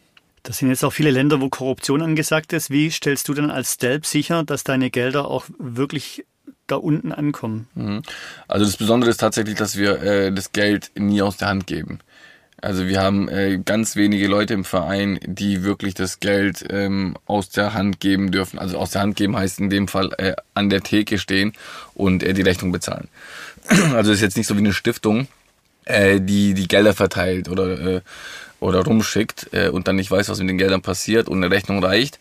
Das 0.43 0.59
sind 0.59 0.69
jetzt 0.69 0.85
auch 0.85 0.93
viele 0.93 1.11
Länder, 1.11 1.41
wo 1.41 1.49
Korruption 1.49 2.03
angesagt 2.03 2.53
ist. 2.53 2.71
Wie 2.71 2.91
stellst 2.91 3.27
du 3.29 3.35
denn 3.35 3.51
als 3.51 3.75
Stelp 3.75 4.07
sicher, 4.07 4.45
dass 4.45 4.63
deine 4.63 4.91
Gelder 4.91 5.29
auch 5.29 5.47
wirklich 5.59 6.25
da 6.69 6.77
unten 6.77 7.13
ankommen? 7.13 7.67
Mhm. 7.75 8.03
Also 8.47 8.65
das 8.65 8.77
Besondere 8.77 9.11
ist 9.11 9.19
tatsächlich, 9.19 9.57
dass 9.57 9.77
wir 9.77 10.03
äh, 10.03 10.33
das 10.33 10.53
Geld 10.53 10.93
nie 10.95 11.21
aus 11.21 11.37
der 11.37 11.49
Hand 11.49 11.67
geben. 11.67 11.99
Also 12.63 12.87
wir 12.87 13.03
haben 13.03 13.29
äh, 13.29 13.59
ganz 13.63 13.97
wenige 13.97 14.29
Leute 14.29 14.55
im 14.55 14.65
Verein, 14.65 15.21
die 15.27 15.63
wirklich 15.63 15.95
das 15.95 16.21
Geld 16.21 16.65
ähm, 16.71 17.17
aus 17.27 17.51
der 17.51 17.75
Hand 17.75 18.01
geben 18.01 18.31
dürfen. 18.31 18.59
Also 18.59 18.79
aus 18.79 18.91
der 18.91 19.03
Hand 19.03 19.17
geben 19.17 19.37
heißt 19.37 19.61
in 19.61 19.69
dem 19.69 19.89
Fall 19.89 20.13
äh, 20.17 20.35
an 20.55 20.71
der 20.71 20.83
Theke 20.83 21.19
stehen 21.19 21.53
und 21.95 22.23
äh, 22.23 22.33
die 22.33 22.43
Rechnung 22.43 22.73
bezahlen. 22.73 23.09
Also 23.95 24.13
ist 24.13 24.21
jetzt 24.21 24.37
nicht 24.37 24.47
so 24.47 24.55
wie 24.55 24.61
eine 24.61 24.73
Stiftung, 24.73 25.27
äh, 25.87 26.21
die 26.21 26.55
die 26.55 26.69
Gelder 26.69 26.95
verteilt 26.95 27.49
oder 27.49 27.97
äh, 27.97 28.01
oder 28.61 28.85
rumschickt 28.85 29.49
äh, 29.53 29.69
und 29.69 29.89
dann 29.89 29.97
nicht 29.97 30.11
weiß, 30.11 30.29
was 30.29 30.39
mit 30.39 30.49
den 30.49 30.59
Geldern 30.59 30.83
passiert 30.83 31.29
und 31.29 31.43
eine 31.43 31.55
Rechnung 31.55 31.83
reicht, 31.83 32.19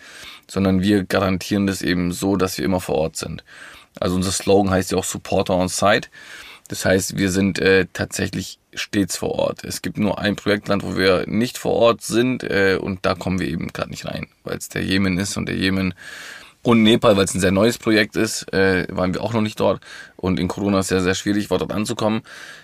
sondern 0.47 0.81
wir 0.81 1.03
garantieren 1.03 1.67
das 1.67 1.81
eben 1.81 2.11
so, 2.11 2.35
dass 2.35 2.57
wir 2.57 2.65
immer 2.65 2.81
vor 2.81 2.95
Ort 2.95 3.15
sind. 3.17 3.43
Also 3.99 4.15
unser 4.15 4.31
Slogan 4.31 4.71
heißt 4.71 4.91
ja 4.91 4.97
auch 4.97 5.03
Supporter 5.03 5.55
on 5.55 5.69
Site. 5.69 6.09
Das 6.67 6.83
heißt, 6.83 7.17
wir 7.17 7.31
sind 7.31 7.59
äh, 7.59 7.85
tatsächlich 7.93 8.59
stets 8.73 9.17
vor 9.17 9.31
Ort. 9.33 9.63
Es 9.63 9.81
gibt 9.81 9.97
nur 9.97 10.19
ein 10.19 10.35
Projektland, 10.35 10.83
wo 10.83 10.97
wir 10.97 11.25
nicht 11.27 11.57
vor 11.57 11.73
Ort 11.73 12.01
sind 12.01 12.43
äh, 12.43 12.77
und 12.81 13.05
da 13.05 13.15
kommen 13.15 13.39
wir 13.39 13.47
eben 13.47 13.71
gerade 13.71 13.91
nicht 13.91 14.05
rein, 14.05 14.27
weil 14.43 14.57
es 14.57 14.69
der 14.69 14.83
Jemen 14.83 15.17
ist 15.17 15.37
und 15.37 15.47
der 15.47 15.55
Jemen 15.55 15.93
und 16.65 16.81
Nepal, 16.81 17.15
weil 17.15 17.25
es 17.25 17.35
ein 17.35 17.39
sehr 17.39 17.51
neues 17.51 17.77
Projekt 17.77 18.15
ist, 18.15 18.51
äh, 18.51 18.87
waren 18.89 19.13
wir 19.13 19.21
auch 19.21 19.33
noch 19.33 19.41
nicht 19.41 19.59
dort 19.59 19.81
und 20.15 20.39
in 20.39 20.47
Corona 20.47 20.79
ist 20.79 20.85
es 20.85 20.89
sehr, 20.89 21.01
sehr 21.01 21.15
schwierig, 21.15 21.47
dort 21.47 21.71
anzukommen. 21.71 22.23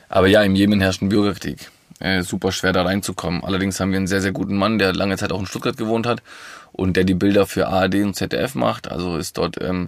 Aber 0.10 0.28
ja, 0.28 0.42
im 0.42 0.56
Jemen 0.56 0.82
herrscht 0.82 1.02
ein 1.02 1.10
Bürgerkrieg 1.10 1.70
äh, 2.00 2.24
super 2.24 2.52
schwer 2.52 2.74
da 2.74 2.82
reinzukommen. 2.82 3.44
Allerdings 3.44 3.80
haben 3.80 3.92
wir 3.92 3.98
einen 3.98 4.08
sehr, 4.08 4.22
sehr 4.22 4.32
guten 4.32 4.58
Mann, 4.58 4.80
der 4.80 4.94
lange 4.94 5.18
Zeit 5.18 5.32
auch 5.32 5.40
in 5.40 5.46
Stuttgart 5.46 5.78
gewohnt 5.78 6.08
hat 6.08 6.24
und 6.72 6.98
der 6.98 7.04
die 7.04 7.14
Bilder 7.14 7.46
für 7.46 7.68
ARD 7.68 7.96
und 8.04 8.16
ZDF 8.16 8.56
macht. 8.56 8.92
Also 8.92 9.18
ist 9.18 9.38
dort, 9.38 9.62
ähm, 9.62 9.88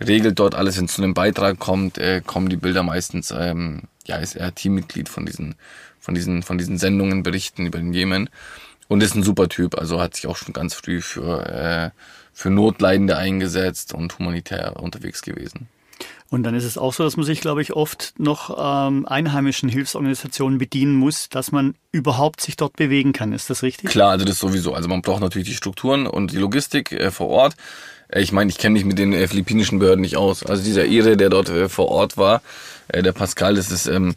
regelt 0.00 0.38
dort 0.38 0.54
alles, 0.54 0.78
wenn 0.78 0.84
es 0.84 0.94
zu 0.94 1.02
einem 1.02 1.14
Beitrag 1.14 1.58
kommt, 1.58 1.98
äh, 1.98 2.22
kommen 2.24 2.48
die 2.48 2.56
Bilder 2.56 2.84
meistens, 2.84 3.34
ähm, 3.36 3.82
ja, 4.06 4.16
ist 4.16 4.36
er 4.36 4.54
Teammitglied 4.54 5.08
von 5.08 5.26
diesen, 5.26 5.56
von 5.98 6.14
diesen, 6.14 6.44
von 6.44 6.58
diesen 6.58 6.78
Sendungen, 6.78 7.24
Berichten 7.24 7.66
über 7.66 7.78
den 7.78 7.92
Jemen. 7.92 8.30
Und 8.86 9.02
ist 9.02 9.16
ein 9.16 9.22
super 9.22 9.48
Typ, 9.48 9.76
also 9.76 10.00
hat 10.00 10.14
sich 10.14 10.26
auch 10.28 10.36
schon 10.36 10.54
ganz 10.54 10.72
früh 10.72 11.02
für, 11.02 11.44
äh, 11.44 11.90
für 12.38 12.50
Notleidende 12.50 13.16
eingesetzt 13.16 13.92
und 13.92 14.16
humanitär 14.20 14.76
unterwegs 14.80 15.22
gewesen. 15.22 15.66
Und 16.30 16.44
dann 16.44 16.54
ist 16.54 16.62
es 16.62 16.78
auch 16.78 16.92
so, 16.92 17.02
dass 17.02 17.16
man 17.16 17.26
sich, 17.26 17.40
glaube 17.40 17.62
ich, 17.62 17.72
oft 17.72 18.14
noch 18.16 18.56
ähm, 18.56 19.06
einheimischen 19.06 19.68
Hilfsorganisationen 19.68 20.58
bedienen 20.58 20.94
muss, 20.94 21.28
dass 21.30 21.50
man 21.50 21.74
überhaupt 21.90 22.40
sich 22.40 22.56
dort 22.56 22.76
bewegen 22.76 23.12
kann. 23.12 23.32
Ist 23.32 23.50
das 23.50 23.64
richtig? 23.64 23.90
Klar, 23.90 24.12
also 24.12 24.24
das 24.24 24.38
sowieso. 24.38 24.72
Also 24.72 24.88
man 24.88 25.02
braucht 25.02 25.20
natürlich 25.20 25.48
die 25.48 25.54
Strukturen 25.54 26.06
und 26.06 26.30
die 26.30 26.36
Logistik 26.36 26.92
äh, 26.92 27.10
vor 27.10 27.26
Ort. 27.28 27.56
Äh, 28.06 28.20
ich 28.20 28.30
meine, 28.30 28.50
ich 28.50 28.58
kenne 28.58 28.74
mich 28.74 28.84
mit 28.84 28.98
den 28.98 29.12
äh, 29.12 29.26
philippinischen 29.26 29.80
Behörden 29.80 30.02
nicht 30.02 30.16
aus. 30.16 30.46
Also 30.46 30.62
dieser 30.62 30.84
Ire, 30.84 31.16
der 31.16 31.30
dort 31.30 31.48
äh, 31.48 31.68
vor 31.68 31.88
Ort 31.88 32.16
war, 32.16 32.40
äh, 32.86 33.02
der 33.02 33.12
Pascal, 33.12 33.56
das 33.56 33.72
ist 33.72 33.88
ähm, 33.88 34.14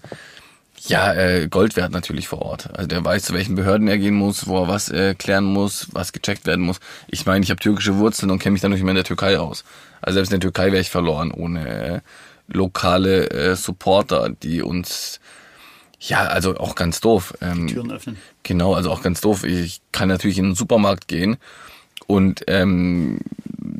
ja 0.90 1.14
äh, 1.14 1.48
Gold 1.48 1.76
wert 1.76 1.92
natürlich 1.92 2.28
vor 2.28 2.42
Ort. 2.42 2.70
Also 2.74 2.88
der 2.88 3.04
weiß, 3.04 3.24
zu 3.24 3.34
welchen 3.34 3.56
Behörden 3.56 3.88
er 3.88 3.98
gehen 3.98 4.16
muss, 4.16 4.48
wo 4.48 4.64
er 4.64 4.68
was 4.68 4.90
äh, 4.90 5.16
klären 5.16 5.46
muss, 5.46 5.88
was 5.92 6.14
gecheckt 6.14 6.46
werden 6.46 6.66
muss. 6.66 6.80
Ich 7.08 7.26
meine, 7.26 7.44
ich 7.44 7.50
habe 7.50 7.60
türkische 7.60 7.98
Wurzeln 7.98 8.32
und 8.32 8.40
kenne 8.40 8.54
mich 8.54 8.62
dann 8.62 8.72
nicht 8.72 8.84
mehr 8.84 8.92
in 8.92 8.96
der 8.96 9.04
Türkei 9.04 9.40
aus. 9.40 9.64
Also 10.02 10.16
selbst 10.16 10.32
in 10.34 10.40
der 10.40 10.52
Türkei 10.52 10.72
wäre 10.72 10.82
ich 10.82 10.90
verloren 10.90 11.32
ohne 11.32 11.68
äh, 11.68 12.00
lokale 12.48 13.30
äh, 13.30 13.56
Supporter, 13.56 14.30
die 14.30 14.62
uns 14.62 15.20
ja, 16.00 16.24
also 16.26 16.58
auch 16.58 16.74
ganz 16.74 17.00
doof. 17.00 17.36
Ähm, 17.42 17.68
die 17.68 17.76
Türen 17.76 17.92
öffnen. 17.92 18.18
Genau, 18.42 18.74
also 18.74 18.90
auch 18.90 19.04
ganz 19.04 19.22
doof. 19.22 19.44
Ich 19.44 19.82
kann 19.92 20.10
natürlich 20.10 20.40
in 20.40 20.46
den 20.46 20.56
Supermarkt 20.56 21.08
gehen 21.08 21.38
und 22.08 22.44
ähm, 22.48 23.20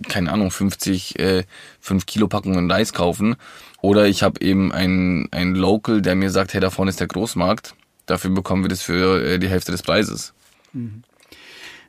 keine 0.08 0.32
Ahnung, 0.32 0.52
50, 0.52 1.20
äh, 1.20 1.44
5 1.80 2.06
Kilo 2.06 2.28
Packungen 2.28 2.70
Reis 2.70 2.94
kaufen. 2.94 3.36
Oder 3.82 4.08
ich 4.08 4.24
habe 4.24 4.42
eben 4.42 4.72
einen, 4.72 5.28
einen 5.32 5.56
Local, 5.56 6.02
der 6.02 6.16
mir 6.16 6.30
sagt, 6.30 6.54
hey, 6.54 6.62
da 6.62 6.70
vorne 6.70 6.90
ist 6.90 7.00
der 7.00 7.08
Großmarkt. 7.08 7.76
Dafür 8.06 8.32
bekommen 8.32 8.64
wir 8.64 8.70
das 8.70 8.82
für 8.82 9.24
äh, 9.24 9.40
die 9.40 9.50
Hälfte 9.50 9.72
des 9.72 9.82
Preises. 9.82 10.34
Mhm. 10.74 11.04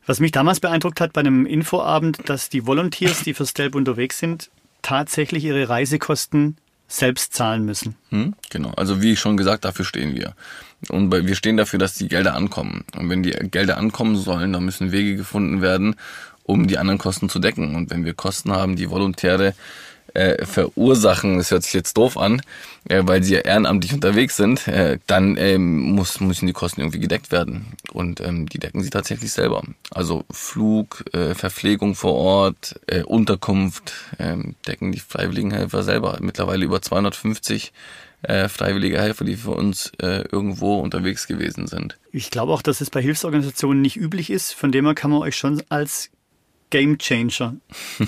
Was 0.07 0.18
mich 0.18 0.33
damals 0.33 0.59
beeindruckt 0.59 1.00
hat 1.00 1.12
bei 1.12 1.20
einem 1.20 1.46
Infoabend, 1.46 2.28
dass 2.28 2.48
die 2.48 2.66
Volunteers, 2.66 3.22
die 3.22 3.35
für 3.35 3.46
Stelp 3.46 3.74
unterwegs 3.74 4.18
sind, 4.18 4.50
tatsächlich 4.83 5.44
ihre 5.44 5.68
Reisekosten 5.68 6.57
selbst 6.88 7.35
zahlen 7.35 7.64
müssen. 7.64 7.94
Hm, 8.11 8.35
genau, 8.50 8.72
also 8.76 9.00
wie 9.00 9.16
schon 9.16 9.37
gesagt, 9.37 9.64
dafür 9.64 9.85
stehen 9.85 10.14
wir. 10.14 10.35
Und 10.88 11.12
wir 11.12 11.35
stehen 11.37 11.57
dafür, 11.57 11.78
dass 11.78 11.94
die 11.94 12.09
Gelder 12.09 12.35
ankommen. 12.35 12.85
Und 12.96 13.09
wenn 13.09 13.22
die 13.22 13.31
Gelder 13.31 13.78
ankommen 13.78 14.16
sollen, 14.16 14.52
dann 14.52 14.64
müssen 14.64 14.90
Wege 14.90 15.14
gefunden 15.16 15.62
werden, 15.62 15.94
um 16.42 16.66
die 16.66 16.78
anderen 16.78 16.98
Kosten 16.98 17.28
zu 17.28 17.38
decken. 17.38 17.76
Und 17.76 17.90
wenn 17.90 18.05
wir 18.05 18.14
Kosten 18.14 18.50
haben, 18.50 18.74
die 18.74 18.90
Volontäre 18.90 19.55
äh, 20.14 20.44
verursachen, 20.44 21.38
das 21.38 21.51
hört 21.51 21.62
sich 21.62 21.72
jetzt 21.72 21.96
doof 21.96 22.16
an, 22.16 22.42
äh, 22.88 23.03
weil 23.05 23.22
sie 23.22 23.35
ja 23.35 23.40
ehrenamtlich 23.40 23.92
unterwegs 23.92 24.37
sind, 24.37 24.66
äh, 24.68 24.98
dann 25.07 25.37
ähm, 25.37 25.81
muss, 25.81 26.20
müssen 26.20 26.46
die 26.46 26.53
Kosten 26.53 26.81
irgendwie 26.81 27.01
gedeckt 27.01 27.33
werden. 27.33 27.75
Und 27.92 28.20
ähm, 28.20 28.48
die 28.48 28.59
decken 28.59 28.83
sie 28.83 28.90
tatsächlich 28.90 29.33
selber. 29.33 29.62
Also 29.90 30.25
Flug, 30.31 31.05
äh, 31.12 31.35
Verpflegung 31.35 31.94
vor 31.94 32.14
Ort, 32.14 32.81
äh, 32.87 33.03
Unterkunft 33.03 33.94
ähm, 34.18 34.55
decken 34.66 34.92
die 34.92 35.01
freiwilligen 35.01 35.53
Helfer 35.53 35.83
selber. 35.83 36.18
Mittlerweile 36.20 36.64
über 36.64 36.83
250 36.83 37.72
äh, 38.22 38.48
freiwillige 38.48 39.01
Helfer, 39.01 39.25
die 39.25 39.37
für 39.37 39.51
uns 39.51 39.92
äh, 40.01 40.25
irgendwo 40.31 40.79
unterwegs 40.79 41.27
gewesen 41.27 41.66
sind. 41.66 41.98
Ich 42.12 42.31
glaube 42.31 42.53
auch, 42.53 42.62
dass 42.62 42.81
es 42.81 42.90
bei 42.90 43.03
Hilfsorganisationen 43.03 43.83
nicht 43.83 43.96
üblich 43.96 44.31
ist. 44.31 44.53
Von 44.53 44.72
dem 44.72 44.85
her 44.87 44.94
kann 44.94 45.11
man 45.11 45.22
euch 45.22 45.37
schon 45.37 45.62
als 45.68 46.11
Game 46.70 46.98
Changer 46.98 47.57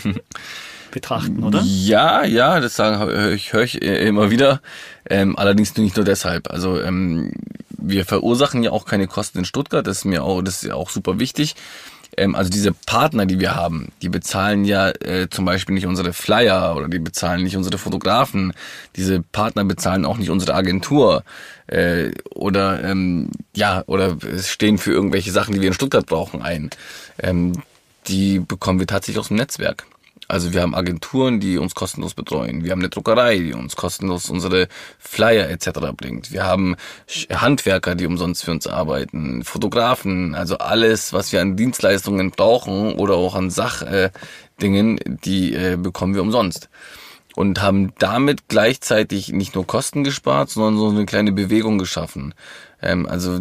betrachten, 0.94 1.44
oder? 1.44 1.61
Ja, 1.62 2.24
ja, 2.24 2.61
das 2.61 2.76
sagen 2.76 3.35
ich, 3.35 3.52
höre 3.52 3.64
ich 3.64 3.83
immer 3.83 4.30
wieder. 4.30 4.62
Ähm, 5.11 5.37
allerdings 5.37 5.76
nicht 5.76 5.96
nur 5.96 6.07
deshalb. 6.07 6.50
Also 6.50 6.80
ähm, 6.80 7.33
wir 7.68 8.07
verursachen 8.07 8.62
ja 8.62 8.70
auch 8.70 8.87
keine 8.87 9.07
Kosten 9.07 9.40
in 9.40 9.44
Stuttgart. 9.44 9.87
Das 9.87 9.98
ist 9.98 10.04
mir 10.07 10.24
auch, 10.24 10.40
das 10.40 10.62
ist 10.62 10.68
ja 10.68 10.74
auch 10.74 10.88
super 10.88 11.18
wichtig. 11.18 11.57
Ähm, 12.16 12.35
also 12.35 12.50
diese 12.50 12.72
Partner, 12.72 13.26
die 13.26 13.40
wir 13.40 13.54
haben, 13.54 13.88
die 14.02 14.09
bezahlen 14.09 14.64
ja 14.64 14.90
äh, 14.90 15.28
zum 15.28 15.44
Beispiel 15.44 15.74
nicht 15.74 15.87
unsere 15.87 16.12
Flyer 16.12 16.76
oder 16.76 16.88
die 16.88 16.98
bezahlen 16.98 17.42
nicht 17.42 17.57
unsere 17.57 17.78
Fotografen. 17.78 18.52
Diese 18.96 19.20
Partner 19.20 19.64
bezahlen 19.64 20.04
auch 20.04 20.16
nicht 20.16 20.30
unsere 20.30 20.54
Agentur 20.54 21.25
äh, 21.66 22.10
oder 22.35 22.83
ähm, 22.85 23.31
ja 23.54 23.83
oder 23.87 24.16
stehen 24.40 24.79
für 24.79 24.92
irgendwelche 24.92 25.33
Sachen, 25.33 25.54
die 25.54 25.60
wir 25.60 25.68
in 25.68 25.75
Stuttgart 25.75 26.06
brauchen 26.06 26.42
ein. 26.42 26.71
Ähm, 27.18 27.52
die 28.06 28.38
bekommen 28.38 28.79
wir 28.79 28.87
tatsächlich 28.87 29.18
aus 29.18 29.29
dem 29.29 29.38
Netzwerk. 29.38 29.87
Also 30.35 30.52
wir 30.52 30.62
haben 30.62 30.74
Agenturen, 30.74 31.38
die 31.38 31.58
uns 31.58 31.76
kostenlos 31.76 32.14
betreuen. 32.14 32.64
Wir 32.64 32.72
haben 32.72 32.80
eine 32.80 32.88
Druckerei, 32.88 33.38
die 33.38 33.52
uns 33.52 33.76
kostenlos 33.76 34.30
unsere 34.30 34.66
Flyer 34.98 35.48
etc. 35.48 35.92
bringt. 35.96 36.32
Wir 36.32 36.42
haben 36.42 36.74
Handwerker, 37.30 37.94
die 37.94 38.04
umsonst 38.04 38.44
für 38.44 38.50
uns 38.50 38.66
arbeiten, 38.66 39.44
Fotografen, 39.44 40.35
also 40.35 40.58
alles, 40.58 41.12
was 41.12 41.30
wir 41.30 41.40
an 41.40 41.54
Dienstleistungen 41.54 42.32
brauchen 42.32 42.94
oder 42.94 43.14
auch 43.14 43.37
an 43.37 43.48
Sachdingen, 43.48 44.98
äh, 44.98 45.04
die 45.24 45.54
äh, 45.54 45.76
bekommen 45.76 46.16
wir 46.16 46.22
umsonst. 46.22 46.68
und 47.37 47.62
haben 47.62 47.92
damit 47.98 48.48
gleichzeitig 48.48 49.28
nicht 49.28 49.54
nur 49.54 49.66
Kosten 49.68 50.02
gespart, 50.02 50.50
sondern 50.50 50.78
so 50.78 50.88
eine 50.88 51.06
kleine 51.06 51.30
Bewegung 51.30 51.78
geschaffen. 51.78 52.35
Ähm, 52.85 53.06
also 53.06 53.40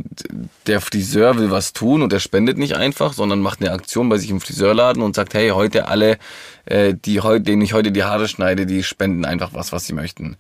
der 0.67 0.81
Friseur 0.81 1.37
will 1.37 1.51
was 1.51 1.73
tun 1.73 2.01
und 2.01 2.13
er 2.13 2.19
spendet 2.19 2.57
nicht 2.57 2.75
einfach, 2.75 3.13
sondern 3.13 3.41
macht 3.41 3.61
eine 3.61 3.71
Aktion 3.71 4.09
bei 4.09 4.17
sich 4.17 4.29
im 4.29 4.39
Friseurladen 4.39 5.03
und 5.03 5.15
sagt, 5.15 5.33
hey, 5.33 5.49
heute 5.49 5.87
alle, 5.87 6.17
äh, 6.65 6.93
die 6.93 7.19
heute, 7.19 7.43
denen 7.43 7.61
ich 7.61 7.73
heute 7.73 7.91
die 7.91 8.03
Haare 8.03 8.27
schneide, 8.27 8.65
die 8.65 8.83
spenden 8.83 9.25
einfach 9.25 9.53
was, 9.53 9.71
was 9.71 9.85
sie 9.85 9.93
möchten. 9.93 10.37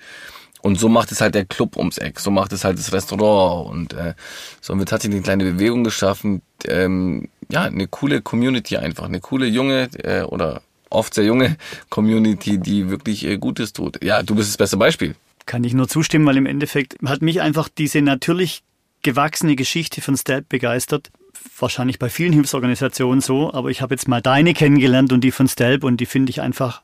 Und 0.61 0.79
so 0.79 0.87
macht 0.87 1.11
es 1.11 1.19
halt 1.19 1.35
der 1.35 1.43
Club 1.43 1.75
ums 1.75 1.97
Eck, 1.97 2.21
so 2.21 2.31
macht 2.31 2.53
es 2.53 2.63
halt 2.63 2.79
das 2.79 2.93
Restaurant 2.93 3.69
und 3.69 3.93
äh, 3.93 4.13
somit 4.61 4.93
hat 4.93 5.01
sich 5.01 5.11
eine 5.11 5.21
kleine 5.21 5.43
Bewegung 5.43 5.83
geschaffen, 5.83 6.41
ähm, 6.65 7.27
ja, 7.51 7.63
eine 7.63 7.87
coole 7.87 8.21
Community 8.21 8.77
einfach, 8.77 9.03
eine 9.03 9.19
coole 9.19 9.45
junge 9.45 9.89
äh, 10.01 10.21
oder 10.21 10.61
oft 10.89 11.13
sehr 11.13 11.25
junge 11.25 11.57
Community, 11.89 12.57
die 12.59 12.89
wirklich 12.89 13.25
äh, 13.25 13.37
Gutes 13.37 13.73
tut. 13.73 14.01
Ja, 14.01 14.23
du 14.23 14.35
bist 14.35 14.49
das 14.49 14.57
beste 14.57 14.77
Beispiel. 14.77 15.15
Kann 15.45 15.65
ich 15.65 15.73
nur 15.73 15.89
zustimmen, 15.89 16.25
weil 16.25 16.37
im 16.37 16.45
Endeffekt 16.45 16.95
hat 17.05 17.21
mich 17.21 17.41
einfach 17.41 17.67
diese 17.67 18.01
natürlich 18.01 18.63
gewachsene 19.03 19.55
Geschichte 19.55 20.01
von 20.01 20.17
Stelp 20.17 20.49
begeistert. 20.49 21.11
Wahrscheinlich 21.59 21.99
bei 21.99 22.09
vielen 22.09 22.33
Hilfsorganisationen 22.33 23.21
so, 23.21 23.53
aber 23.53 23.69
ich 23.69 23.81
habe 23.81 23.93
jetzt 23.93 24.07
mal 24.07 24.21
deine 24.21 24.53
kennengelernt 24.53 25.11
und 25.11 25.21
die 25.21 25.31
von 25.31 25.47
Stelp 25.47 25.83
und 25.83 25.97
die 25.97 26.05
finde 26.05 26.29
ich 26.29 26.41
einfach 26.41 26.81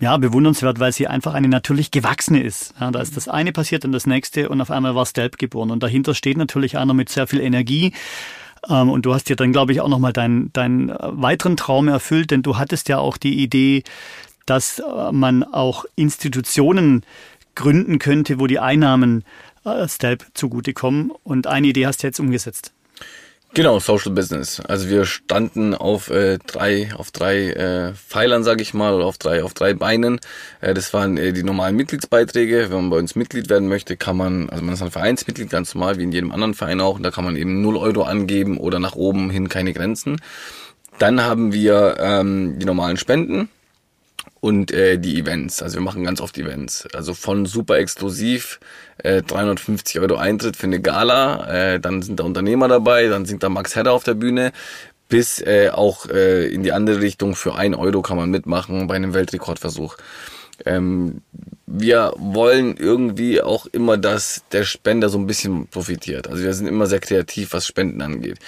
ja, 0.00 0.16
bewundernswert, 0.16 0.80
weil 0.80 0.92
sie 0.92 1.06
einfach 1.06 1.34
eine 1.34 1.48
natürlich 1.48 1.90
gewachsene 1.90 2.42
ist. 2.42 2.74
Ja, 2.80 2.90
da 2.90 3.00
ist 3.00 3.16
das 3.16 3.28
eine 3.28 3.52
passiert 3.52 3.84
und 3.84 3.92
das 3.92 4.06
nächste 4.06 4.48
und 4.48 4.60
auf 4.60 4.70
einmal 4.70 4.94
war 4.94 5.04
Stelp 5.04 5.36
geboren. 5.36 5.70
Und 5.70 5.82
dahinter 5.82 6.14
steht 6.14 6.38
natürlich 6.38 6.78
einer 6.78 6.94
mit 6.94 7.10
sehr 7.10 7.26
viel 7.26 7.40
Energie. 7.40 7.92
Ähm, 8.68 8.88
und 8.88 9.04
du 9.04 9.14
hast 9.14 9.28
dir 9.28 9.36
dann, 9.36 9.52
glaube 9.52 9.72
ich, 9.72 9.80
auch 9.82 9.88
nochmal 9.88 10.14
deinen, 10.14 10.52
deinen 10.54 10.88
äh, 10.88 10.96
weiteren 11.00 11.56
Traum 11.56 11.88
erfüllt, 11.88 12.30
denn 12.30 12.42
du 12.42 12.56
hattest 12.56 12.88
ja 12.88 12.98
auch 12.98 13.18
die 13.18 13.42
Idee, 13.42 13.82
dass 14.46 14.78
äh, 14.78 15.12
man 15.12 15.44
auch 15.44 15.84
Institutionen 15.96 17.04
gründen 17.54 17.98
könnte, 17.98 18.40
wo 18.40 18.46
die 18.46 18.58
Einnahmen 18.58 19.24
Stelp 19.88 20.26
zugutekommen. 20.34 21.12
Und 21.24 21.46
eine 21.46 21.68
Idee 21.68 21.86
hast 21.86 22.02
du 22.02 22.06
jetzt 22.06 22.20
umgesetzt. 22.20 22.72
Genau, 23.52 23.80
Social 23.80 24.12
Business. 24.12 24.60
Also 24.60 24.88
wir 24.88 25.04
standen 25.04 25.74
auf 25.74 26.08
äh, 26.08 26.38
drei, 26.46 26.94
auf 26.94 27.10
drei 27.10 27.48
äh, 27.48 27.94
Pfeilern, 27.94 28.44
sage 28.44 28.62
ich 28.62 28.74
mal, 28.74 28.94
oder 28.94 29.06
auf 29.06 29.18
drei, 29.18 29.42
auf 29.42 29.54
drei 29.54 29.74
Beinen. 29.74 30.20
Äh, 30.60 30.72
das 30.72 30.94
waren 30.94 31.16
äh, 31.16 31.32
die 31.32 31.42
normalen 31.42 31.74
Mitgliedsbeiträge. 31.74 32.70
Wenn 32.70 32.76
man 32.76 32.90
bei 32.90 32.98
uns 32.98 33.16
Mitglied 33.16 33.48
werden 33.50 33.66
möchte, 33.66 33.96
kann 33.96 34.16
man, 34.16 34.48
also 34.50 34.62
man 34.62 34.74
ist 34.74 34.82
ein 34.82 34.92
Vereinsmitglied, 34.92 35.50
ganz 35.50 35.74
normal, 35.74 35.98
wie 35.98 36.04
in 36.04 36.12
jedem 36.12 36.30
anderen 36.30 36.54
Verein 36.54 36.80
auch, 36.80 36.94
und 36.94 37.02
da 37.02 37.10
kann 37.10 37.24
man 37.24 37.34
eben 37.34 37.60
0 37.60 37.76
Euro 37.76 38.02
angeben 38.02 38.56
oder 38.56 38.78
nach 38.78 38.94
oben 38.94 39.30
hin 39.30 39.48
keine 39.48 39.72
Grenzen. 39.72 40.20
Dann 41.00 41.20
haben 41.20 41.52
wir 41.52 41.96
ähm, 41.98 42.60
die 42.60 42.66
normalen 42.66 42.98
Spenden 42.98 43.48
und 44.40 44.72
äh, 44.72 44.98
die 44.98 45.18
Events. 45.18 45.62
Also 45.62 45.76
wir 45.76 45.82
machen 45.82 46.04
ganz 46.04 46.20
oft 46.20 46.36
Events. 46.38 46.88
Also 46.94 47.14
von 47.14 47.46
super 47.46 47.78
exklusiv, 47.78 48.58
äh, 48.98 49.22
350 49.22 50.00
Euro 50.00 50.16
Eintritt 50.16 50.56
für 50.56 50.66
eine 50.66 50.80
Gala, 50.80 51.74
äh, 51.74 51.80
dann 51.80 52.02
sind 52.02 52.20
da 52.20 52.24
Unternehmer 52.24 52.68
dabei, 52.68 53.06
dann 53.08 53.26
singt 53.26 53.42
da 53.42 53.48
Max 53.48 53.76
Hedder 53.76 53.92
auf 53.92 54.04
der 54.04 54.14
Bühne, 54.14 54.52
bis 55.08 55.40
äh, 55.40 55.70
auch 55.72 56.06
äh, 56.08 56.46
in 56.46 56.62
die 56.62 56.72
andere 56.72 57.00
Richtung 57.00 57.34
für 57.34 57.54
ein 57.54 57.74
Euro 57.74 58.00
kann 58.00 58.16
man 58.16 58.30
mitmachen 58.30 58.86
bei 58.86 58.94
einem 58.94 59.12
Weltrekordversuch. 59.12 59.96
Ähm, 60.66 61.22
wir 61.72 62.12
wollen 62.16 62.76
irgendwie 62.76 63.40
auch 63.40 63.66
immer, 63.66 63.96
dass 63.96 64.42
der 64.50 64.64
Spender 64.64 65.08
so 65.08 65.18
ein 65.18 65.28
bisschen 65.28 65.68
profitiert. 65.68 66.28
Also 66.28 66.42
wir 66.42 66.52
sind 66.52 66.66
immer 66.66 66.86
sehr 66.86 66.98
kreativ, 66.98 67.52
was 67.52 67.64
Spenden 67.64 68.02
angeht. 68.02 68.38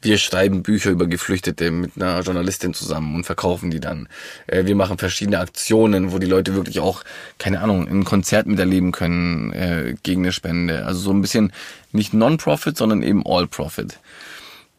Wir 0.00 0.18
schreiben 0.18 0.64
Bücher 0.64 0.90
über 0.90 1.06
Geflüchtete 1.06 1.70
mit 1.70 1.92
einer 1.94 2.20
Journalistin 2.20 2.74
zusammen 2.74 3.14
und 3.14 3.24
verkaufen 3.24 3.70
die 3.70 3.78
dann. 3.78 4.08
Äh, 4.48 4.66
wir 4.66 4.74
machen 4.74 4.98
verschiedene 4.98 5.38
Aktionen, 5.38 6.12
wo 6.12 6.18
die 6.18 6.26
Leute 6.26 6.54
wirklich 6.54 6.80
auch, 6.80 7.04
keine 7.38 7.60
Ahnung, 7.60 7.86
ein 7.86 8.04
Konzert 8.04 8.48
miterleben 8.48 8.90
können 8.90 9.52
äh, 9.52 9.94
gegen 10.02 10.22
eine 10.22 10.32
Spende. 10.32 10.84
Also 10.84 10.98
so 11.00 11.12
ein 11.12 11.22
bisschen 11.22 11.52
nicht 11.92 12.14
Non-Profit, 12.14 12.76
sondern 12.76 13.04
eben 13.04 13.22
All-Profit. 13.24 13.98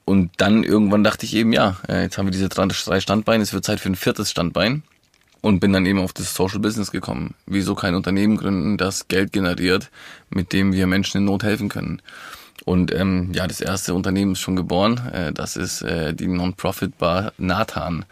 Und 0.04 0.32
dann 0.38 0.66
irgendwann 0.66 1.06
dachte 1.06 1.26
ich 1.26 1.34
eben, 1.36 1.54
ja, 1.54 1.78
äh, 1.88 2.02
jetzt 2.02 2.18
haben 2.18 2.26
wir 2.26 2.32
diese 2.32 2.50
drei 2.50 3.00
Standbeine, 3.00 3.44
es 3.44 3.54
wird 3.54 3.64
Zeit 3.64 3.80
für 3.80 3.90
ein 3.90 3.96
viertes 3.96 4.30
Standbein 4.30 4.84
und 5.44 5.60
bin 5.60 5.74
dann 5.74 5.86
eben 5.86 6.00
auf 6.00 6.14
das 6.14 6.34
Social 6.34 6.60
Business 6.60 6.90
gekommen. 6.90 7.36
Wieso 7.46 7.76
kein 7.76 7.96
Unternehmen 7.96 8.38
gründen, 8.38 8.78
das 8.78 9.10
Geld 9.10 9.34
generiert, 9.34 9.92
mit 10.30 10.54
dem 10.54 10.72
wir 10.72 10.88
Menschen 10.88 11.18
in 11.18 11.26
Not 11.26 11.44
helfen 11.44 11.68
können? 11.68 12.02
Und 12.64 12.96
ähm, 12.96 13.32
ja, 13.36 13.46
das 13.46 13.60
erste 13.60 13.94
Unternehmen 13.94 14.32
ist 14.32 14.40
schon 14.40 14.56
geboren. 14.56 15.02
Äh, 15.12 15.34
das 15.34 15.58
ist 15.58 15.82
äh, 15.82 16.14
die 16.14 16.28
Non-Profit-Bar 16.28 17.34
Nathan. 17.38 18.06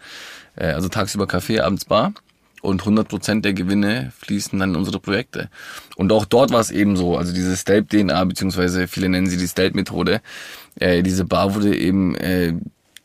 Äh, 0.56 0.72
also 0.72 0.88
tagsüber 0.90 1.26
Kaffee, 1.26 1.60
abends 1.60 1.86
Bar. 1.86 2.12
Und 2.60 2.82
100% 2.82 3.40
der 3.40 3.54
Gewinne 3.54 4.12
fließen 4.18 4.58
dann 4.58 4.70
in 4.70 4.76
unsere 4.76 5.00
Projekte. 5.00 5.48
Und 5.96 6.12
auch 6.12 6.26
dort 6.26 6.52
war 6.52 6.60
es 6.60 6.70
eben 6.70 6.98
so, 6.98 7.16
also 7.16 7.32
diese 7.32 7.56
Stelp-DNA, 7.56 8.22
beziehungsweise 8.24 8.88
viele 8.88 9.08
nennen 9.08 9.26
sie 9.26 9.38
die 9.38 9.48
Stelp-Methode. 9.48 10.20
Äh, 10.78 11.02
diese 11.02 11.24
Bar 11.24 11.54
wurde 11.54 11.74
eben 11.74 12.14
äh, 12.16 12.52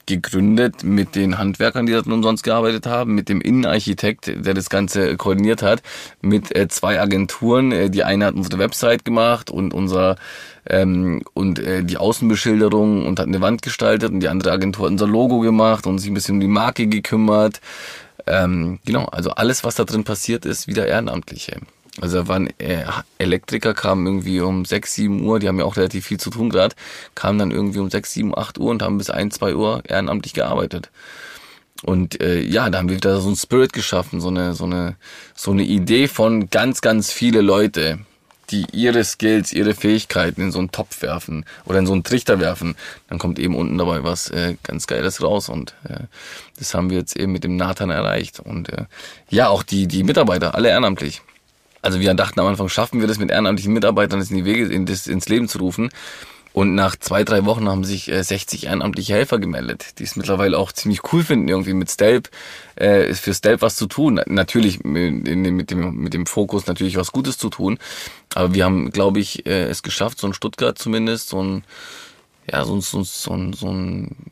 gegründet 0.07 0.83
mit 0.83 1.15
den 1.15 1.37
Handwerkern, 1.37 1.85
die 1.85 1.93
dort 1.93 2.07
umsonst 2.07 2.43
gearbeitet 2.43 2.87
haben, 2.87 3.13
mit 3.13 3.29
dem 3.29 3.41
Innenarchitekt, 3.41 4.27
der 4.27 4.53
das 4.53 4.69
Ganze 4.69 5.15
koordiniert 5.17 5.61
hat, 5.61 5.83
mit 6.21 6.55
äh, 6.55 6.67
zwei 6.67 6.99
Agenturen. 6.99 7.71
Äh, 7.71 7.89
die 7.89 8.03
eine 8.03 8.25
hat 8.25 8.35
unsere 8.35 8.57
Website 8.57 9.05
gemacht 9.05 9.51
und 9.51 9.73
unser 9.73 10.15
ähm, 10.69 11.21
und 11.33 11.59
äh, 11.59 11.83
die 11.83 11.97
Außenbeschilderung 11.97 13.05
und 13.05 13.19
hat 13.19 13.27
eine 13.27 13.41
Wand 13.41 13.61
gestaltet 13.61 14.11
und 14.11 14.21
die 14.21 14.29
andere 14.29 14.51
Agentur 14.51 14.85
hat 14.85 14.91
unser 14.91 15.07
Logo 15.07 15.39
gemacht 15.39 15.87
und 15.87 15.99
sich 15.99 16.09
ein 16.09 16.13
bisschen 16.13 16.35
um 16.35 16.41
die 16.41 16.47
Marke 16.47 16.87
gekümmert. 16.87 17.61
Ähm, 18.25 18.79
genau, 18.85 19.05
also 19.05 19.31
alles, 19.31 19.63
was 19.63 19.75
da 19.75 19.85
drin 19.85 20.03
passiert 20.03 20.45
ist, 20.45 20.67
wieder 20.67 20.87
Ehrenamtliche. 20.87 21.61
Also 21.99 22.17
da 22.17 22.27
waren 22.27 22.47
äh, 22.59 22.85
Elektriker, 23.17 23.73
kamen 23.73 24.05
irgendwie 24.05 24.39
um 24.41 24.65
6, 24.65 24.93
7 24.93 25.23
Uhr, 25.23 25.39
die 25.39 25.47
haben 25.47 25.59
ja 25.59 25.65
auch 25.65 25.77
relativ 25.77 26.05
viel 26.05 26.19
zu 26.19 26.29
tun 26.29 26.49
gerade, 26.49 26.75
kamen 27.15 27.39
dann 27.39 27.51
irgendwie 27.51 27.79
um 27.79 27.89
6, 27.89 28.13
7, 28.13 28.37
8 28.37 28.59
Uhr 28.59 28.69
und 28.69 28.81
haben 28.81 28.97
bis 28.97 29.09
1, 29.09 29.35
2 29.35 29.55
Uhr 29.55 29.83
ehrenamtlich 29.87 30.33
gearbeitet. 30.33 30.91
Und 31.83 32.21
äh, 32.21 32.39
ja, 32.41 32.69
da 32.69 32.79
haben 32.79 32.89
wir 32.89 32.95
wieder 32.95 33.19
so 33.19 33.29
ein 33.29 33.35
Spirit 33.35 33.73
geschaffen, 33.73 34.19
so 34.21 34.29
eine, 34.29 34.53
so 34.53 34.65
eine, 34.65 34.95
so 35.35 35.51
eine 35.51 35.63
Idee 35.63 36.07
von 36.07 36.49
ganz, 36.49 36.81
ganz 36.81 37.11
viele 37.11 37.41
Leute, 37.41 37.99
die 38.49 38.65
ihre 38.71 39.03
Skills, 39.03 39.51
ihre 39.53 39.73
Fähigkeiten 39.73 40.41
in 40.41 40.51
so 40.51 40.59
einen 40.59 40.71
Topf 40.71 41.01
werfen 41.01 41.45
oder 41.65 41.79
in 41.79 41.85
so 41.85 41.93
einen 41.93 42.03
Trichter 42.03 42.39
werfen, 42.39 42.75
dann 43.09 43.19
kommt 43.19 43.39
eben 43.39 43.55
unten 43.55 43.77
dabei 43.77 44.03
was 44.03 44.29
äh, 44.29 44.55
ganz 44.63 44.87
Geiles 44.87 45.21
raus 45.21 45.49
und 45.49 45.75
äh, 45.83 46.05
das 46.57 46.73
haben 46.73 46.89
wir 46.89 46.97
jetzt 46.97 47.17
eben 47.17 47.33
mit 47.33 47.43
dem 47.43 47.57
Nathan 47.57 47.89
erreicht 47.89 48.39
und 48.39 48.69
äh, 48.69 48.85
ja, 49.29 49.49
auch 49.49 49.63
die 49.63 49.87
die 49.87 50.03
Mitarbeiter, 50.03 50.55
alle 50.55 50.69
ehrenamtlich. 50.69 51.21
Also 51.87 52.01
wir 52.01 52.13
dachten 52.15 52.37
am 52.41 52.47
Anfang, 52.47 52.67
schaffen 52.67 52.99
wir 52.99 53.07
das 53.07 53.17
mit 53.17 53.31
ehrenamtlichen 53.31 53.71
Mitarbeitern, 53.71 54.19
das 54.19 54.29
in 54.29 54.35
die 54.35 54.43
Wege, 54.43 54.65
in 54.65 54.85
das, 54.85 55.07
ins 55.07 55.29
Leben 55.29 55.47
zu 55.47 55.59
rufen. 55.59 55.89
Und 56.51 56.75
nach 56.75 56.97
zwei, 56.97 57.23
drei 57.23 57.45
Wochen 57.45 57.69
haben 57.69 57.85
sich 57.85 58.11
äh, 58.11 58.21
60 58.21 58.65
ehrenamtliche 58.65 59.13
Helfer 59.13 59.39
gemeldet, 59.39 59.97
die 59.97 60.03
es 60.03 60.17
mittlerweile 60.17 60.57
auch 60.57 60.73
ziemlich 60.73 61.13
cool 61.13 61.23
finden, 61.23 61.47
irgendwie 61.47 61.71
mit 61.71 61.89
Stelp, 61.89 62.29
äh, 62.75 63.13
für 63.13 63.33
Stelp 63.33 63.61
was 63.61 63.77
zu 63.77 63.85
tun. 63.85 64.19
Natürlich 64.25 64.83
mit, 64.83 65.23
mit, 65.23 65.71
dem, 65.71 65.95
mit 65.95 66.13
dem 66.13 66.25
Fokus 66.25 66.67
natürlich 66.67 66.97
was 66.97 67.13
Gutes 67.13 67.37
zu 67.37 67.49
tun. 67.49 67.79
Aber 68.35 68.53
wir 68.53 68.65
haben, 68.65 68.91
glaube 68.91 69.21
ich, 69.21 69.45
äh, 69.45 69.69
es 69.69 69.81
geschafft, 69.81 70.19
so 70.19 70.27
in 70.27 70.33
Stuttgart 70.33 70.77
zumindest, 70.77 71.29
so 71.29 71.41
ein, 71.41 71.63
ja, 72.51 72.65
so, 72.65 72.81
so, 72.81 73.03
so, 73.03 73.53
so, 73.53 73.73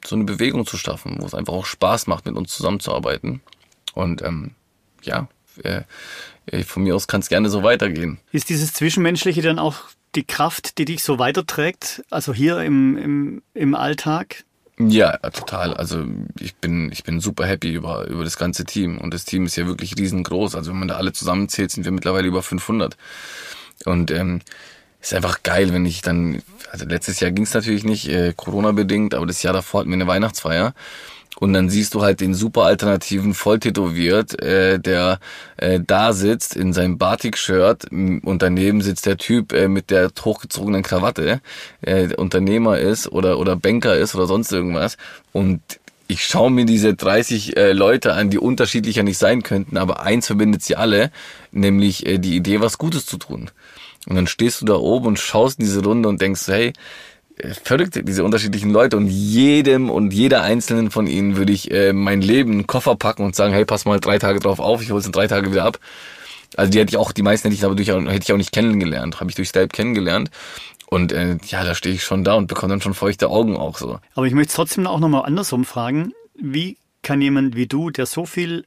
so 0.03 0.15
eine 0.15 0.23
Bewegung 0.25 0.65
zu 0.65 0.75
schaffen, 0.75 1.19
wo 1.21 1.25
es 1.25 1.33
einfach 1.33 1.53
auch 1.53 1.65
Spaß 1.65 2.07
macht, 2.07 2.25
mit 2.25 2.35
uns 2.35 2.51
zusammenzuarbeiten. 2.51 3.39
Und 3.93 4.21
ähm, 4.23 4.51
ja, 5.03 5.29
äh, 5.63 5.83
von 6.63 6.83
mir 6.83 6.95
aus 6.95 7.07
kann 7.07 7.21
es 7.21 7.29
gerne 7.29 7.49
so 7.49 7.63
weitergehen. 7.63 8.19
Ist 8.31 8.49
dieses 8.49 8.73
Zwischenmenschliche 8.73 9.41
dann 9.41 9.59
auch 9.59 9.75
die 10.15 10.23
Kraft, 10.23 10.77
die 10.77 10.85
dich 10.85 11.03
so 11.03 11.19
weiterträgt, 11.19 12.03
also 12.09 12.33
hier 12.33 12.61
im, 12.61 12.97
im, 12.97 13.41
im 13.53 13.75
Alltag? 13.75 14.45
Ja, 14.77 15.17
total. 15.17 15.73
Also 15.73 16.03
ich 16.39 16.55
bin, 16.55 16.91
ich 16.91 17.03
bin 17.03 17.21
super 17.21 17.45
happy 17.45 17.73
über, 17.73 18.07
über 18.07 18.23
das 18.23 18.37
ganze 18.37 18.65
Team. 18.65 18.97
Und 18.97 19.13
das 19.13 19.23
Team 19.23 19.45
ist 19.45 19.55
ja 19.55 19.67
wirklich 19.67 19.97
riesengroß. 19.97 20.55
Also 20.55 20.71
wenn 20.71 20.79
man 20.79 20.89
da 20.89 20.97
alle 20.97 21.13
zusammenzählt, 21.13 21.71
sind 21.71 21.85
wir 21.85 21.93
mittlerweile 21.93 22.27
über 22.27 22.43
500. 22.43 22.97
Und 23.85 24.11
ähm, 24.11 24.41
ist 24.99 25.13
einfach 25.13 25.43
geil, 25.43 25.71
wenn 25.71 25.85
ich 25.85 26.01
dann, 26.01 26.41
also 26.71 26.85
letztes 26.85 27.19
Jahr 27.19 27.31
ging 27.31 27.45
es 27.45 27.53
natürlich 27.53 27.83
nicht, 27.83 28.09
äh, 28.09 28.33
Corona-bedingt, 28.35 29.13
aber 29.13 29.25
das 29.25 29.43
Jahr 29.43 29.53
davor 29.53 29.81
hatten 29.81 29.91
wir 29.91 29.95
eine 29.95 30.07
Weihnachtsfeier. 30.07 30.73
Und 31.37 31.53
dann 31.53 31.69
siehst 31.69 31.93
du 31.93 32.01
halt 32.01 32.21
den 32.21 32.33
super 32.33 32.63
alternativen 32.63 33.33
volltätowiert, 33.33 34.41
äh, 34.41 34.79
der 34.79 35.19
äh, 35.57 35.79
da 35.85 36.13
sitzt 36.13 36.55
in 36.55 36.71
seinem 36.71 36.97
Batik-Shirt 36.97 37.91
und 37.91 38.37
daneben 38.39 38.81
sitzt 38.81 39.05
der 39.05 39.17
Typ 39.17 39.51
äh, 39.51 39.67
mit 39.67 39.89
der 39.89 40.11
hochgezogenen 40.23 40.83
Krawatte, 40.83 41.41
äh, 41.81 42.13
Unternehmer 42.15 42.79
ist 42.79 43.11
oder 43.11 43.37
oder 43.37 43.55
Banker 43.55 43.97
ist 43.97 44.15
oder 44.15 44.27
sonst 44.27 44.51
irgendwas. 44.53 44.97
Und 45.33 45.61
ich 46.07 46.23
schaue 46.25 46.51
mir 46.51 46.65
diese 46.65 46.93
30 46.93 47.57
äh, 47.57 47.71
Leute 47.71 48.13
an, 48.13 48.29
die 48.29 48.37
unterschiedlicher 48.37 49.03
nicht 49.03 49.17
sein 49.17 49.43
könnten, 49.43 49.77
aber 49.77 50.01
eins 50.01 50.27
verbindet 50.27 50.61
sie 50.61 50.75
alle, 50.75 51.11
nämlich 51.51 52.05
äh, 52.05 52.19
die 52.19 52.35
Idee, 52.35 52.61
was 52.61 52.77
Gutes 52.77 53.05
zu 53.05 53.17
tun. 53.17 53.49
Und 54.07 54.15
dann 54.15 54.27
stehst 54.27 54.61
du 54.61 54.65
da 54.65 54.75
oben 54.75 55.07
und 55.07 55.19
schaust 55.19 55.59
in 55.59 55.65
diese 55.65 55.83
Runde 55.83 56.07
und 56.07 56.21
denkst, 56.21 56.47
hey, 56.47 56.73
verrückt, 57.63 57.99
diese 58.03 58.23
unterschiedlichen 58.23 58.71
Leute 58.71 58.97
und 58.97 59.07
jedem 59.07 59.89
und 59.89 60.13
jeder 60.13 60.41
einzelnen 60.43 60.91
von 60.91 61.07
ihnen 61.07 61.35
würde 61.35 61.51
ich 61.51 61.69
äh, 61.71 61.93
mein 61.93 62.21
Leben 62.21 62.53
in 62.53 62.67
Koffer 62.67 62.95
packen 62.95 63.23
und 63.23 63.35
sagen, 63.35 63.53
hey, 63.53 63.65
pass 63.65 63.85
mal 63.85 63.99
drei 63.99 64.19
Tage 64.19 64.39
drauf 64.39 64.59
auf, 64.59 64.81
ich 64.81 64.91
hole 64.91 64.99
es 64.99 65.05
in 65.05 65.11
drei 65.11 65.27
Tage 65.27 65.51
wieder 65.51 65.65
ab. 65.65 65.79
Also 66.55 66.71
die 66.71 66.79
hätte 66.79 66.91
ich 66.91 66.97
auch, 66.97 67.11
die 67.11 67.23
meisten 67.23 67.47
hätte 67.47 67.55
ich 67.55 67.65
aber 67.65 67.75
durch, 67.75 67.89
hätte 67.89 68.23
ich 68.23 68.31
auch 68.31 68.37
nicht 68.37 68.53
kennengelernt, 68.53 69.19
habe 69.19 69.29
ich 69.29 69.35
durch 69.35 69.49
Skype 69.49 69.67
kennengelernt. 69.67 70.31
Und 70.87 71.11
äh, 71.11 71.37
ja, 71.47 71.63
da 71.63 71.75
stehe 71.75 71.95
ich 71.95 72.03
schon 72.03 72.23
da 72.23 72.35
und 72.35 72.47
bekomme 72.47 72.71
dann 72.71 72.81
schon 72.81 72.93
feuchte 72.93 73.29
Augen 73.29 73.57
auch 73.57 73.77
so. 73.77 73.99
Aber 74.13 74.27
ich 74.27 74.33
möchte 74.33 74.53
trotzdem 74.53 74.87
auch 74.87 74.99
nochmal 74.99 75.25
andersrum 75.25 75.65
fragen, 75.65 76.13
wie 76.35 76.77
kann 77.01 77.21
jemand 77.21 77.55
wie 77.55 77.67
du, 77.67 77.89
der 77.89 78.05
so 78.05 78.25
viel 78.25 78.65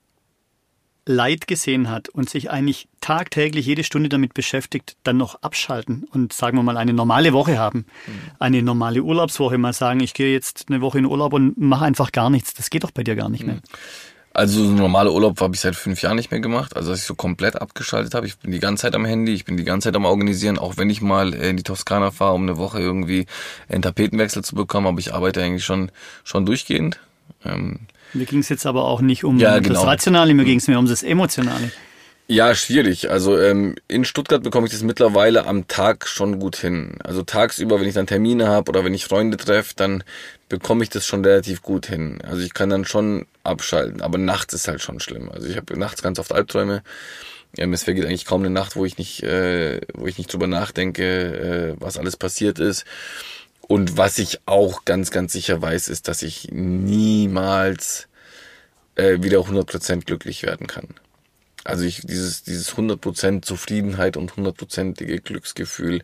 Leid 1.09 1.47
gesehen 1.49 1.91
hat 1.91 2.11
und 2.11 2.29
sich 2.29 2.51
eigentlich 2.51 2.87
tagtäglich 3.01 3.65
jede 3.65 3.83
Stunde 3.83 4.11
damit 4.11 4.35
beschäftigt, 4.35 4.97
dann 5.05 5.17
noch 5.17 5.43
abschalten 5.43 6.07
und 6.13 6.35
sagen 6.35 6.59
wir 6.59 6.63
mal 6.63 6.77
eine 6.77 6.93
normale 6.93 7.33
Woche 7.33 7.59
haben, 7.59 7.87
mhm. 8.07 8.13
eine 8.39 8.63
normale 8.63 9.03
Urlaubswoche, 9.03 9.57
mal 9.57 9.73
sagen, 9.73 10.01
ich 10.01 10.13
gehe 10.13 10.33
jetzt 10.33 10.67
eine 10.69 10.83
Woche 10.83 10.99
in 10.99 11.07
Urlaub 11.07 11.33
und 11.33 11.57
mache 11.59 11.87
einfach 11.87 12.13
gar 12.13 12.29
nichts. 12.29 12.53
Das 12.53 12.69
geht 12.69 12.85
doch 12.85 12.91
bei 12.91 13.05
dir 13.05 13.17
gar 13.17 13.31
nicht 13.31 13.45
mehr. 13.45 13.57
Mhm. 13.57 13.63
Also 14.35 14.63
so 14.63 14.71
normale 14.73 15.11
Urlaub 15.11 15.41
habe 15.41 15.55
ich 15.55 15.61
seit 15.61 15.75
fünf 15.75 16.03
Jahren 16.03 16.17
nicht 16.17 16.31
mehr 16.31 16.41
gemacht. 16.41 16.77
Also 16.77 16.91
dass 16.91 17.01
ich 17.01 17.07
so 17.07 17.15
komplett 17.15 17.57
abgeschaltet 17.57 18.15
habe. 18.15 18.27
Ich 18.27 18.39
bin 18.39 18.53
die 18.53 18.61
ganze 18.61 18.83
Zeit 18.83 18.95
am 18.95 19.05
Handy, 19.05 19.33
ich 19.33 19.45
bin 19.45 19.57
die 19.57 19.65
ganze 19.65 19.89
Zeit 19.89 19.97
am 19.97 20.05
Organisieren, 20.05 20.59
auch 20.59 20.77
wenn 20.77 20.91
ich 20.91 21.01
mal 21.01 21.33
in 21.33 21.57
die 21.57 21.63
Toskana 21.63 22.11
fahre, 22.11 22.35
um 22.35 22.43
eine 22.43 22.59
Woche 22.59 22.79
irgendwie 22.79 23.27
einen 23.69 23.83
Tapetenwechsel 23.83 24.45
zu 24.45 24.55
bekommen, 24.55 24.87
aber 24.87 24.99
ich 24.99 25.15
arbeite 25.15 25.43
eigentlich 25.43 25.65
schon, 25.65 25.91
schon 26.23 26.45
durchgehend. 26.45 27.01
Ähm, 27.45 27.81
mir 28.15 28.27
ging 28.27 28.41
es 28.41 28.49
jetzt 28.49 28.67
aber 28.67 28.85
auch 28.85 29.01
nicht 29.01 29.25
um 29.25 29.39
ja, 29.39 29.59
genau. 29.59 29.75
das 29.75 29.87
Rationale, 29.87 30.35
mir 30.35 30.45
ging 30.45 30.59
es 30.59 30.69
mehr 30.69 30.79
um 30.79 30.87
das 30.87 31.03
Emotionale. 31.03 31.71
Ja, 32.31 32.55
schwierig. 32.55 33.11
Also 33.11 33.41
ähm, 33.41 33.77
in 33.89 34.05
Stuttgart 34.05 34.43
bekomme 34.43 34.67
ich 34.67 34.73
das 34.75 34.83
mittlerweile 34.83 35.47
am 35.47 35.67
Tag 35.67 36.07
schon 36.07 36.39
gut 36.39 36.57
hin. 36.57 36.99
Also 37.03 37.23
tagsüber, 37.23 37.81
wenn 37.81 37.89
ich 37.89 37.95
dann 37.95 38.07
Termine 38.07 38.49
habe 38.49 38.69
oder 38.69 38.85
wenn 38.85 38.93
ich 38.93 39.07
Freunde 39.07 39.39
treffe, 39.39 39.73
dann 39.75 40.05
bekomme 40.51 40.83
ich 40.83 40.91
das 40.91 41.07
schon 41.07 41.25
relativ 41.25 41.63
gut 41.63 41.87
hin. 41.87 42.19
Also 42.23 42.43
ich 42.43 42.53
kann 42.53 42.69
dann 42.69 42.85
schon 42.85 43.25
abschalten, 43.45 44.03
aber 44.03 44.19
nachts 44.19 44.53
ist 44.53 44.69
halt 44.69 44.83
schon 44.83 45.01
schlimm. 45.01 45.31
Also 45.31 45.47
ich 45.47 45.57
habe 45.57 45.79
nachts 45.79 46.03
ganz 46.03 46.19
oft 46.19 46.35
Albträume. 46.35 46.83
Ähm, 47.57 47.73
es 47.73 47.85
vergeht 47.85 48.05
eigentlich 48.05 48.27
kaum 48.27 48.43
eine 48.43 48.51
Nacht, 48.51 48.77
wo 48.77 48.85
ich 48.85 48.99
nicht, 48.99 49.23
äh, 49.23 49.81
wo 49.95 50.07
ich 50.07 50.19
nicht 50.19 50.31
drüber 50.31 50.47
nachdenke, 50.47 51.77
äh, 51.79 51.81
was 51.81 51.97
alles 51.97 52.19
passiert 52.19 52.59
ist. 52.59 52.85
Und 53.69 53.97
was 53.97 54.19
ich 54.19 54.41
auch 54.47 54.85
ganz, 54.85 55.11
ganz 55.11 55.33
sicher 55.33 55.62
weiß, 55.62 55.89
ist, 55.89 56.09
dass 56.09 56.23
ich 56.23 56.49
niemals 56.51 58.09
äh, 58.97 59.23
wieder 59.23 59.39
100% 59.41 60.05
glücklich 60.05 60.43
werden 60.43 60.66
kann. 60.66 60.89
Also 61.64 61.85
ich, 61.85 62.01
dieses, 62.01 62.43
dieses 62.43 62.75
100% 62.75 63.43
Zufriedenheit 63.43 64.16
und 64.16 64.33
100%ige 64.33 65.21
Glücksgefühl 65.21 66.03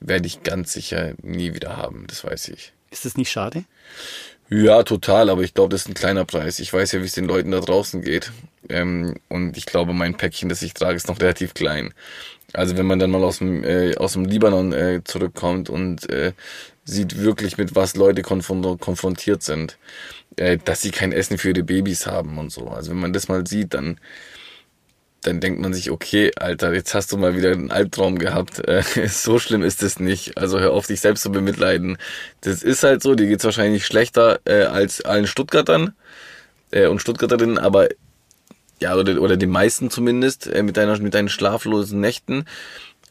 werde 0.00 0.26
ich 0.26 0.42
ganz 0.42 0.72
sicher 0.72 1.14
nie 1.22 1.54
wieder 1.54 1.76
haben, 1.76 2.06
das 2.06 2.24
weiß 2.24 2.48
ich. 2.48 2.72
Ist 2.90 3.04
das 3.04 3.16
nicht 3.16 3.30
schade? 3.30 3.64
Ja, 4.50 4.82
total, 4.82 5.30
aber 5.30 5.42
ich 5.42 5.54
glaube, 5.54 5.70
das 5.70 5.82
ist 5.82 5.88
ein 5.88 5.94
kleiner 5.94 6.24
Preis. 6.24 6.58
Ich 6.58 6.72
weiß 6.72 6.92
ja, 6.92 7.00
wie 7.00 7.06
es 7.06 7.12
den 7.12 7.24
Leuten 7.24 7.50
da 7.50 7.60
draußen 7.60 8.02
geht. 8.02 8.30
Ähm, 8.68 9.16
und 9.28 9.56
ich 9.56 9.66
glaube, 9.66 9.92
mein 9.94 10.16
Päckchen, 10.16 10.48
das 10.48 10.62
ich 10.62 10.74
trage, 10.74 10.96
ist 10.96 11.08
noch 11.08 11.20
relativ 11.20 11.54
klein. 11.54 11.92
Also 12.54 12.76
wenn 12.76 12.86
man 12.86 12.98
dann 12.98 13.10
mal 13.10 13.24
aus 13.24 13.38
dem, 13.38 13.64
äh, 13.64 13.96
aus 13.96 14.14
dem 14.14 14.24
Libanon 14.24 14.72
äh, 14.72 15.02
zurückkommt 15.04 15.70
und 15.70 16.08
äh, 16.10 16.32
sieht 16.84 17.18
wirklich, 17.18 17.56
mit 17.58 17.74
was 17.74 17.96
Leute 17.96 18.22
konfrontiert 18.22 19.42
sind. 19.42 19.78
Äh, 20.36 20.58
dass 20.58 20.82
sie 20.82 20.90
kein 20.90 21.12
Essen 21.12 21.38
für 21.38 21.50
ihre 21.50 21.62
Babys 21.62 22.06
haben 22.06 22.38
und 22.38 22.50
so. 22.50 22.68
Also 22.68 22.90
wenn 22.90 22.98
man 22.98 23.12
das 23.12 23.28
mal 23.28 23.46
sieht, 23.46 23.74
dann, 23.74 24.00
dann 25.22 25.40
denkt 25.40 25.60
man 25.60 25.72
sich, 25.72 25.90
okay, 25.90 26.32
Alter, 26.36 26.74
jetzt 26.74 26.92
hast 26.94 27.12
du 27.12 27.16
mal 27.16 27.36
wieder 27.36 27.52
einen 27.52 27.70
Albtraum 27.70 28.18
gehabt. 28.18 28.66
Äh, 28.66 28.82
so 29.08 29.38
schlimm 29.38 29.62
ist 29.62 29.82
es 29.82 30.00
nicht. 30.00 30.36
Also 30.36 30.58
hör 30.58 30.72
auf, 30.72 30.86
dich 30.86 31.00
selbst 31.00 31.22
zu 31.22 31.30
bemitleiden. 31.30 31.98
Das 32.40 32.62
ist 32.62 32.82
halt 32.82 33.02
so, 33.02 33.14
dir 33.14 33.28
geht's 33.28 33.44
wahrscheinlich 33.44 33.86
schlechter 33.86 34.40
äh, 34.44 34.64
als 34.64 35.02
allen 35.02 35.26
Stuttgartern 35.26 35.94
äh, 36.72 36.86
und 36.88 37.00
Stuttgarterinnen, 37.00 37.58
aber 37.58 37.88
ja, 38.84 38.94
oder, 38.96 39.18
oder 39.22 39.38
den 39.38 39.48
meisten 39.48 39.88
zumindest, 39.88 40.46
äh, 40.46 40.62
mit, 40.62 40.76
deiner, 40.76 40.98
mit 40.98 41.14
deinen 41.14 41.30
schlaflosen 41.30 42.00
Nächten. 42.00 42.44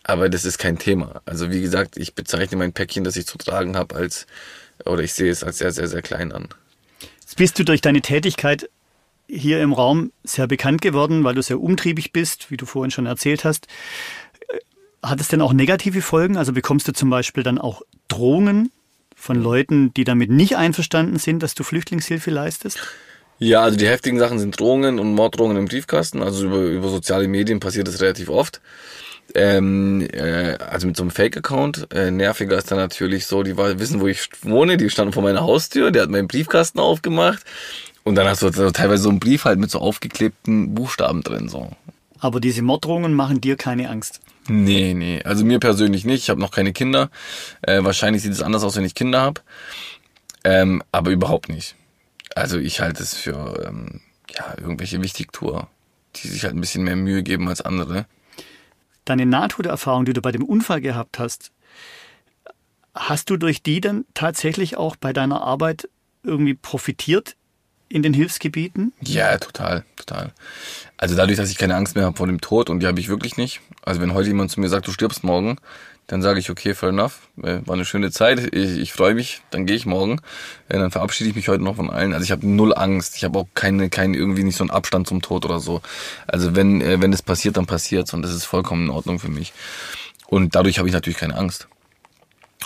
Aber 0.04 0.30
das 0.30 0.46
ist 0.46 0.60
kein 0.60 0.78
Thema. 0.78 1.22
Also 1.26 1.50
wie 1.50 1.62
gesagt, 1.62 1.98
ich 1.98 2.14
bezeichne 2.14 2.58
mein 2.58 2.74
Päckchen, 2.74 3.04
das 3.04 3.16
ich 3.16 3.26
zu 3.26 3.40
tragen 3.40 3.76
habe, 3.76 3.96
als, 3.96 4.28
oder 4.86 5.02
ich 5.02 5.14
sehe 5.14 5.32
es 5.32 5.44
als 5.44 5.58
sehr, 5.58 5.72
sehr, 5.72 5.88
sehr 5.88 6.04
klein 6.04 6.32
an. 6.32 6.50
Jetzt 7.22 7.38
bist 7.38 7.58
du 7.58 7.64
durch 7.66 7.82
deine 7.82 8.02
Tätigkeit 8.02 8.70
hier 9.28 9.62
im 9.62 9.74
Raum 9.74 10.12
sehr 10.24 10.46
bekannt 10.46 10.82
geworden, 10.82 11.24
weil 11.24 11.34
du 11.34 11.42
sehr 11.42 11.60
umtriebig 11.60 12.12
bist, 12.12 12.52
wie 12.52 12.58
du 12.58 12.68
vorhin 12.68 12.92
schon 12.92 13.08
erzählt 13.08 13.44
hast. 13.44 13.66
Hat 15.02 15.20
es 15.20 15.28
denn 15.30 15.42
auch 15.42 15.54
negative 15.54 16.04
Folgen? 16.04 16.38
Also 16.38 16.54
bekommst 16.54 16.88
du 16.88 16.92
zum 16.92 17.10
Beispiel 17.10 17.42
dann 17.42 17.58
auch 17.58 17.82
Drohungen 18.10 18.72
von 19.16 19.42
Leuten, 19.42 19.92
die 19.96 20.04
damit 20.04 20.30
nicht 20.30 20.56
einverstanden 20.56 21.18
sind, 21.18 21.42
dass 21.42 21.56
du 21.56 21.64
Flüchtlingshilfe 21.64 22.30
leistest? 22.30 22.80
Ja, 23.44 23.62
also 23.62 23.78
die 23.78 23.88
heftigen 23.90 24.20
Sachen 24.20 24.40
sind 24.40 24.58
Drohungen 24.58 25.00
und 25.00 25.16
Morddrohungen 25.16 25.58
im 25.58 25.66
Briefkasten. 25.66 26.24
Also 26.24 26.46
über, 26.46 26.60
über 26.60 26.88
soziale 26.88 27.28
Medien 27.28 27.60
passiert 27.60 27.90
das 27.90 28.00
relativ 28.00 28.30
oft. 28.30 28.62
Ähm, 29.36 30.08
äh, 30.14 30.58
also 30.60 30.88
mit 30.88 30.96
so 30.96 31.04
einem 31.04 31.12
Fake-Account. 31.12 31.94
Äh, 31.94 32.12
nerviger 32.12 32.58
ist 32.58 32.72
dann 32.72 32.78
natürlich 32.78 33.26
so, 33.26 33.44
die 33.44 33.58
wissen, 33.58 34.00
wo 34.00 34.08
ich 34.08 34.30
wohne, 34.44 34.78
die 34.78 34.90
standen 34.90 35.12
vor 35.12 35.24
meiner 35.24 35.42
Haustür, 35.42 35.92
der 35.92 36.04
hat 36.04 36.10
meinen 36.10 36.30
Briefkasten 36.30 36.80
aufgemacht 36.80 37.44
und 38.06 38.16
dann 38.16 38.28
hast 38.28 38.44
du 38.44 38.50
so, 38.50 38.72
teilweise 38.72 39.04
so 39.04 39.10
einen 39.10 39.20
Brief 39.20 39.44
halt 39.44 39.60
mit 39.60 39.70
so 39.70 39.80
aufgeklebten 39.80 40.74
Buchstaben 40.74 41.22
drin. 41.22 41.50
so. 41.50 41.70
Aber 42.20 42.40
diese 42.40 42.62
Morddrohungen 42.62 43.14
machen 43.14 43.42
dir 43.42 43.58
keine 43.58 43.90
Angst? 43.90 44.22
Nee, 44.48 44.94
nee. 44.94 45.22
Also 45.24 45.44
mir 45.44 45.60
persönlich 45.60 46.06
nicht. 46.06 46.24
Ich 46.24 46.30
habe 46.30 46.40
noch 46.40 46.52
keine 46.52 46.72
Kinder. 46.72 47.10
Äh, 47.62 47.84
wahrscheinlich 47.84 48.22
sieht 48.22 48.32
es 48.32 48.42
anders 48.42 48.64
aus, 48.64 48.78
wenn 48.78 48.86
ich 48.86 48.96
Kinder 48.96 49.20
habe. 49.20 49.42
Ähm, 50.46 50.82
aber 50.94 51.12
überhaupt 51.12 51.50
nicht. 51.50 51.76
Also 52.36 52.58
ich 52.58 52.80
halte 52.80 53.04
es 53.04 53.16
für 53.16 53.66
ähm, 53.68 54.02
ja, 54.30 54.56
irgendwelche 54.58 55.02
Wichtigtour, 55.02 55.68
die 56.16 56.28
sich 56.28 56.44
halt 56.44 56.56
ein 56.56 56.62
bisschen 56.62 56.84
mehr 56.84 56.96
Mühe 56.96 57.24
geben 57.24 57.48
als 57.48 57.62
andere 57.62 58.06
deine 59.06 59.26
Nahtoderfahrung, 59.26 60.06
die 60.06 60.14
du 60.14 60.22
bei 60.22 60.32
dem 60.32 60.44
Unfall 60.44 60.82
gehabt 60.82 61.20
hast, 61.20 61.52
hast 62.96 63.30
du 63.30 63.38
durch 63.38 63.64
die 63.64 63.82
dann 63.82 64.06
tatsächlich 64.14 64.78
auch 64.78 64.96
bei 64.96 65.14
deiner 65.14 65.42
Arbeit 65.42 65.90
irgendwie 66.24 66.54
profitiert 66.54 67.36
in 67.90 68.02
den 68.02 68.14
Hilfsgebieten? 68.14 68.94
Ja, 69.02 69.38
total, 69.38 69.84
total. 69.96 70.32
Also 70.98 71.16
dadurch, 71.16 71.38
dass 71.38 71.52
ich 71.52 71.58
keine 71.58 71.76
Angst 71.76 71.96
mehr 71.96 72.06
habe 72.06 72.16
vor 72.16 72.28
dem 72.28 72.42
Tod 72.42 72.70
und 72.70 72.80
die 72.80 72.88
habe 72.88 73.00
ich 73.00 73.10
wirklich 73.10 73.38
nicht. 73.38 73.62
Also 73.84 74.00
wenn 74.02 74.14
heute 74.14 74.30
jemand 74.30 74.52
zu 74.52 74.60
mir 74.60 74.70
sagt, 74.70 74.88
du 74.88 74.92
stirbst 74.92 75.24
morgen, 75.24 75.58
dann 76.08 76.22
sage 76.22 76.40
ich, 76.40 76.50
okay, 76.50 76.74
fair 76.74 76.90
enough, 76.90 77.30
äh, 77.42 77.60
war 77.66 77.76
eine 77.76 77.86
schöne 77.86 78.12
Zeit, 78.12 78.54
ich, 78.54 78.78
ich 78.78 78.94
freue 78.94 79.16
mich, 79.16 79.42
dann 79.52 79.66
gehe 79.66 79.76
ich 79.76 79.86
morgen. 79.86 80.20
Äh, 80.68 80.78
dann 80.78 80.92
verabschiede 80.92 81.30
ich 81.30 81.36
mich 81.36 81.48
heute 81.48 81.64
noch 81.64 81.78
von 81.78 81.90
allen. 81.90 82.14
Also 82.14 82.24
ich 82.26 82.32
habe 82.32 82.46
null 82.46 82.74
Angst, 82.76 83.16
ich 83.16 83.24
habe 83.24 83.40
auch 83.40 83.48
keine, 83.54 83.90
keine 83.90 84.18
irgendwie 84.18 84.44
nicht 84.44 84.58
so 84.58 84.64
einen 84.64 84.72
Abstand 84.72 85.08
zum 85.08 85.22
Tod 85.22 85.46
oder 85.46 85.60
so. 85.60 85.82
Also 86.28 86.56
wenn, 86.56 86.82
äh, 86.82 87.00
wenn 87.02 87.14
es 87.14 87.22
passiert, 87.22 87.58
dann 87.58 87.66
passiert's 87.66 88.14
und 88.14 88.22
das 88.22 88.34
ist 88.34 88.46
vollkommen 88.46 88.86
in 88.86 88.90
Ordnung 88.90 89.20
für 89.20 89.30
mich. 89.30 89.54
Und 90.28 90.56
dadurch 90.56 90.78
habe 90.78 90.88
ich 90.88 90.94
natürlich 90.94 91.20
keine 91.20 91.36
Angst. 91.36 91.68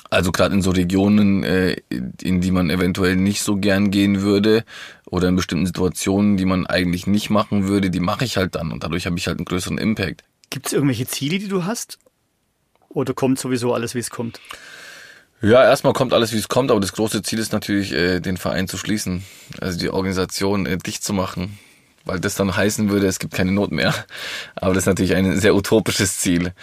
Also 0.10 0.32
gerade 0.32 0.56
in 0.56 0.62
so 0.62 0.72
Regionen, 0.72 1.44
in 1.44 2.40
die 2.40 2.52
man 2.52 2.70
eventuell 2.70 3.18
nicht 3.18 3.42
so 3.42 3.58
gern 3.58 3.92
gehen 3.92 4.22
würde 4.22 4.64
oder 5.06 5.28
in 5.28 5.36
bestimmten 5.36 5.66
Situationen, 5.66 6.38
die 6.38 6.46
man 6.46 6.66
eigentlich 6.66 7.08
nicht 7.08 7.30
machen 7.30 7.68
würde, 7.68 7.90
die 7.90 8.00
mache 8.00 8.24
ich 8.24 8.38
halt 8.38 8.56
dann 8.56 8.72
und 8.72 8.86
dadurch 8.86 9.06
habe 9.06 9.18
ich 9.18 9.28
halt 9.28 9.40
einen 9.40 9.46
größeren 9.46 9.78
Impact. 9.78 10.24
Gibt 10.50 10.68
es 10.68 10.74
irgendwelche 10.74 11.08
Ziele, 11.08 11.40
die 11.40 11.50
du 11.50 11.66
hast? 11.66 12.00
Oder 12.90 13.14
kommt 13.14 13.40
sowieso 13.40 13.74
alles, 13.74 13.96
wie 13.96 14.00
es 14.00 14.10
kommt? 14.10 14.40
Ja, 15.42 15.64
erstmal 15.64 15.94
kommt 15.94 16.14
alles, 16.14 16.34
wie 16.34 16.38
es 16.38 16.48
kommt, 16.48 16.72
aber 16.72 16.80
das 16.80 16.94
große 16.94 17.22
Ziel 17.22 17.38
ist 17.38 17.54
natürlich, 17.54 17.94
äh, 17.94 18.20
den 18.20 18.38
Verein 18.38 18.68
zu 18.68 18.78
schließen, 18.78 19.24
also 19.62 19.78
die 19.78 19.90
Organisation 19.90 20.66
äh, 20.66 20.78
dicht 20.78 21.04
zu 21.04 21.14
machen, 21.14 21.60
weil 22.08 22.20
das 22.20 22.36
dann 22.36 22.56
heißen 22.56 22.90
würde, 22.90 23.08
es 23.08 23.20
gibt 23.20 23.34
keine 23.34 23.52
Not 23.52 23.72
mehr. 23.72 23.94
Aber 24.56 24.74
das 24.74 24.84
ist 24.84 24.88
natürlich 24.88 25.16
ein 25.16 25.40
sehr 25.40 25.56
utopisches 25.56 26.18
Ziel. 26.18 26.54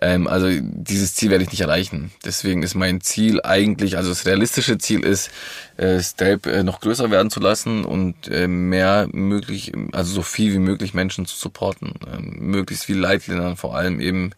Ähm, 0.00 0.26
also 0.26 0.48
dieses 0.50 1.14
Ziel 1.14 1.30
werde 1.30 1.44
ich 1.44 1.50
nicht 1.50 1.60
erreichen. 1.60 2.12
Deswegen 2.24 2.62
ist 2.62 2.74
mein 2.74 3.00
Ziel 3.00 3.40
eigentlich, 3.42 3.96
also 3.96 4.08
das 4.08 4.26
realistische 4.26 4.78
Ziel 4.78 5.04
ist, 5.04 5.30
äh, 5.76 6.00
Stelp 6.00 6.46
äh, 6.46 6.62
noch 6.62 6.80
größer 6.80 7.10
werden 7.10 7.30
zu 7.30 7.40
lassen 7.40 7.84
und 7.84 8.28
äh, 8.28 8.48
mehr 8.48 9.08
möglich, 9.12 9.72
also 9.92 10.12
so 10.12 10.22
viel 10.22 10.52
wie 10.52 10.58
möglich 10.58 10.94
Menschen 10.94 11.26
zu 11.26 11.36
supporten, 11.36 11.94
äh, 12.06 12.20
möglichst 12.20 12.86
viel 12.86 12.98
Leitlindern, 12.98 13.56
vor 13.56 13.76
allem 13.76 14.00
eben 14.00 14.32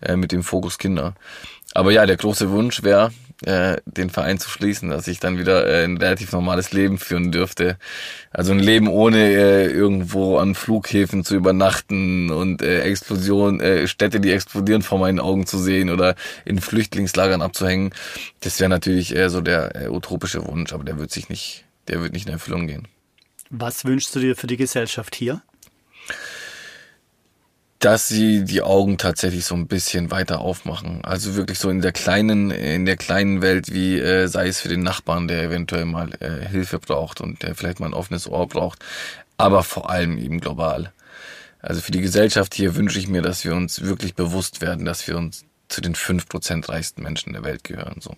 äh, 0.00 0.16
mit 0.16 0.32
dem 0.32 0.42
Fokus 0.42 0.78
Kinder. 0.78 1.14
Aber 1.76 1.92
ja, 1.92 2.06
der 2.06 2.16
große 2.16 2.50
Wunsch 2.50 2.82
wäre, 2.82 3.12
äh, 3.44 3.76
den 3.84 4.08
Verein 4.08 4.38
zu 4.38 4.48
schließen, 4.48 4.88
dass 4.88 5.06
ich 5.08 5.20
dann 5.20 5.36
wieder 5.36 5.66
äh, 5.66 5.84
ein 5.84 5.98
relativ 5.98 6.32
normales 6.32 6.72
Leben 6.72 6.96
führen 6.96 7.32
dürfte. 7.32 7.76
Also 8.30 8.52
ein 8.52 8.60
Leben 8.60 8.88
ohne 8.88 9.18
äh, 9.18 9.66
irgendwo 9.66 10.38
an 10.38 10.54
Flughäfen 10.54 11.22
zu 11.22 11.34
übernachten 11.36 12.30
und 12.30 12.62
äh, 12.62 12.80
Explosion, 12.80 13.60
äh, 13.60 13.86
Städte, 13.88 14.20
die 14.20 14.32
explodieren 14.32 14.80
vor 14.80 14.98
meinen 14.98 15.20
Augen 15.20 15.44
zu 15.44 15.58
sehen 15.58 15.90
oder 15.90 16.14
in 16.46 16.62
Flüchtlingslagern 16.62 17.42
abzuhängen. 17.42 17.92
Das 18.40 18.58
wäre 18.58 18.70
natürlich 18.70 19.14
eher 19.14 19.28
so 19.28 19.42
der 19.42 19.76
äh, 19.76 19.88
utopische 19.88 20.46
Wunsch, 20.46 20.72
aber 20.72 20.84
der 20.84 20.98
wird 20.98 21.10
sich 21.10 21.28
nicht, 21.28 21.66
der 21.88 22.00
wird 22.00 22.14
nicht 22.14 22.26
in 22.26 22.32
Erfüllung 22.32 22.66
gehen. 22.66 22.88
Was 23.50 23.84
wünschst 23.84 24.14
du 24.14 24.20
dir 24.20 24.34
für 24.34 24.46
die 24.46 24.56
Gesellschaft 24.56 25.14
hier? 25.14 25.42
Dass 27.78 28.08
sie 28.08 28.44
die 28.44 28.62
Augen 28.62 28.96
tatsächlich 28.98 29.44
so 29.44 29.54
ein 29.54 29.66
bisschen 29.66 30.10
weiter 30.10 30.40
aufmachen. 30.40 31.04
Also 31.04 31.34
wirklich 31.34 31.58
so 31.58 31.68
in 31.68 31.82
der 31.82 31.92
kleinen, 31.92 32.50
in 32.50 32.86
der 32.86 32.96
kleinen 32.96 33.42
Welt, 33.42 33.72
wie 33.72 33.98
äh, 33.98 34.28
sei 34.28 34.48
es 34.48 34.60
für 34.60 34.68
den 34.68 34.82
Nachbarn, 34.82 35.28
der 35.28 35.42
eventuell 35.42 35.84
mal 35.84 36.10
äh, 36.20 36.46
Hilfe 36.46 36.78
braucht 36.78 37.20
und 37.20 37.42
der 37.42 37.54
vielleicht 37.54 37.80
mal 37.80 37.86
ein 37.86 37.94
offenes 37.94 38.28
Ohr 38.28 38.48
braucht, 38.48 38.84
aber 39.36 39.62
vor 39.62 39.90
allem 39.90 40.16
eben 40.18 40.40
global. 40.40 40.92
Also 41.60 41.80
für 41.80 41.92
die 41.92 42.00
Gesellschaft 42.00 42.54
hier 42.54 42.76
wünsche 42.76 42.98
ich 42.98 43.08
mir, 43.08 43.22
dass 43.22 43.44
wir 43.44 43.54
uns 43.54 43.82
wirklich 43.82 44.14
bewusst 44.14 44.60
werden, 44.60 44.84
dass 44.84 45.06
wir 45.06 45.16
uns 45.16 45.44
zu 45.68 45.80
den 45.80 45.94
fünf 45.94 46.28
Prozent 46.28 46.68
reichsten 46.68 47.02
Menschen 47.02 47.32
der 47.32 47.44
Welt 47.44 47.64
gehören. 47.64 48.00
So 48.00 48.16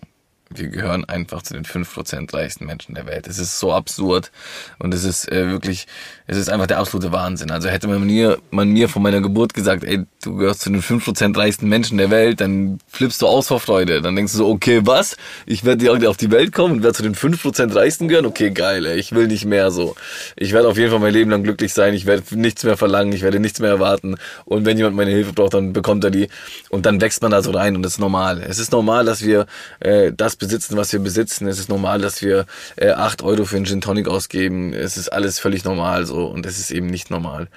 wir 0.51 0.67
gehören 0.69 1.05
einfach 1.05 1.43
zu 1.43 1.53
den 1.53 1.63
fünf 1.63 1.93
Prozent 1.93 2.33
reichsten 2.33 2.65
Menschen 2.65 2.95
der 2.95 3.05
Welt. 3.05 3.27
Es 3.27 3.37
ist 3.37 3.59
so 3.59 3.71
absurd 3.71 4.31
und 4.79 4.93
es 4.93 5.03
ist 5.03 5.31
äh, 5.31 5.49
wirklich, 5.49 5.85
es 6.25 6.37
ist 6.37 6.49
einfach 6.49 6.65
der 6.65 6.79
absolute 6.79 7.11
Wahnsinn. 7.11 7.51
Also 7.51 7.69
hätte 7.69 7.87
man 7.87 8.03
mir, 8.03 8.39
man 8.49 8.69
mir 8.69 8.89
von 8.89 9.03
meiner 9.03 9.21
Geburt 9.21 9.53
gesagt, 9.53 9.83
ey, 9.83 10.05
du 10.23 10.37
gehörst 10.37 10.61
zu 10.61 10.71
den 10.71 10.81
fünf 10.81 11.05
Prozent 11.05 11.37
reichsten 11.37 11.69
Menschen 11.69 11.99
der 11.99 12.09
Welt, 12.09 12.41
dann 12.41 12.79
flippst 12.87 13.21
du 13.21 13.27
aus 13.27 13.47
vor 13.47 13.59
Freude. 13.59 14.01
Dann 14.01 14.15
denkst 14.15 14.31
du 14.33 14.39
so, 14.39 14.49
okay, 14.49 14.81
was? 14.83 15.17
Ich 15.45 15.65
werde 15.65 16.09
auf 16.09 16.17
die 16.17 16.31
Welt 16.31 16.51
kommen 16.51 16.75
und 16.75 16.83
werde 16.83 16.95
zu 16.95 17.03
den 17.03 17.15
fünf 17.15 17.41
Prozent 17.41 17.75
reichsten 17.75 18.07
gehören? 18.07 18.25
Okay, 18.25 18.49
geil, 18.49 18.85
ey, 18.87 18.97
ich 18.97 19.11
will 19.11 19.27
nicht 19.27 19.45
mehr 19.45 19.69
so. 19.69 19.95
Ich 20.35 20.51
werde 20.53 20.67
auf 20.67 20.77
jeden 20.77 20.89
Fall 20.89 20.99
mein 20.99 21.13
Leben 21.13 21.29
lang 21.29 21.43
glücklich 21.43 21.73
sein, 21.73 21.93
ich 21.93 22.07
werde 22.07 22.23
nichts 22.35 22.63
mehr 22.63 22.75
verlangen, 22.75 23.13
ich 23.13 23.21
werde 23.21 23.39
nichts 23.39 23.59
mehr 23.59 23.69
erwarten 23.69 24.15
und 24.45 24.65
wenn 24.65 24.77
jemand 24.77 24.95
meine 24.95 25.11
Hilfe 25.11 25.33
braucht, 25.33 25.53
dann 25.53 25.73
bekommt 25.73 26.03
er 26.03 26.11
die 26.11 26.27
und 26.69 26.87
dann 26.87 27.01
wächst 27.01 27.21
man 27.21 27.31
da 27.31 27.43
so 27.43 27.51
rein 27.51 27.75
und 27.75 27.83
das 27.83 27.93
ist 27.93 27.99
normal. 27.99 28.41
Es 28.47 28.57
ist 28.57 28.71
normal, 28.71 29.05
dass 29.05 29.23
wir 29.23 29.45
äh, 29.79 30.11
das 30.15 30.38
besitzen, 30.39 30.77
was 30.77 30.91
wir 30.91 30.99
besitzen. 30.99 31.47
Es 31.47 31.59
ist 31.59 31.69
normal, 31.69 32.01
dass 32.01 32.21
wir 32.21 32.45
äh, 32.75 32.91
8 32.91 33.21
Euro 33.21 33.45
für 33.45 33.57
einen 33.57 33.65
Gin 33.65 33.81
Tonic 33.81 34.07
ausgeben. 34.07 34.73
Es 34.73 34.97
ist 34.97 35.09
alles 35.09 35.39
völlig 35.39 35.63
normal 35.63 36.05
so 36.05 36.25
und 36.25 36.45
es 36.45 36.57
ist 36.59 36.71
eben 36.71 36.87
nicht 36.87 37.11
normal. 37.11 37.47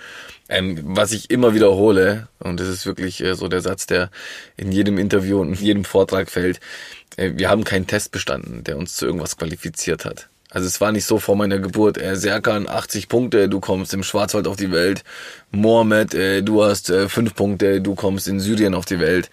Ähm, 0.48 0.78
was 0.82 1.12
ich 1.12 1.30
immer 1.30 1.54
wiederhole, 1.54 2.28
und 2.38 2.60
das 2.60 2.68
ist 2.68 2.84
wirklich 2.84 3.22
äh, 3.22 3.34
so 3.34 3.48
der 3.48 3.62
Satz, 3.62 3.86
der 3.86 4.10
in 4.56 4.70
jedem 4.70 4.98
Interview 4.98 5.40
und 5.40 5.48
in 5.48 5.54
jedem 5.54 5.84
Vortrag 5.84 6.30
fällt, 6.30 6.60
äh, 7.16 7.32
wir 7.36 7.48
haben 7.48 7.64
keinen 7.64 7.86
Test 7.86 8.10
bestanden, 8.10 8.64
der 8.64 8.76
uns 8.76 8.94
zu 8.94 9.06
irgendwas 9.06 9.36
qualifiziert 9.36 10.04
hat. 10.04 10.28
Also 10.50 10.66
es 10.66 10.82
war 10.82 10.92
nicht 10.92 11.06
so 11.06 11.18
vor 11.18 11.34
meiner 11.34 11.58
Geburt, 11.58 11.96
äh, 11.96 12.14
Serkan 12.14 12.68
80 12.68 13.08
Punkte, 13.08 13.48
du 13.48 13.60
kommst 13.60 13.94
im 13.94 14.02
Schwarzwald 14.02 14.46
auf 14.46 14.56
die 14.56 14.70
Welt. 14.70 15.02
Mohammed, 15.50 16.12
äh, 16.12 16.42
du 16.42 16.62
hast 16.62 16.90
äh, 16.90 17.08
5 17.08 17.34
Punkte, 17.34 17.80
du 17.80 17.94
kommst 17.94 18.28
in 18.28 18.38
Syrien 18.38 18.74
auf 18.74 18.84
die 18.84 19.00
Welt. 19.00 19.30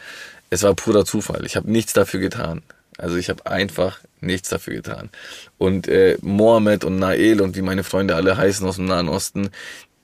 Es 0.49 0.63
war 0.63 0.73
purer 0.73 1.03
Zufall. 1.03 1.45
Ich 1.45 1.57
habe 1.57 1.69
nichts 1.69 1.91
dafür 1.91 2.21
getan. 2.21 2.61
Also 2.99 3.15
ich 3.15 3.29
habe 3.29 3.45
einfach 3.45 3.99
nichts 4.21 4.49
dafür 4.49 4.75
getan. 4.75 5.09
Und 5.57 5.87
äh, 5.87 6.17
Mohammed 6.21 6.83
und 6.83 6.99
Nael 6.99 7.41
und 7.41 7.55
wie 7.55 7.61
meine 7.61 7.83
Freunde 7.83 8.15
alle 8.15 8.37
heißen 8.37 8.67
aus 8.67 8.75
dem 8.75 8.85
Nahen 8.85 9.09
Osten, 9.09 9.51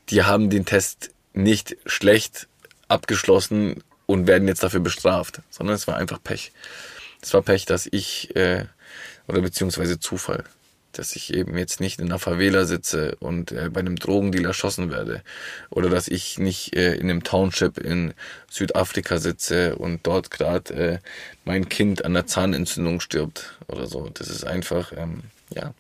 die 0.09 0.23
haben 0.23 0.49
den 0.49 0.65
Test 0.65 1.11
nicht 1.33 1.77
schlecht 1.85 2.47
abgeschlossen 2.87 3.83
und 4.05 4.27
werden 4.27 4.47
jetzt 4.47 4.63
dafür 4.63 4.79
bestraft, 4.79 5.41
sondern 5.49 5.75
es 5.75 5.87
war 5.87 5.97
einfach 5.97 6.21
Pech. 6.23 6.51
Es 7.21 7.33
war 7.33 7.41
Pech, 7.41 7.65
dass 7.65 7.87
ich, 7.91 8.35
äh, 8.35 8.65
oder 9.27 9.41
beziehungsweise 9.41 9.99
Zufall, 9.99 10.43
dass 10.97 11.15
ich 11.15 11.33
eben 11.33 11.57
jetzt 11.57 11.79
nicht 11.79 11.99
in 11.99 12.07
einer 12.07 12.19
Favela 12.19 12.65
sitze 12.65 13.15
und 13.19 13.51
äh, 13.51 13.69
bei 13.71 13.81
einem 13.81 13.97
Drogendeal 13.97 14.45
erschossen 14.45 14.91
werde. 14.91 15.21
Oder 15.69 15.89
dass 15.89 16.07
ich 16.07 16.39
nicht 16.39 16.75
äh, 16.75 16.95
in 16.95 17.09
einem 17.09 17.23
Township 17.23 17.77
in 17.77 18.13
Südafrika 18.49 19.17
sitze 19.17 19.75
und 19.75 20.05
dort 20.07 20.31
gerade 20.31 20.73
äh, 20.73 20.99
mein 21.43 21.69
Kind 21.69 22.05
an 22.05 22.13
der 22.13 22.25
Zahnentzündung 22.25 22.99
stirbt 22.99 23.57
oder 23.67 23.87
so. 23.87 24.09
Das 24.13 24.29
ist 24.29 24.45
einfach, 24.45 24.91
ähm, 24.95 25.23
ja, 25.53 25.73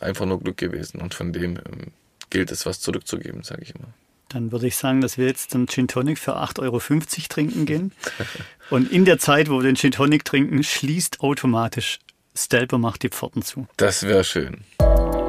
einfach 0.00 0.26
nur 0.26 0.40
Glück 0.40 0.56
gewesen. 0.56 1.00
Und 1.00 1.14
von 1.14 1.32
dem 1.32 1.56
ähm, 1.56 1.92
gilt 2.30 2.50
es, 2.50 2.66
was 2.66 2.80
zurückzugeben, 2.80 3.42
sage 3.42 3.62
ich 3.62 3.74
immer. 3.74 3.88
Dann 4.28 4.52
würde 4.52 4.68
ich 4.68 4.76
sagen, 4.76 5.00
dass 5.00 5.18
wir 5.18 5.26
jetzt 5.26 5.54
einen 5.54 5.66
Gin 5.66 5.88
Tonic 5.88 6.18
für 6.18 6.36
8,50 6.36 6.60
Euro 6.62 6.80
trinken 7.28 7.66
gehen. 7.66 7.92
Und 8.70 8.92
in 8.92 9.04
der 9.04 9.18
Zeit, 9.18 9.50
wo 9.50 9.58
wir 9.58 9.64
den 9.64 9.74
Gin 9.74 9.90
Tonic 9.90 10.24
trinken, 10.24 10.62
schließt 10.62 11.20
automatisch 11.20 11.98
Stelper 12.44 12.78
macht 12.78 13.02
die 13.02 13.08
Pforten 13.08 13.42
zu. 13.42 13.66
Das 13.76 14.02
wäre 14.02 14.24
schön. 14.24 14.64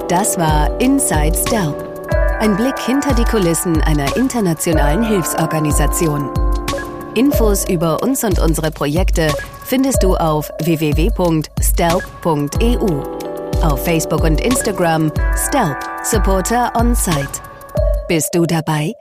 Das 0.08 0.38
war 0.38 0.80
Inside 0.82 1.38
Stelp. 1.38 1.92
Ein 2.40 2.56
Blick 2.56 2.80
hinter 2.80 3.14
die 3.14 3.24
Kulissen 3.24 3.82
einer 3.82 4.16
internationalen 4.18 5.04
Hilfsorganisation. 5.04 6.30
Infos 7.16 7.68
über 7.70 8.02
uns 8.02 8.24
und 8.24 8.40
unsere 8.40 8.72
Projekte 8.72 9.32
findest 9.66 10.02
du 10.02 10.16
auf 10.16 10.50
www.stelp.eu. 10.64 11.42
Auf 13.62 13.84
Facebook 13.84 14.24
und 14.24 14.42
Instagram 14.42 15.12
Stelp 15.36 15.78
Supporter 16.04 16.72
on 16.76 16.96
Site. 16.96 17.42
Bist 18.08 18.30
du 18.34 18.46
dabei? 18.46 18.94